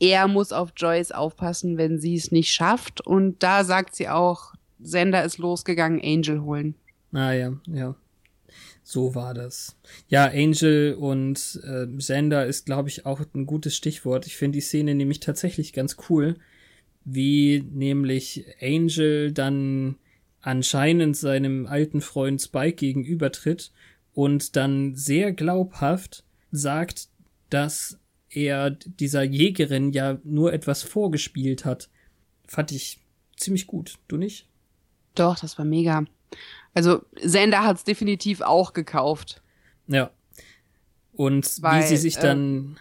[0.00, 3.06] er muss auf Joyce aufpassen, wenn sie es nicht schafft.
[3.06, 6.74] Und da sagt sie auch, Sender ist losgegangen, Angel holen.
[7.12, 7.94] Ah ja, ja.
[8.82, 9.76] So war das.
[10.08, 14.26] Ja, Angel und äh, Xander ist, glaube ich, auch ein gutes Stichwort.
[14.26, 16.36] Ich finde die Szene nämlich tatsächlich ganz cool,
[17.04, 19.96] wie nämlich Angel dann
[20.40, 23.72] anscheinend seinem alten Freund Spike gegenübertritt
[24.14, 27.08] und dann sehr glaubhaft sagt,
[27.50, 27.98] dass
[28.30, 31.88] er dieser Jägerin ja nur etwas vorgespielt hat.
[32.46, 33.00] Fand ich
[33.36, 33.98] ziemlich gut.
[34.08, 34.48] Du nicht?
[35.14, 36.04] Doch, das war mega.
[36.74, 39.42] Also Sender hat's definitiv auch gekauft.
[39.86, 40.10] Ja.
[41.12, 42.76] Und Weil, wie sie sich äh, dann,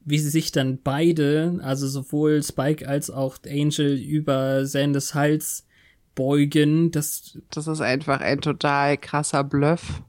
[0.00, 5.66] wie sie sich dann beide, also sowohl Spike als auch Angel über Sanders Hals
[6.14, 10.02] beugen, das, Das ist einfach ein total krasser Bluff.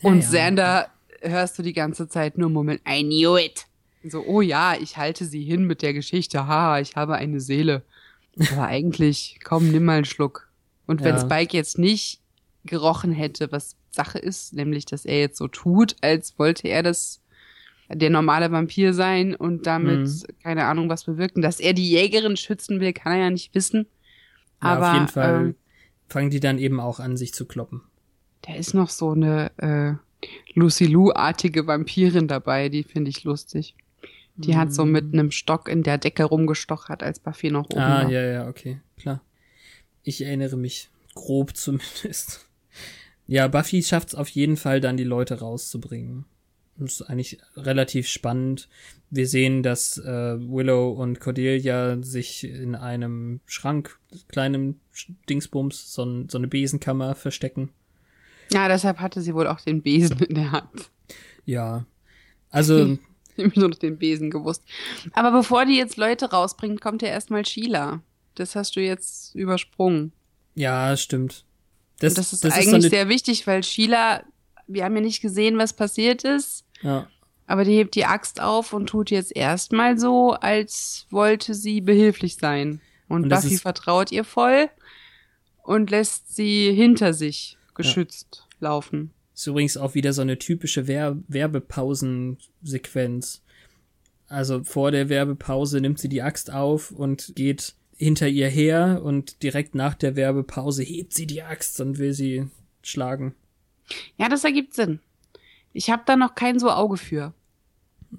[0.00, 0.28] Ja, Und ja.
[0.28, 0.88] Sander
[1.22, 3.66] hörst du die ganze Zeit nur murmeln, I knew it.
[4.04, 7.82] So, oh ja, ich halte sie hin mit der Geschichte, haha, ich habe eine Seele.
[8.52, 10.48] Aber eigentlich, komm, nimm mal einen Schluck.
[10.86, 11.20] Und wenn Ja.
[11.20, 12.20] Spike jetzt nicht
[12.64, 17.20] gerochen hätte, was Sache ist, nämlich, dass er jetzt so tut, als wollte er das
[17.92, 20.22] der normale Vampir sein und damit, Mhm.
[20.44, 21.42] keine Ahnung, was bewirken.
[21.42, 23.86] Dass er die Jägerin schützen will, kann er ja nicht wissen.
[24.62, 25.54] Ja, Aber auf jeden Fall ähm,
[26.08, 27.82] fangen die dann eben auch an, sich zu kloppen.
[28.42, 29.94] Da ist noch so eine äh,
[30.54, 33.74] Lucy Lou-artige Vampirin dabei, die finde ich lustig.
[34.36, 38.04] Die hat so mit einem Stock in der Decke rumgestochert, als Buffy noch oben Ah,
[38.04, 38.10] war.
[38.10, 39.20] ja, ja, okay, klar.
[40.02, 42.46] Ich erinnere mich grob zumindest.
[43.26, 46.24] Ja, Buffy schafft es auf jeden Fall dann, die Leute rauszubringen.
[46.80, 48.68] Das ist eigentlich relativ spannend.
[49.10, 50.04] Wir sehen, dass äh,
[50.38, 54.80] Willow und Cordelia sich in einem Schrank, kleinem
[55.28, 57.70] Dingsbums, so, ein, so eine Besenkammer verstecken.
[58.52, 60.90] Ja, deshalb hatte sie wohl auch den Besen in der Hand.
[61.44, 61.84] Ja.
[62.50, 62.98] Also,
[63.36, 64.62] Ich habe nur noch den Besen gewusst.
[65.12, 68.02] Aber bevor die jetzt Leute rausbringt, kommt ja erstmal Sheila.
[68.34, 70.12] Das hast du jetzt übersprungen.
[70.54, 71.44] ja, stimmt.
[72.00, 74.22] Das, das ist so eigentlich eine- sehr wichtig, weil Sheila,
[74.66, 76.64] wir haben ja nicht gesehen, was passiert ist.
[76.82, 77.08] Ja.
[77.46, 82.36] Aber die hebt die Axt auf und tut jetzt erstmal so, als wollte sie behilflich
[82.36, 82.80] sein.
[83.08, 84.70] Und, Und Buffy vertraut ihr voll
[85.64, 89.10] und lässt sie hinter sich geschützt laufen.
[89.34, 93.42] Ist übrigens auch wieder so eine typische Wer Werbepausensequenz.
[94.28, 99.42] Also vor der Werbepause nimmt sie die Axt auf und geht hinter ihr her und
[99.42, 102.46] direkt nach der Werbepause hebt sie die Axt und will sie
[102.82, 103.34] schlagen.
[104.16, 105.00] Ja, das ergibt Sinn.
[105.72, 107.32] Ich habe da noch kein so Auge für.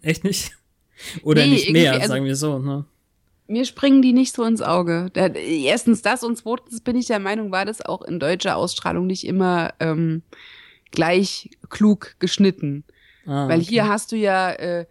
[0.01, 0.51] Echt nicht?
[1.23, 2.85] Oder Nee, nicht mehr, also- sagen wir so, ne?
[3.47, 5.09] Mir springen die nicht so ins Auge.
[5.11, 9.07] Da, erstens das und zweitens bin ich der Meinung, war das auch in deutscher Ausstrahlung
[9.07, 10.21] nicht immer ähm,
[10.91, 12.85] gleich klug geschnitten.
[13.25, 13.69] Ah, Weil okay.
[13.69, 14.85] hier hast du ja äh,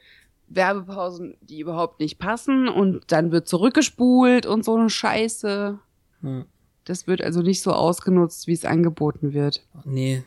[0.48, 5.78] Werbepausen, die überhaupt nicht passen und dann wird zurückgespult und so eine Scheiße.
[6.20, 6.44] Hm.
[6.84, 9.64] Das wird also nicht so ausgenutzt, wie es angeboten wird.
[9.84, 10.22] Nee.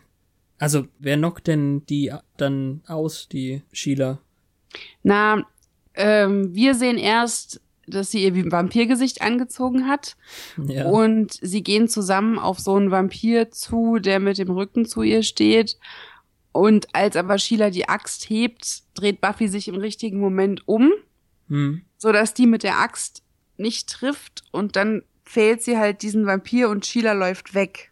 [0.59, 4.19] Also, wer knockt denn die dann aus, die Sheila?
[5.03, 5.45] Na,
[5.95, 10.15] ähm, wir sehen erst, dass sie ihr Vampirgesicht angezogen hat
[10.57, 10.87] Ja.
[10.87, 15.21] und sie gehen zusammen auf so einen Vampir zu, der mit dem Rücken zu ihr
[15.23, 15.77] steht.
[16.53, 20.91] Und als aber Sheila die Axt hebt, dreht Buffy sich im richtigen Moment um,
[21.49, 21.81] Hm.
[21.97, 23.21] so dass die mit der Axt
[23.57, 27.91] nicht trifft und dann fällt sie halt diesen Vampir und Sheila läuft weg.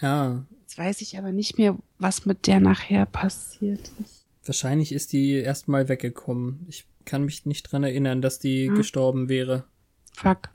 [0.00, 0.44] Ja.
[0.72, 4.24] Jetzt weiß ich aber nicht mehr, was mit der nachher passiert ist.
[4.46, 6.64] Wahrscheinlich ist die erstmal weggekommen.
[6.66, 8.76] Ich kann mich nicht dran erinnern, dass die Hm.
[8.76, 9.64] gestorben wäre.
[10.14, 10.48] Fuck.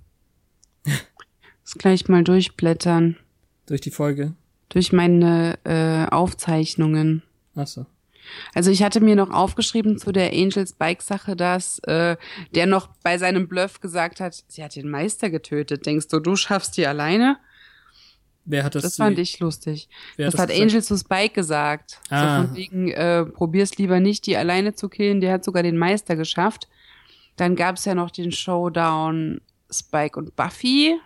[0.84, 3.18] Das gleich mal durchblättern.
[3.68, 4.34] Durch die Folge.
[4.70, 7.22] Durch meine äh, Aufzeichnungen.
[7.54, 7.86] Achso.
[8.56, 12.18] Also ich hatte mir noch aufgeschrieben zu der Angels Bike Sache, dass äh,
[12.56, 15.86] der noch bei seinem Bluff gesagt hat, sie hat den Meister getötet.
[15.86, 17.38] Denkst du, du schaffst die alleine?
[18.50, 18.84] Wer hat das?
[18.84, 19.90] Das fand ich lustig.
[20.16, 20.64] wer Das hat gesagt?
[20.64, 22.00] Angel zu Spike gesagt.
[22.10, 22.42] Ah.
[22.42, 25.20] So von wegen, äh, probier's lieber nicht, die alleine zu killen.
[25.20, 26.70] Der hat sogar den Meister geschafft.
[27.36, 30.98] Dann gab's ja noch den Showdown Spike und Buffy.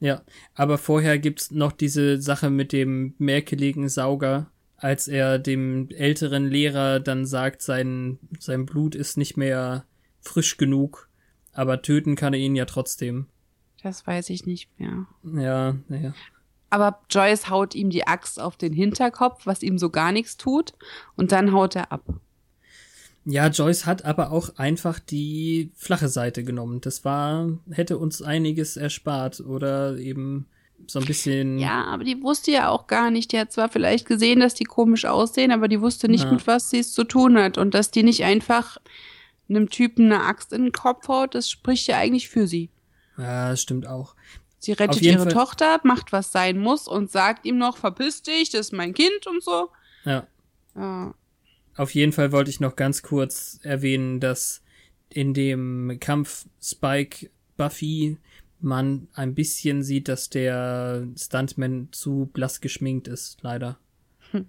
[0.00, 0.22] Ja,
[0.54, 7.00] aber vorher gibt's noch diese Sache mit dem merkwürdigen Sauger, als er dem älteren Lehrer
[7.00, 9.84] dann sagt, sein, sein Blut ist nicht mehr
[10.20, 11.08] frisch genug,
[11.52, 13.26] aber töten kann er ihn ja trotzdem.
[13.82, 15.06] Das weiß ich nicht mehr.
[15.24, 16.14] Ja, naja.
[16.70, 20.74] Aber Joyce haut ihm die Axt auf den Hinterkopf, was ihm so gar nichts tut.
[21.16, 22.02] Und dann haut er ab.
[23.24, 26.80] Ja, Joyce hat aber auch einfach die flache Seite genommen.
[26.80, 30.46] Das war, hätte uns einiges erspart oder eben
[30.86, 31.58] so ein bisschen.
[31.58, 33.32] Ja, aber die wusste ja auch gar nicht.
[33.32, 36.32] Die hat zwar vielleicht gesehen, dass die komisch aussehen, aber die wusste nicht, Ja.
[36.32, 37.58] mit was sie es zu tun hat.
[37.58, 38.78] Und dass die nicht einfach
[39.48, 42.70] einem Typen eine Axt in den Kopf haut, das spricht ja eigentlich für sie.
[43.18, 44.14] Ja, das stimmt auch.
[44.60, 48.50] Sie rettet ihre Fall- Tochter, macht was sein muss und sagt ihm noch, verpiss dich,
[48.50, 49.70] das ist mein Kind und so.
[50.04, 50.26] Ja.
[50.74, 51.14] Ja.
[51.76, 54.62] Auf jeden Fall wollte ich noch ganz kurz erwähnen, dass
[55.10, 58.18] in dem Kampf Spike Buffy
[58.60, 63.78] man ein bisschen sieht, dass der Stuntman zu blass geschminkt ist, leider.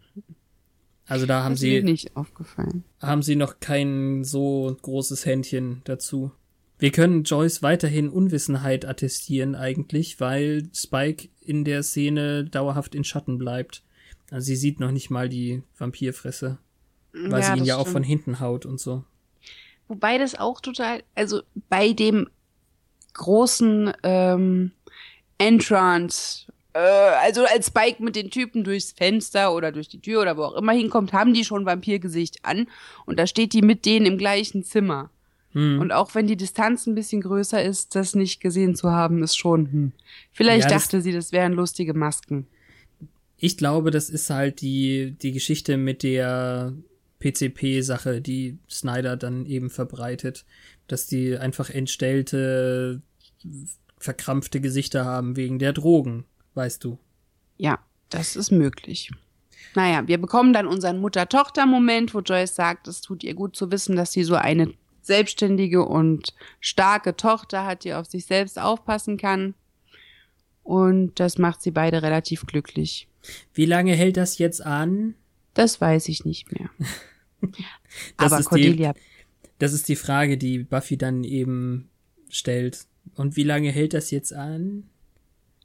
[1.06, 2.84] Also da haben das sie, nicht aufgefallen.
[3.02, 6.32] haben sie noch kein so großes Händchen dazu.
[6.80, 13.38] Wir können Joyce weiterhin Unwissenheit attestieren eigentlich, weil Spike in der Szene dauerhaft in Schatten
[13.38, 13.84] bleibt.
[14.32, 16.58] Also sie sieht noch nicht mal die Vampirfresse,
[17.12, 17.94] weil sie ihn ja auch stimmt.
[17.94, 19.04] von hinten haut und so.
[19.90, 22.30] Wobei das auch total, also bei dem
[23.14, 24.72] großen ähm,
[25.38, 30.38] Entrance, äh, also als Spike mit den Typen durchs Fenster oder durch die Tür oder
[30.38, 32.68] wo auch immer hinkommt, haben die schon Vampirgesicht an
[33.06, 35.10] und da steht die mit denen im gleichen Zimmer.
[35.54, 35.80] Hm.
[35.80, 39.38] Und auch wenn die Distanz ein bisschen größer ist, das nicht gesehen zu haben, ist
[39.38, 39.92] schon, hm.
[40.32, 42.48] Vielleicht Ja, dachte sie, das wären lustige Masken.
[43.38, 46.74] Ich glaube, das ist halt die, die Geschichte mit der
[47.20, 50.46] PCP-Sache, die Snyder dann eben verbreitet,
[50.88, 53.02] dass die einfach entstellte,
[53.98, 56.98] verkrampfte Gesichter haben wegen der Drogen, weißt du.
[57.58, 57.80] Ja,
[58.10, 59.12] das ist möglich.
[59.76, 63.96] Naja, wir bekommen dann unseren Mutter-Tochter-Moment, wo Joyce sagt, es tut ihr gut zu wissen,
[63.96, 64.74] dass sie so eine
[65.10, 69.54] selbstständige und starke Tochter hat, die auf sich selbst aufpassen kann.
[70.64, 73.08] Und das macht sie beide relativ glücklich.
[73.54, 75.16] Wie lange hält das jetzt an?
[75.54, 76.70] Das weiß ich nicht mehr.
[78.18, 79.00] Das Aber ist Cordelia, Die,
[79.60, 81.90] das ist die Frage, die Buffy dann eben
[82.30, 82.86] stellt.
[83.16, 84.90] Und wie lange hält das jetzt an?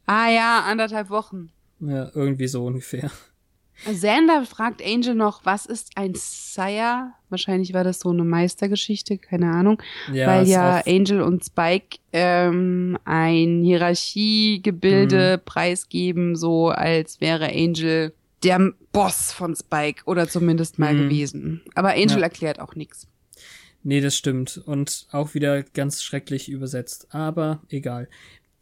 [0.06, 1.50] ah ja, anderthalb Wochen.
[1.80, 3.10] Ja, irgendwie so ungefähr.
[3.84, 7.12] Xander fragt Angel noch, was ist ein Sire?
[7.28, 9.82] Wahrscheinlich war das so eine Meistergeschichte, keine Ahnung.
[10.12, 15.44] Ja, weil ja Angel und Spike ähm, ein Hierarchiegebilde Mhm.
[15.44, 18.12] preisgeben, so als wäre Angel
[18.42, 20.98] der Boss von Spike oder zumindest mal Mhm.
[21.08, 21.62] gewesen.
[21.74, 22.24] Aber Angel Ja.
[22.24, 23.06] erklärt auch nichts.
[23.82, 24.62] Nee, das stimmt.
[24.64, 27.08] Und auch wieder ganz schrecklich übersetzt.
[27.10, 28.08] Aber egal.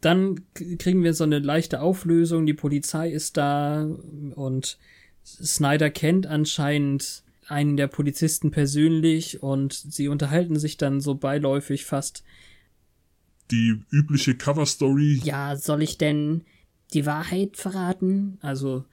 [0.01, 0.41] Dann
[0.79, 2.45] kriegen wir so eine leichte Auflösung.
[2.45, 3.87] Die Polizei ist da
[4.35, 4.77] und
[5.23, 12.23] Snyder kennt anscheinend einen der Polizisten persönlich und sie unterhalten sich dann so beiläufig fast.
[13.51, 15.21] Die übliche Cover-Story.
[15.23, 16.45] Ja, soll ich denn
[16.93, 18.37] die Wahrheit verraten?
[18.41, 18.85] Also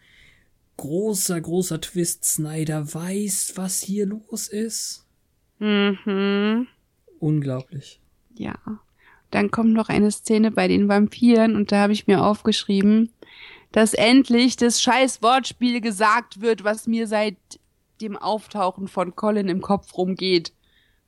[0.76, 2.24] großer, großer Twist.
[2.24, 5.06] Snyder weiß, was hier los ist.
[5.58, 6.66] Mhm.
[7.18, 8.00] Unglaublich.
[8.34, 8.58] Ja.
[9.30, 13.10] Dann kommt noch eine Szene bei den Vampiren und da habe ich mir aufgeschrieben,
[13.72, 17.36] dass endlich das scheiß Wortspiel gesagt wird, was mir seit
[18.00, 20.52] dem Auftauchen von Colin im Kopf rumgeht.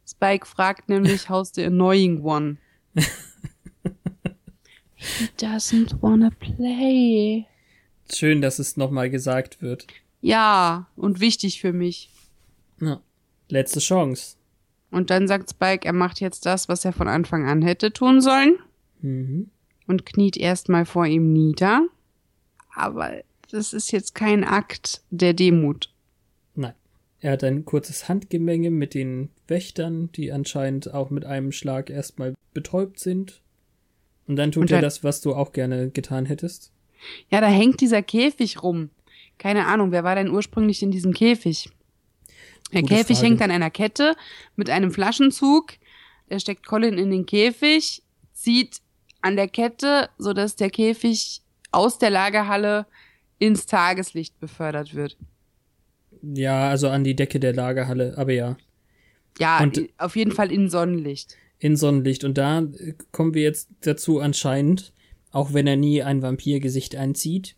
[0.06, 2.58] Spike fragt nämlich, how's the annoying one?
[4.94, 7.46] He doesn't wanna play.
[8.12, 9.86] Schön, dass es nochmal gesagt wird.
[10.20, 12.10] Ja, und wichtig für mich.
[12.80, 13.00] Ja.
[13.48, 14.36] Letzte Chance.
[14.90, 18.20] Und dann sagt Spike, er macht jetzt das, was er von Anfang an hätte tun
[18.20, 18.58] sollen.
[19.00, 19.50] Mhm.
[19.86, 21.86] Und kniet erstmal vor ihm nieder.
[22.74, 25.90] Aber das ist jetzt kein Akt der Demut.
[26.54, 26.74] Nein.
[27.20, 32.34] Er hat ein kurzes Handgemenge mit den Wächtern, die anscheinend auch mit einem Schlag erstmal
[32.52, 33.42] betäubt sind.
[34.26, 36.72] Und dann tut Und er das, was du auch gerne getan hättest.
[37.28, 38.90] Ja, da hängt dieser Käfig rum.
[39.38, 41.68] Keine Ahnung, wer war denn ursprünglich in diesem Käfig?
[42.72, 43.28] Der Gute Käfig Frage.
[43.28, 44.14] hängt an einer Kette
[44.56, 45.74] mit einem Flaschenzug.
[46.30, 48.02] Der steckt Colin in den Käfig,
[48.32, 48.80] zieht
[49.20, 51.41] an der Kette, sodass der Käfig
[51.72, 52.86] aus der Lagerhalle
[53.38, 55.16] ins Tageslicht befördert wird.
[56.22, 58.56] Ja, also an die Decke der Lagerhalle, aber ja.
[59.38, 61.36] Ja, Und- auf jeden Fall in Sonnenlicht.
[61.58, 62.22] in Sonnenlicht.
[62.24, 64.92] Und da äh, kommen wir jetzt dazu anscheinend,
[65.30, 67.56] auch wenn er nie ein Vampirgesicht einzieht,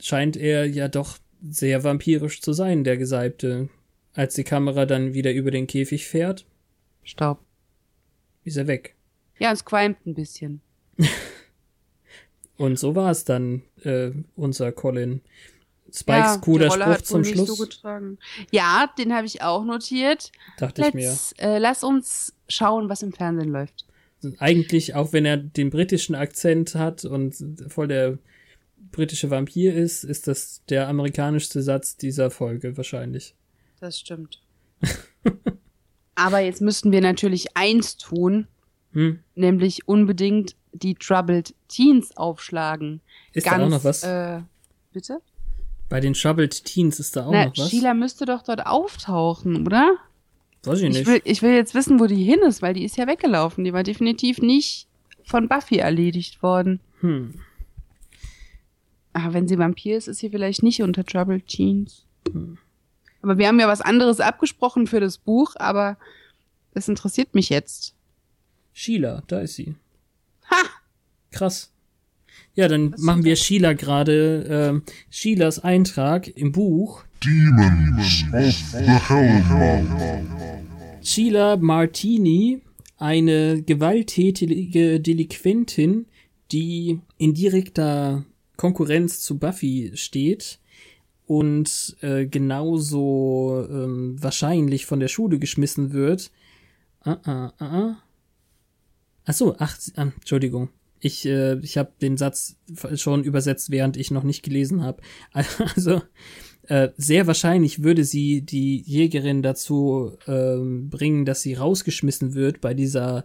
[0.00, 3.68] scheint er ja doch sehr vampirisch zu sein, der Gesalbte.
[4.14, 6.44] Als die Kamera dann wieder über den Käfig fährt,
[7.02, 7.40] Staub.
[8.44, 8.94] ist er weg.
[9.38, 10.60] Ja, es qualmt ein bisschen.
[12.58, 15.20] Und so war es dann, äh, unser Colin.
[15.94, 18.18] Spikes ja, cooler Spruch zum nicht Schluss, So getragen.
[18.50, 20.32] ja, den habe ich auch notiert.
[20.58, 21.08] dachte ich mir.
[21.10, 23.84] Let's, äh, lass uns schauen, was im Fernsehen läuft.
[24.38, 27.34] Eigentlich, auch wenn er den britischen Akzent hat und
[27.68, 28.18] voll der
[28.92, 33.34] britische Vampir ist, ist das der amerikanischste Satz dieser Folge wahrscheinlich.
[33.80, 34.40] Das stimmt.
[36.14, 38.46] Aber jetzt müssten wir natürlich eins tun,
[38.92, 39.20] Hm?
[39.34, 43.00] nämlich unbedingt die Troubled Teens aufschlagen.
[43.32, 44.02] Ist Ganz, da auch noch was?
[44.04, 44.40] Äh,
[44.92, 45.20] bitte?
[45.88, 47.70] Bei den Troubled Teens ist da auch Na, noch was?
[47.70, 49.96] Sheila müsste doch dort auftauchen, oder?
[50.64, 51.06] Weiß ich Ich nicht.
[51.06, 53.64] will, ich will jetzt wissen, wo die hin ist, weil die ist ja weggelaufen.
[53.64, 54.86] Die war definitiv nicht
[55.24, 56.80] von Buffy erledigt worden.
[57.00, 57.34] Hm.
[59.12, 62.04] Aber wenn sie Vampir ist, ist sie vielleicht nicht unter Troubled Teens.
[62.30, 62.58] Hm.
[63.20, 65.96] Aber wir haben ja was anderes abgesprochen für das Buch, aber
[66.74, 67.94] das interessiert mich jetzt.
[68.72, 69.74] Sheila, da ist sie.
[71.32, 71.72] Krass.
[72.54, 77.04] Ja, dann machen wir Sheila gerade, ähm, Sheilas Eintrag im Buch.
[77.24, 79.86] Demons of the Hellmouth.
[81.02, 82.60] Sheila Martini,
[82.98, 86.06] eine gewalttätige Delinquentin,
[86.52, 88.24] die in direkter
[88.56, 90.60] Konkurrenz zu Buffy steht
[91.26, 96.30] und äh, genauso ähm, wahrscheinlich von der Schule geschmissen wird.
[97.00, 97.96] Ah, ah, ah, ah.
[99.24, 100.68] Ach so, ach, ah, Entschuldigung.
[101.04, 102.56] Ich, äh, ich habe den Satz
[102.94, 105.02] schon übersetzt, während ich noch nicht gelesen habe.
[105.74, 106.00] Also,
[106.68, 112.72] äh, sehr wahrscheinlich würde sie die Jägerin dazu ähm, bringen, dass sie rausgeschmissen wird bei
[112.72, 113.24] dieser,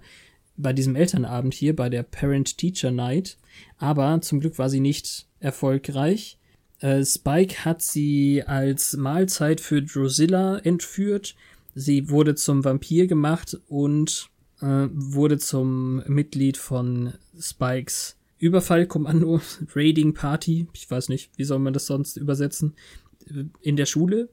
[0.56, 3.38] bei diesem Elternabend hier, bei der Parent-Teacher Night.
[3.78, 6.40] Aber zum Glück war sie nicht erfolgreich.
[6.80, 11.36] Äh, Spike hat sie als Mahlzeit für Drusilla entführt.
[11.76, 14.32] Sie wurde zum Vampir gemacht und
[14.62, 19.42] äh, wurde zum Mitglied von Spikes Überfallkommando,
[19.76, 22.76] Raiding Party, ich weiß nicht, wie soll man das sonst übersetzen,
[23.62, 24.30] in der Schule.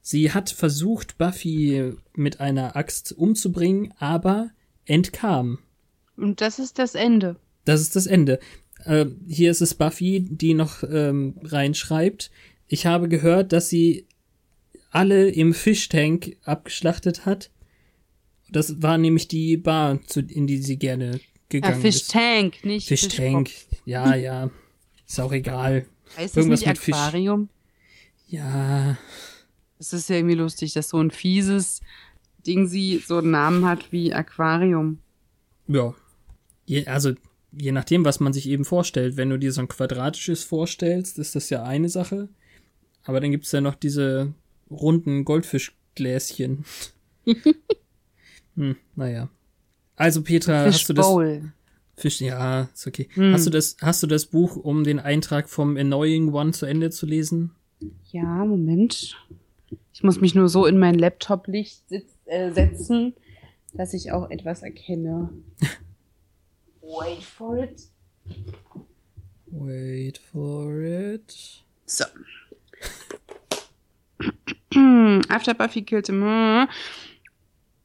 [0.00, 4.50] Sie hat versucht, Buffy mit einer Axt umzubringen, aber
[4.84, 5.58] entkam.
[6.16, 7.36] Und das ist das Ende.
[7.64, 8.38] Das ist das Ende.
[8.84, 12.30] Äh, hier ist es Buffy, die noch ähm, reinschreibt.
[12.68, 14.06] Ich habe gehört, dass sie
[14.90, 17.50] alle im Fischtank abgeschlachtet hat.
[18.50, 21.18] Das war nämlich die Bar, zu, in die sie gerne Ja,
[21.48, 22.10] gegangen Fish ist.
[22.10, 23.48] Tank, nicht Fischtank.
[23.48, 23.80] Fischkopf.
[23.84, 24.50] Ja, ja.
[25.06, 25.86] Ist auch egal.
[26.16, 26.94] Heißt das Irgendwas nicht mit Fisch.
[26.94, 27.48] Aquarium?
[28.28, 28.98] Ja.
[29.78, 31.80] Es ist ja irgendwie lustig, dass so ein fieses
[32.46, 34.98] Ding sie so einen Namen hat wie Aquarium.
[35.68, 35.94] Ja.
[36.64, 37.12] Je, also,
[37.52, 39.16] je nachdem, was man sich eben vorstellt.
[39.16, 42.28] Wenn du dir so ein quadratisches vorstellst, ist das ja eine Sache.
[43.04, 44.34] Aber dann gibt's ja noch diese
[44.70, 46.64] runden Goldfischgläschen.
[48.56, 49.28] hm, naja.
[49.96, 51.06] Also, Petra, hast du das.
[51.06, 51.52] Fishbowl.
[51.96, 53.08] Fisch, ja, ist okay.
[53.14, 53.32] Hm.
[53.32, 56.90] Hast du das, hast du das Buch, um den Eintrag vom Annoying One zu Ende
[56.90, 57.52] zu lesen?
[58.12, 59.16] Ja, Moment.
[59.94, 61.84] Ich muss mich nur so in mein Laptop-Licht
[62.26, 63.14] äh, setzen,
[63.72, 65.30] dass ich auch etwas erkenne.
[66.82, 67.88] Wait for it.
[69.46, 71.64] Wait for it.
[71.86, 72.04] So.
[75.28, 76.68] After Buffy killed him.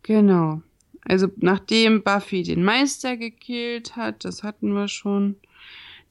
[0.03, 0.61] Genau.
[1.03, 5.35] Also nachdem Buffy den Meister gekillt hat, das hatten wir schon.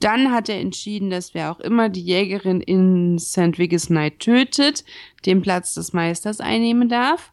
[0.01, 3.59] Dann hat er entschieden, dass wer auch immer die Jägerin in St.
[3.59, 4.85] Vigus Night tötet,
[5.27, 7.33] den Platz des Meisters einnehmen darf.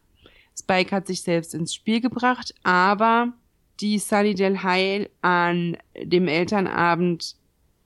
[0.59, 3.31] Spike hat sich selbst ins Spiel gebracht, aber
[3.79, 7.35] die Sunnydale High an dem Elternabend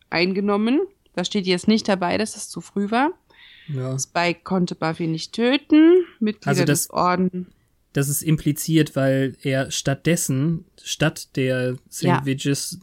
[0.10, 0.80] eingenommen.
[1.14, 3.12] Da steht jetzt nicht dabei, dass es zu früh war.
[3.68, 3.98] Ja.
[4.00, 6.06] Spike konnte Buffy nicht töten.
[6.20, 7.48] Mitglieder Also das- des Orden.
[7.94, 12.04] Das ist impliziert, weil er stattdessen, statt der St.
[12.04, 12.24] Ja.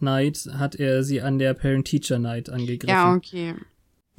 [0.01, 2.89] Night, hat er sie an der Parent-Teacher Night angegriffen.
[2.91, 3.55] Ja, okay.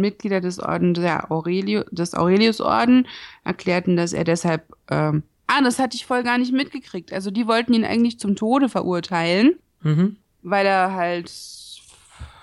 [0.01, 3.05] Mitglieder des Orden der Aurelio, des Aurelius-Orden
[3.43, 4.63] erklärten, dass er deshalb.
[4.89, 7.13] Ähm, ah, das hatte ich voll gar nicht mitgekriegt.
[7.13, 10.15] Also die wollten ihn eigentlich zum Tode verurteilen, Mhm.
[10.41, 11.31] weil er halt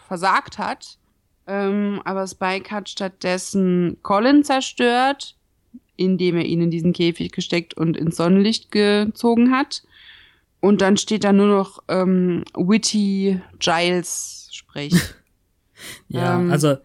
[0.07, 0.99] versagt hat.
[1.49, 5.37] Ähm, aber Spike hat stattdessen Colin zerstört,
[5.97, 9.83] indem er ihn in diesen Käfig gesteckt und ins Sonnenlicht gezogen hat.
[10.61, 15.15] Und dann steht da nur noch ähm, Witty Giles spricht.
[16.09, 16.79] Ja, Ähm, also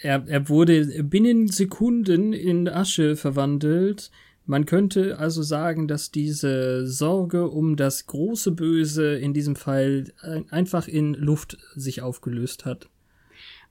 [0.00, 4.12] er, er wurde binnen Sekunden in Asche verwandelt.
[4.46, 10.48] Man könnte also sagen, dass diese Sorge um das große Böse in diesem Fall ein-
[10.52, 12.88] einfach in Luft sich aufgelöst hat.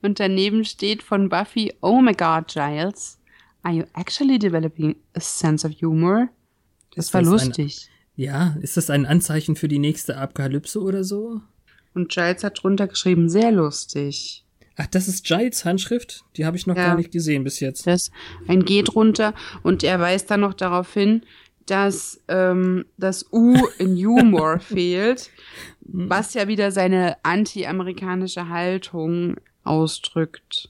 [0.01, 3.19] Und daneben steht von Buffy, oh my god, Giles,
[3.63, 6.29] are you actually developing a sense of humor?
[6.95, 7.89] Das Ist war das ein- lustig.
[8.15, 11.41] Ja, ist das ein Anzeichen für die nächste Apokalypse oder so?
[11.93, 14.43] Und Giles hat drunter geschrieben, sehr lustig.
[14.75, 16.23] Ach, das ist Giles Handschrift?
[16.35, 16.87] Die habe ich noch Ja.
[16.87, 17.85] gar nicht gesehen bis jetzt.
[17.87, 18.11] Das
[18.47, 21.21] ein G drunter und er weist dann noch darauf hin,
[21.67, 25.29] dass ähm, das U in Humor fehlt,
[25.81, 30.69] was ja wieder seine anti-amerikanische Haltung ausdrückt.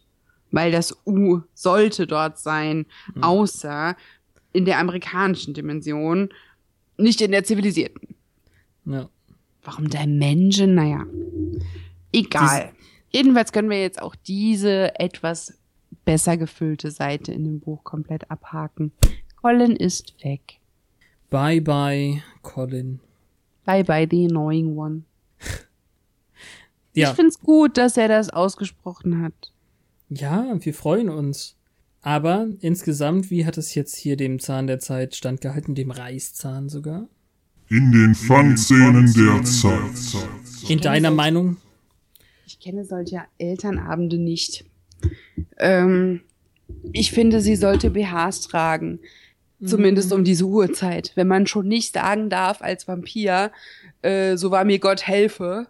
[0.52, 2.86] Weil das U sollte dort sein,
[3.22, 3.95] außer
[4.53, 6.30] in der amerikanischen Dimension,
[6.98, 8.15] nicht in der zivilisierten.
[8.86, 9.10] Ja.
[9.64, 10.76] Warum der Menschen?
[10.76, 11.06] Naja,
[12.14, 12.72] egal.
[13.10, 15.57] Jedenfalls können wir jetzt auch diese etwas
[16.06, 18.94] besser gefüllte Seite in dem Buch komplett abhaken.
[19.41, 20.60] Colin ist weg.
[21.30, 23.02] Bye bye, Colin.
[23.65, 25.03] Bye bye, the annoying one.
[26.94, 27.10] Ja.
[27.11, 29.52] Ich find's gut, dass er das ausgesprochen hat.
[30.09, 31.55] Ja, wir freuen uns.
[32.01, 37.09] Aber insgesamt, wie hat es jetzt hier dem Zahn der Zeit standgehalten, dem Reißzahn sogar?
[37.69, 40.69] In den Fangszenen der Zeit.
[40.69, 41.57] In deiner Meinung?
[42.45, 44.63] Ich kenne solche Elternabende nicht.
[45.57, 46.21] Ähm,
[46.93, 48.99] ich finde, sie sollte BHs tragen.
[49.61, 51.11] Zumindest um diese Uhrzeit.
[51.15, 53.51] Wenn man schon nicht sagen darf als Vampir,
[54.01, 55.67] äh, so war mir Gott helfe,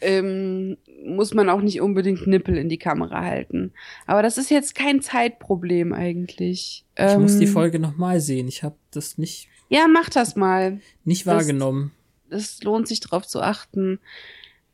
[0.00, 3.72] ähm, muss man auch nicht unbedingt Nippel in die Kamera halten.
[4.06, 6.84] Aber das ist jetzt kein Zeitproblem eigentlich.
[6.98, 8.48] Ich muss die Ähm, Folge nochmal sehen.
[8.48, 10.80] Ich habe das nicht, Ja, mach das mal.
[11.04, 11.92] nicht wahrgenommen.
[12.30, 13.98] es lohnt sich drauf zu achten.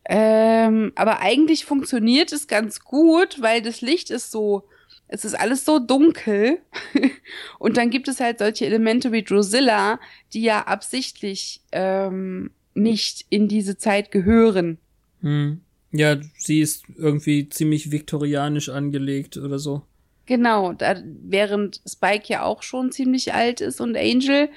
[0.07, 4.65] Ähm, aber eigentlich funktioniert es ganz gut, weil das Licht ist so,
[5.09, 6.59] es ist alles so dunkel.
[7.59, 10.01] Und dann gibt es halt solche Elemente wie Drusilla,
[10.33, 14.79] die ja absichtlich ähm, nicht in diese Zeit gehören.
[15.21, 15.61] Hm.
[15.93, 19.83] Ja, sie ist irgendwie ziemlich viktorianisch angelegt oder so.
[20.27, 24.49] Genau, da, während Spike ja auch schon ziemlich alt ist und Angel,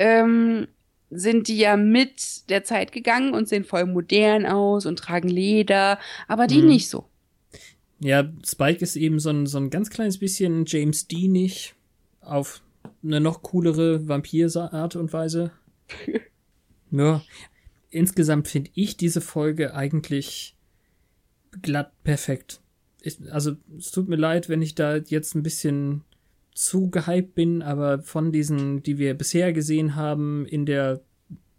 [0.00, 0.66] ähm,
[1.10, 6.00] sind die ja mit der Zeit gegangen und sehen voll modern aus und tragen Leder,
[6.26, 6.66] aber die Mhm.
[6.66, 7.04] nicht so.
[8.00, 11.74] Ja, Spike ist eben so ein, so ein ganz kleines bisschen James Deanig
[12.20, 12.62] auf
[13.04, 15.52] eine noch coolere Vampir-Art und Weise.
[16.90, 17.22] ja.
[17.94, 20.56] Insgesamt finde ich diese Folge eigentlich
[21.62, 22.60] glatt perfekt.
[23.02, 26.02] Ich, also, es tut mir leid, wenn ich da jetzt ein bisschen
[26.54, 31.02] zu gehypt bin, aber von diesen, die wir bisher gesehen haben in der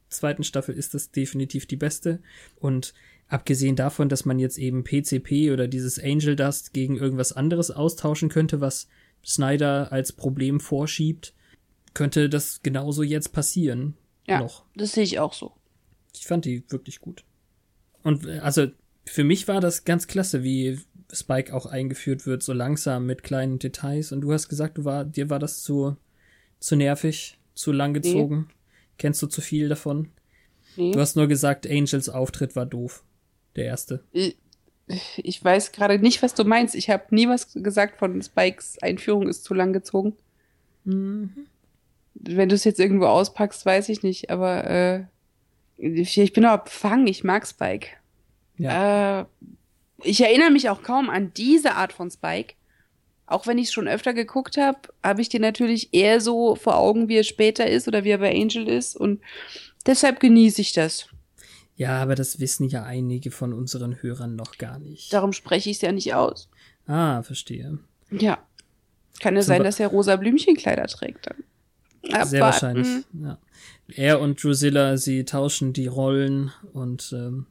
[0.09, 2.21] zweiten Staffel, ist das definitiv die beste.
[2.57, 2.93] Und
[3.29, 8.27] abgesehen davon, dass man jetzt eben PCP oder dieses Angel Dust gegen irgendwas anderes austauschen
[8.27, 8.89] könnte, was
[9.25, 11.33] Snyder als Problem vorschiebt,
[11.93, 13.95] könnte das genauso jetzt passieren.
[14.27, 14.65] Ja, Noch.
[14.75, 15.53] das sehe ich auch so.
[16.17, 17.23] Ich fand die wirklich gut.
[18.03, 18.67] Und äh, also
[19.05, 20.79] für mich war das ganz klasse, wie
[21.11, 24.11] Spike auch eingeführt wird, so langsam mit kleinen Details.
[24.11, 25.95] Und du hast gesagt, du war, dir war das zu,
[26.59, 28.49] zu nervig, zu langgezogen.
[28.97, 30.09] Kennst du zu viel davon?
[30.75, 30.91] Nee.
[30.91, 33.03] Du hast nur gesagt, Angels Auftritt war doof.
[33.55, 34.03] Der erste.
[34.11, 34.37] Ich,
[35.17, 36.75] ich weiß gerade nicht, was du meinst.
[36.75, 40.13] Ich habe nie was gesagt von Spikes Einführung ist zu lang gezogen.
[40.83, 45.03] Wenn du es jetzt irgendwo auspackst, weiß ich nicht, aber äh,
[45.77, 47.87] ich bin aber befangen, ich mag Spike.
[48.57, 49.21] Ja.
[49.21, 49.25] Äh,
[50.03, 52.55] ich erinnere mich auch kaum an diese Art von Spike.
[53.27, 56.77] Auch wenn ich es schon öfter geguckt habe, habe ich den natürlich eher so vor
[56.77, 58.95] Augen, wie er später ist oder wie er bei Angel ist.
[58.95, 59.21] Und
[59.85, 61.07] deshalb genieße ich das.
[61.75, 65.11] Ja, aber das wissen ja einige von unseren Hörern noch gar nicht.
[65.11, 66.49] Darum spreche ich es ja nicht aus.
[66.87, 67.79] Ah, verstehe.
[68.11, 68.37] Ja.
[69.19, 71.43] Kann es Zum sein, dass er rosa Blümchenkleider trägt dann?
[72.23, 72.87] Sehr wahrscheinlich.
[73.13, 73.37] Ja.
[73.87, 77.45] Er und Drusilla, sie tauschen die Rollen und ähm,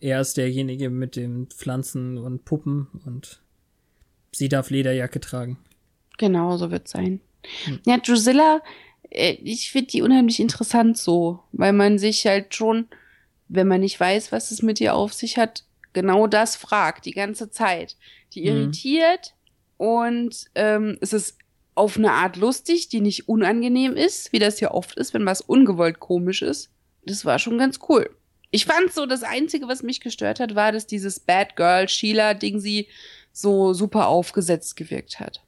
[0.00, 3.40] er ist derjenige mit den Pflanzen und Puppen und
[4.32, 5.58] sie darf Lederjacke tragen.
[6.18, 7.20] Genau, so wird sein.
[7.64, 7.80] Hm.
[7.86, 8.62] Ja, Drusilla,
[9.10, 12.86] äh, ich finde die unheimlich interessant so, weil man sich halt schon,
[13.48, 17.12] wenn man nicht weiß, was es mit ihr auf sich hat, genau das fragt, die
[17.12, 17.96] ganze Zeit.
[18.34, 18.56] Die hm.
[18.56, 19.34] irritiert
[19.78, 19.86] mhm.
[19.86, 21.38] und ähm, es ist
[21.74, 25.40] auf eine Art lustig, die nicht unangenehm ist, wie das ja oft ist, wenn was
[25.40, 26.70] ungewollt komisch ist.
[27.04, 28.10] Das war schon ganz cool.
[28.50, 32.34] Ich fand so, das Einzige, was mich gestört hat, war, dass dieses Bad Girl Sheila
[32.34, 32.88] Ding sie
[33.32, 35.40] so super aufgesetzt gewirkt hat.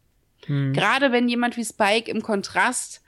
[0.46, 0.72] Hm.
[0.72, 3.02] Gerade wenn jemand wie Spike im Kontrast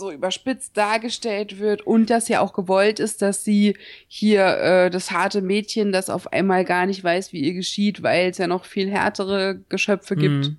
[0.00, 3.76] so überspitzt dargestellt wird und das ja auch gewollt ist, dass sie
[4.06, 8.30] hier äh, das harte Mädchen, das auf einmal gar nicht weiß, wie ihr geschieht, weil
[8.30, 10.46] es ja noch viel härtere Geschöpfe gibt.
[10.46, 10.56] Hm.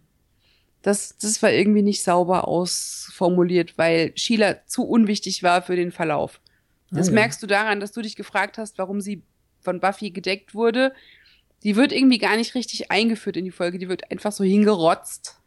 [0.81, 6.41] Das, das war irgendwie nicht sauber ausformuliert, weil Sheila zu unwichtig war für den Verlauf.
[6.89, 7.15] Das ah, ja.
[7.15, 9.23] merkst du daran, dass du dich gefragt hast, warum sie
[9.61, 10.93] von Buffy gedeckt wurde.
[11.63, 15.37] Die wird irgendwie gar nicht richtig eingeführt in die Folge, die wird einfach so hingerotzt.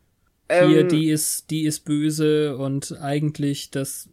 [0.49, 4.09] Hier, ähm, die ist, die ist böse und eigentlich das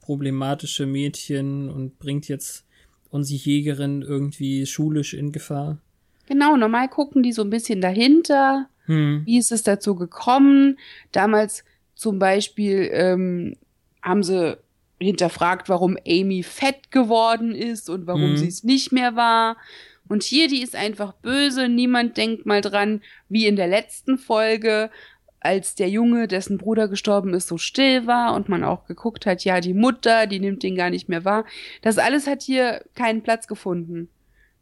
[0.00, 2.64] problematische Mädchen und bringt jetzt
[3.10, 5.78] unsere Jägerin irgendwie schulisch in Gefahr.
[6.26, 9.22] Genau, normal gucken die so ein bisschen dahinter hm.
[9.24, 10.78] Wie ist es dazu gekommen?
[11.12, 11.64] Damals
[11.94, 13.56] zum Beispiel ähm,
[14.02, 14.58] haben sie
[14.98, 18.36] hinterfragt, warum Amy fett geworden ist und warum hm.
[18.36, 19.56] sie es nicht mehr war.
[20.08, 21.68] Und hier, die ist einfach böse.
[21.68, 24.90] Niemand denkt mal dran, wie in der letzten Folge,
[25.38, 29.44] als der Junge, dessen Bruder gestorben ist, so still war und man auch geguckt hat,
[29.44, 31.44] ja, die Mutter, die nimmt den gar nicht mehr wahr.
[31.80, 34.08] Das alles hat hier keinen Platz gefunden.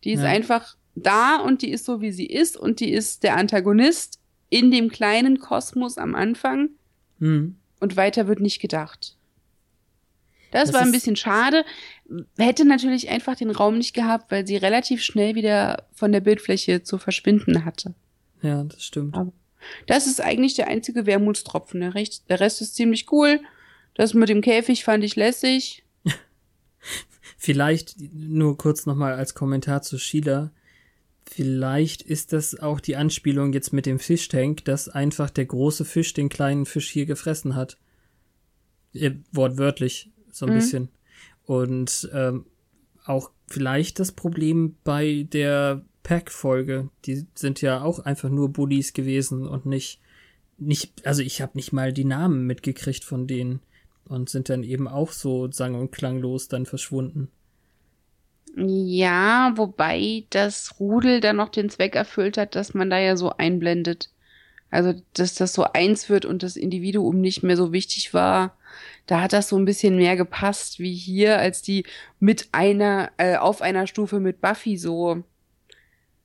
[0.04, 0.28] Die ist ja.
[0.28, 4.18] einfach da und die ist so, wie sie ist und die ist der Antagonist
[4.50, 6.70] in dem kleinen Kosmos am Anfang
[7.18, 7.56] mhm.
[7.80, 9.16] und weiter wird nicht gedacht.
[10.50, 11.64] Das, das war ein bisschen schade.
[12.38, 16.82] Hätte natürlich einfach den Raum nicht gehabt, weil sie relativ schnell wieder von der Bildfläche
[16.82, 17.94] zu verschwinden hatte.
[18.40, 19.14] Ja, das stimmt.
[19.14, 19.32] Aber
[19.86, 21.80] das ist eigentlich der einzige Wermutstropfen.
[21.80, 23.40] Der Rest, der Rest ist ziemlich cool.
[23.94, 25.84] Das mit dem Käfig fand ich lässig.
[27.36, 30.50] Vielleicht nur kurz nochmal als Kommentar zu Sheila.
[31.30, 36.14] Vielleicht ist das auch die Anspielung jetzt mit dem Fischtank, dass einfach der große Fisch
[36.14, 37.78] den kleinen Fisch hier gefressen hat.
[38.94, 40.56] Äh, wortwörtlich, so ein mhm.
[40.56, 40.88] bisschen.
[41.44, 42.46] Und ähm,
[43.04, 46.88] auch vielleicht das Problem bei der Pack-Folge.
[47.04, 50.00] Die sind ja auch einfach nur Bullies gewesen und nicht,
[50.56, 53.60] nicht, also ich habe nicht mal die Namen mitgekriegt von denen
[54.06, 57.28] und sind dann eben auch so sang- und klanglos dann verschwunden.
[58.60, 63.30] Ja, wobei das Rudel dann noch den Zweck erfüllt hat, dass man da ja so
[63.30, 64.10] einblendet.
[64.70, 68.56] Also, dass das so eins wird und das Individuum nicht mehr so wichtig war.
[69.06, 71.84] Da hat das so ein bisschen mehr gepasst wie hier, als die
[72.18, 75.22] mit einer, äh, auf einer Stufe mit Buffy so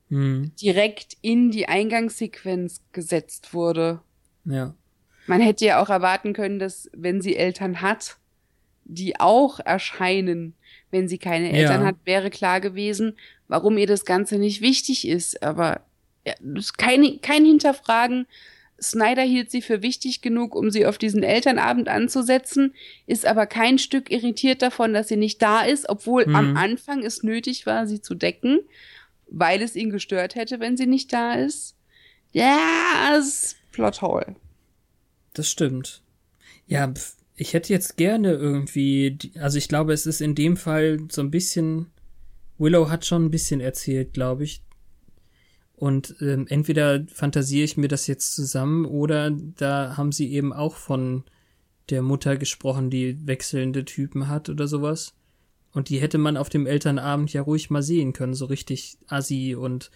[0.09, 0.51] hm.
[0.59, 4.01] direkt in die Eingangssequenz gesetzt wurde.
[4.43, 4.73] Ja.
[5.27, 8.17] Man hätte ja auch erwarten können, dass, wenn sie Eltern hat,
[8.85, 10.55] die auch erscheinen
[10.93, 11.87] wenn sie keine Eltern ja.
[11.87, 13.17] hat, wäre klar gewesen,
[13.47, 15.43] warum ihr das Ganze nicht wichtig ist.
[15.43, 15.81] Aber
[16.25, 16.33] ja,
[16.77, 18.27] kein, kein Hinterfragen.
[18.81, 22.73] Snyder hielt sie für wichtig genug, um sie auf diesen Elternabend anzusetzen,
[23.07, 26.35] ist aber kein Stück irritiert davon, dass sie nicht da ist, obwohl mhm.
[26.35, 28.59] am Anfang es nötig war, sie zu decken,
[29.27, 31.75] weil es ihn gestört hätte, wenn sie nicht da ist.
[32.33, 34.35] Ja, es Plothole.
[35.33, 36.03] Das stimmt.
[36.67, 40.99] Ja, pf ich hätte jetzt gerne irgendwie, also ich glaube, es ist in dem Fall
[41.11, 41.87] so ein bisschen,
[42.57, 44.63] Willow hat schon ein bisschen erzählt, glaube ich.
[45.75, 50.75] Und ähm, entweder fantasiere ich mir das jetzt zusammen oder da haben sie eben auch
[50.75, 51.23] von
[51.89, 55.13] der Mutter gesprochen, die wechselnde Typen hat oder sowas.
[55.73, 59.55] Und die hätte man auf dem Elternabend ja ruhig mal sehen können, so richtig assi
[59.55, 59.89] und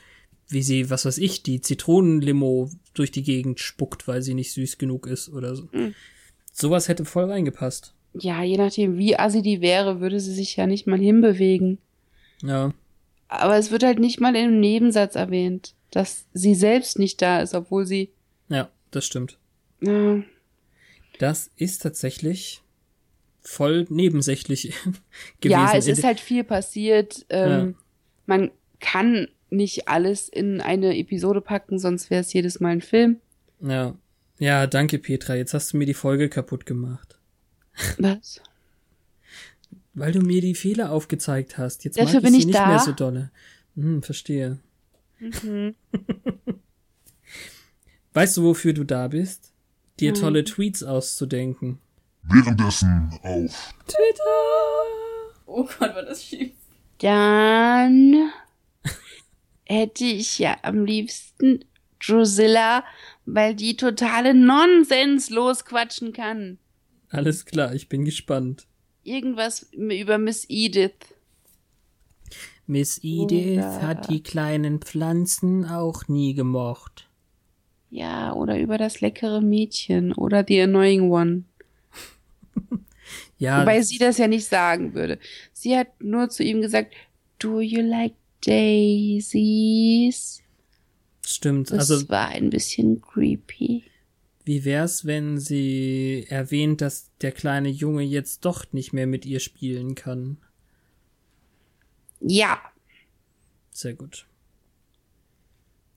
[0.50, 4.78] wie sie, was weiß ich, die Zitronenlimo durch die Gegend spuckt, weil sie nicht süß
[4.78, 5.70] genug ist oder so.
[5.72, 5.94] Mhm.
[6.60, 7.94] Sowas hätte voll reingepasst.
[8.14, 11.78] Ja, je nachdem, wie assi die wäre, würde sie sich ja nicht mal hinbewegen.
[12.42, 12.74] Ja.
[13.28, 17.54] Aber es wird halt nicht mal im Nebensatz erwähnt, dass sie selbst nicht da ist,
[17.54, 18.10] obwohl sie.
[18.50, 19.38] Ja, das stimmt.
[19.82, 20.24] Ja.
[21.20, 22.64] Das ist tatsächlich
[23.42, 24.74] voll nebensächlich
[25.42, 25.60] gewesen.
[25.60, 27.26] Ja, es ist halt viel passiert.
[27.30, 27.74] Ähm, ja.
[28.26, 33.18] Man kann nicht alles in eine Episode packen, sonst wäre es jedes Mal ein Film.
[33.62, 33.96] Ja.
[34.40, 37.18] Ja, danke Petra, jetzt hast du mir die Folge kaputt gemacht.
[37.98, 38.42] Was?
[39.94, 41.84] Weil du mir die Fehler aufgezeigt hast.
[41.84, 42.68] Jetzt Dafür mag ich sie ich nicht da.
[42.68, 43.32] mehr so dolle.
[43.76, 44.60] Hm, verstehe.
[45.20, 45.76] Mhm.
[48.14, 49.52] weißt du, wofür du da bist?
[50.00, 50.16] Dir mhm.
[50.16, 51.80] tolle Tweets auszudenken.
[52.24, 53.74] währenddessen auf
[55.48, 56.52] Oh Gott, war das schief.
[57.00, 58.32] Dann
[59.66, 61.66] hätte ich ja am liebsten
[62.00, 62.84] Drusilla,
[63.28, 66.58] weil die totale Nonsens losquatschen kann.
[67.10, 68.66] Alles klar, ich bin gespannt.
[69.04, 70.94] Irgendwas über Miss Edith.
[72.66, 77.08] Miss Edith Oder- hat die kleinen Pflanzen auch nie gemocht.
[77.90, 81.44] Ja, oder über das leckere Mädchen oder The Annoying One.
[83.40, 85.20] Ja, Wobei sie das ja nicht sagen würde.
[85.54, 86.96] Sie hat nur zu ihm gesagt,
[87.38, 90.42] Do you like daisies?
[91.34, 91.72] Stimmt.
[91.72, 93.84] Das Also, war ein bisschen creepy.
[94.46, 99.40] wie wär's, wenn sie erwähnt, dass der kleine Junge jetzt doch nicht mehr mit ihr
[99.40, 100.38] spielen kann?
[102.22, 102.60] Ja,
[103.72, 104.26] Sehr gut.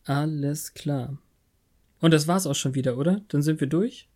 [0.05, 1.17] Alles klar.
[2.01, 3.23] Und das war's auch schon wieder, oder?
[3.29, 4.07] Dann sind wir durch?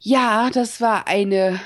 [0.00, 1.58] ja, das war eine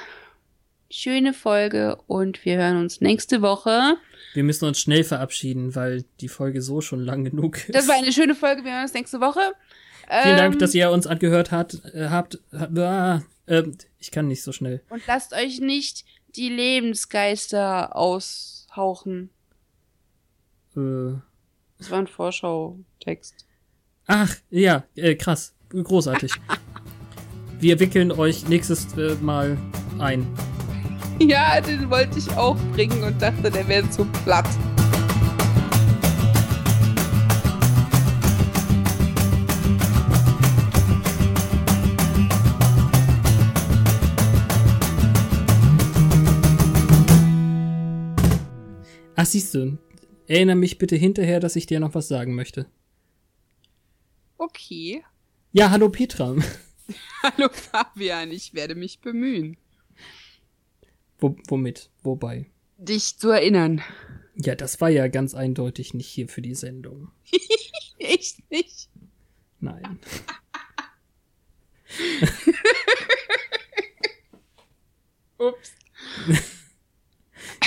[0.91, 3.97] schöne Folge und wir hören uns nächste Woche.
[4.35, 7.75] Wir müssen uns schnell verabschieden, weil die Folge so schon lang genug ist.
[7.75, 9.41] Das war eine schöne Folge, wir hören uns nächste Woche.
[10.11, 12.39] Vielen Ähm, Dank, dass ihr uns angehört hat, äh, habt.
[13.47, 14.83] ähm, ich kann nicht so schnell.
[14.89, 16.05] Und lasst euch nicht
[16.37, 19.31] die Lebensgeister aushauchen.
[20.77, 21.19] Äh,
[21.79, 23.47] Das war ein Vorschau-Text.
[24.07, 25.55] ach, ja, äh, krass.
[25.71, 26.33] Großartig.
[27.61, 29.59] Wir wickeln euch nächstes äh, Mal
[29.99, 30.27] ein.
[31.21, 34.47] Ja, den wollte ich auch bringen und dachte, der wäre zu platt.
[49.17, 49.77] Ach, siehst du.
[50.29, 52.67] Erinnere mich bitte hinterher, dass ich dir noch was sagen möchte.
[54.37, 55.03] Okay.
[55.51, 56.37] Ja, hallo Petra.
[57.23, 59.59] Hallo Fabian, ich werde mich bemühen,
[61.19, 61.91] Wo, womit?
[62.03, 62.47] Wobei?
[62.79, 63.83] dich zu erinnern.
[64.37, 67.11] Ja, das war ja ganz eindeutig nicht hier für die Sendung.
[67.99, 68.89] Echt nicht?
[69.61, 69.99] Nein.
[75.39, 75.73] Ups.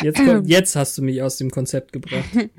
[0.01, 2.29] Jetzt, kommt, jetzt hast du mich aus dem Konzept gebracht.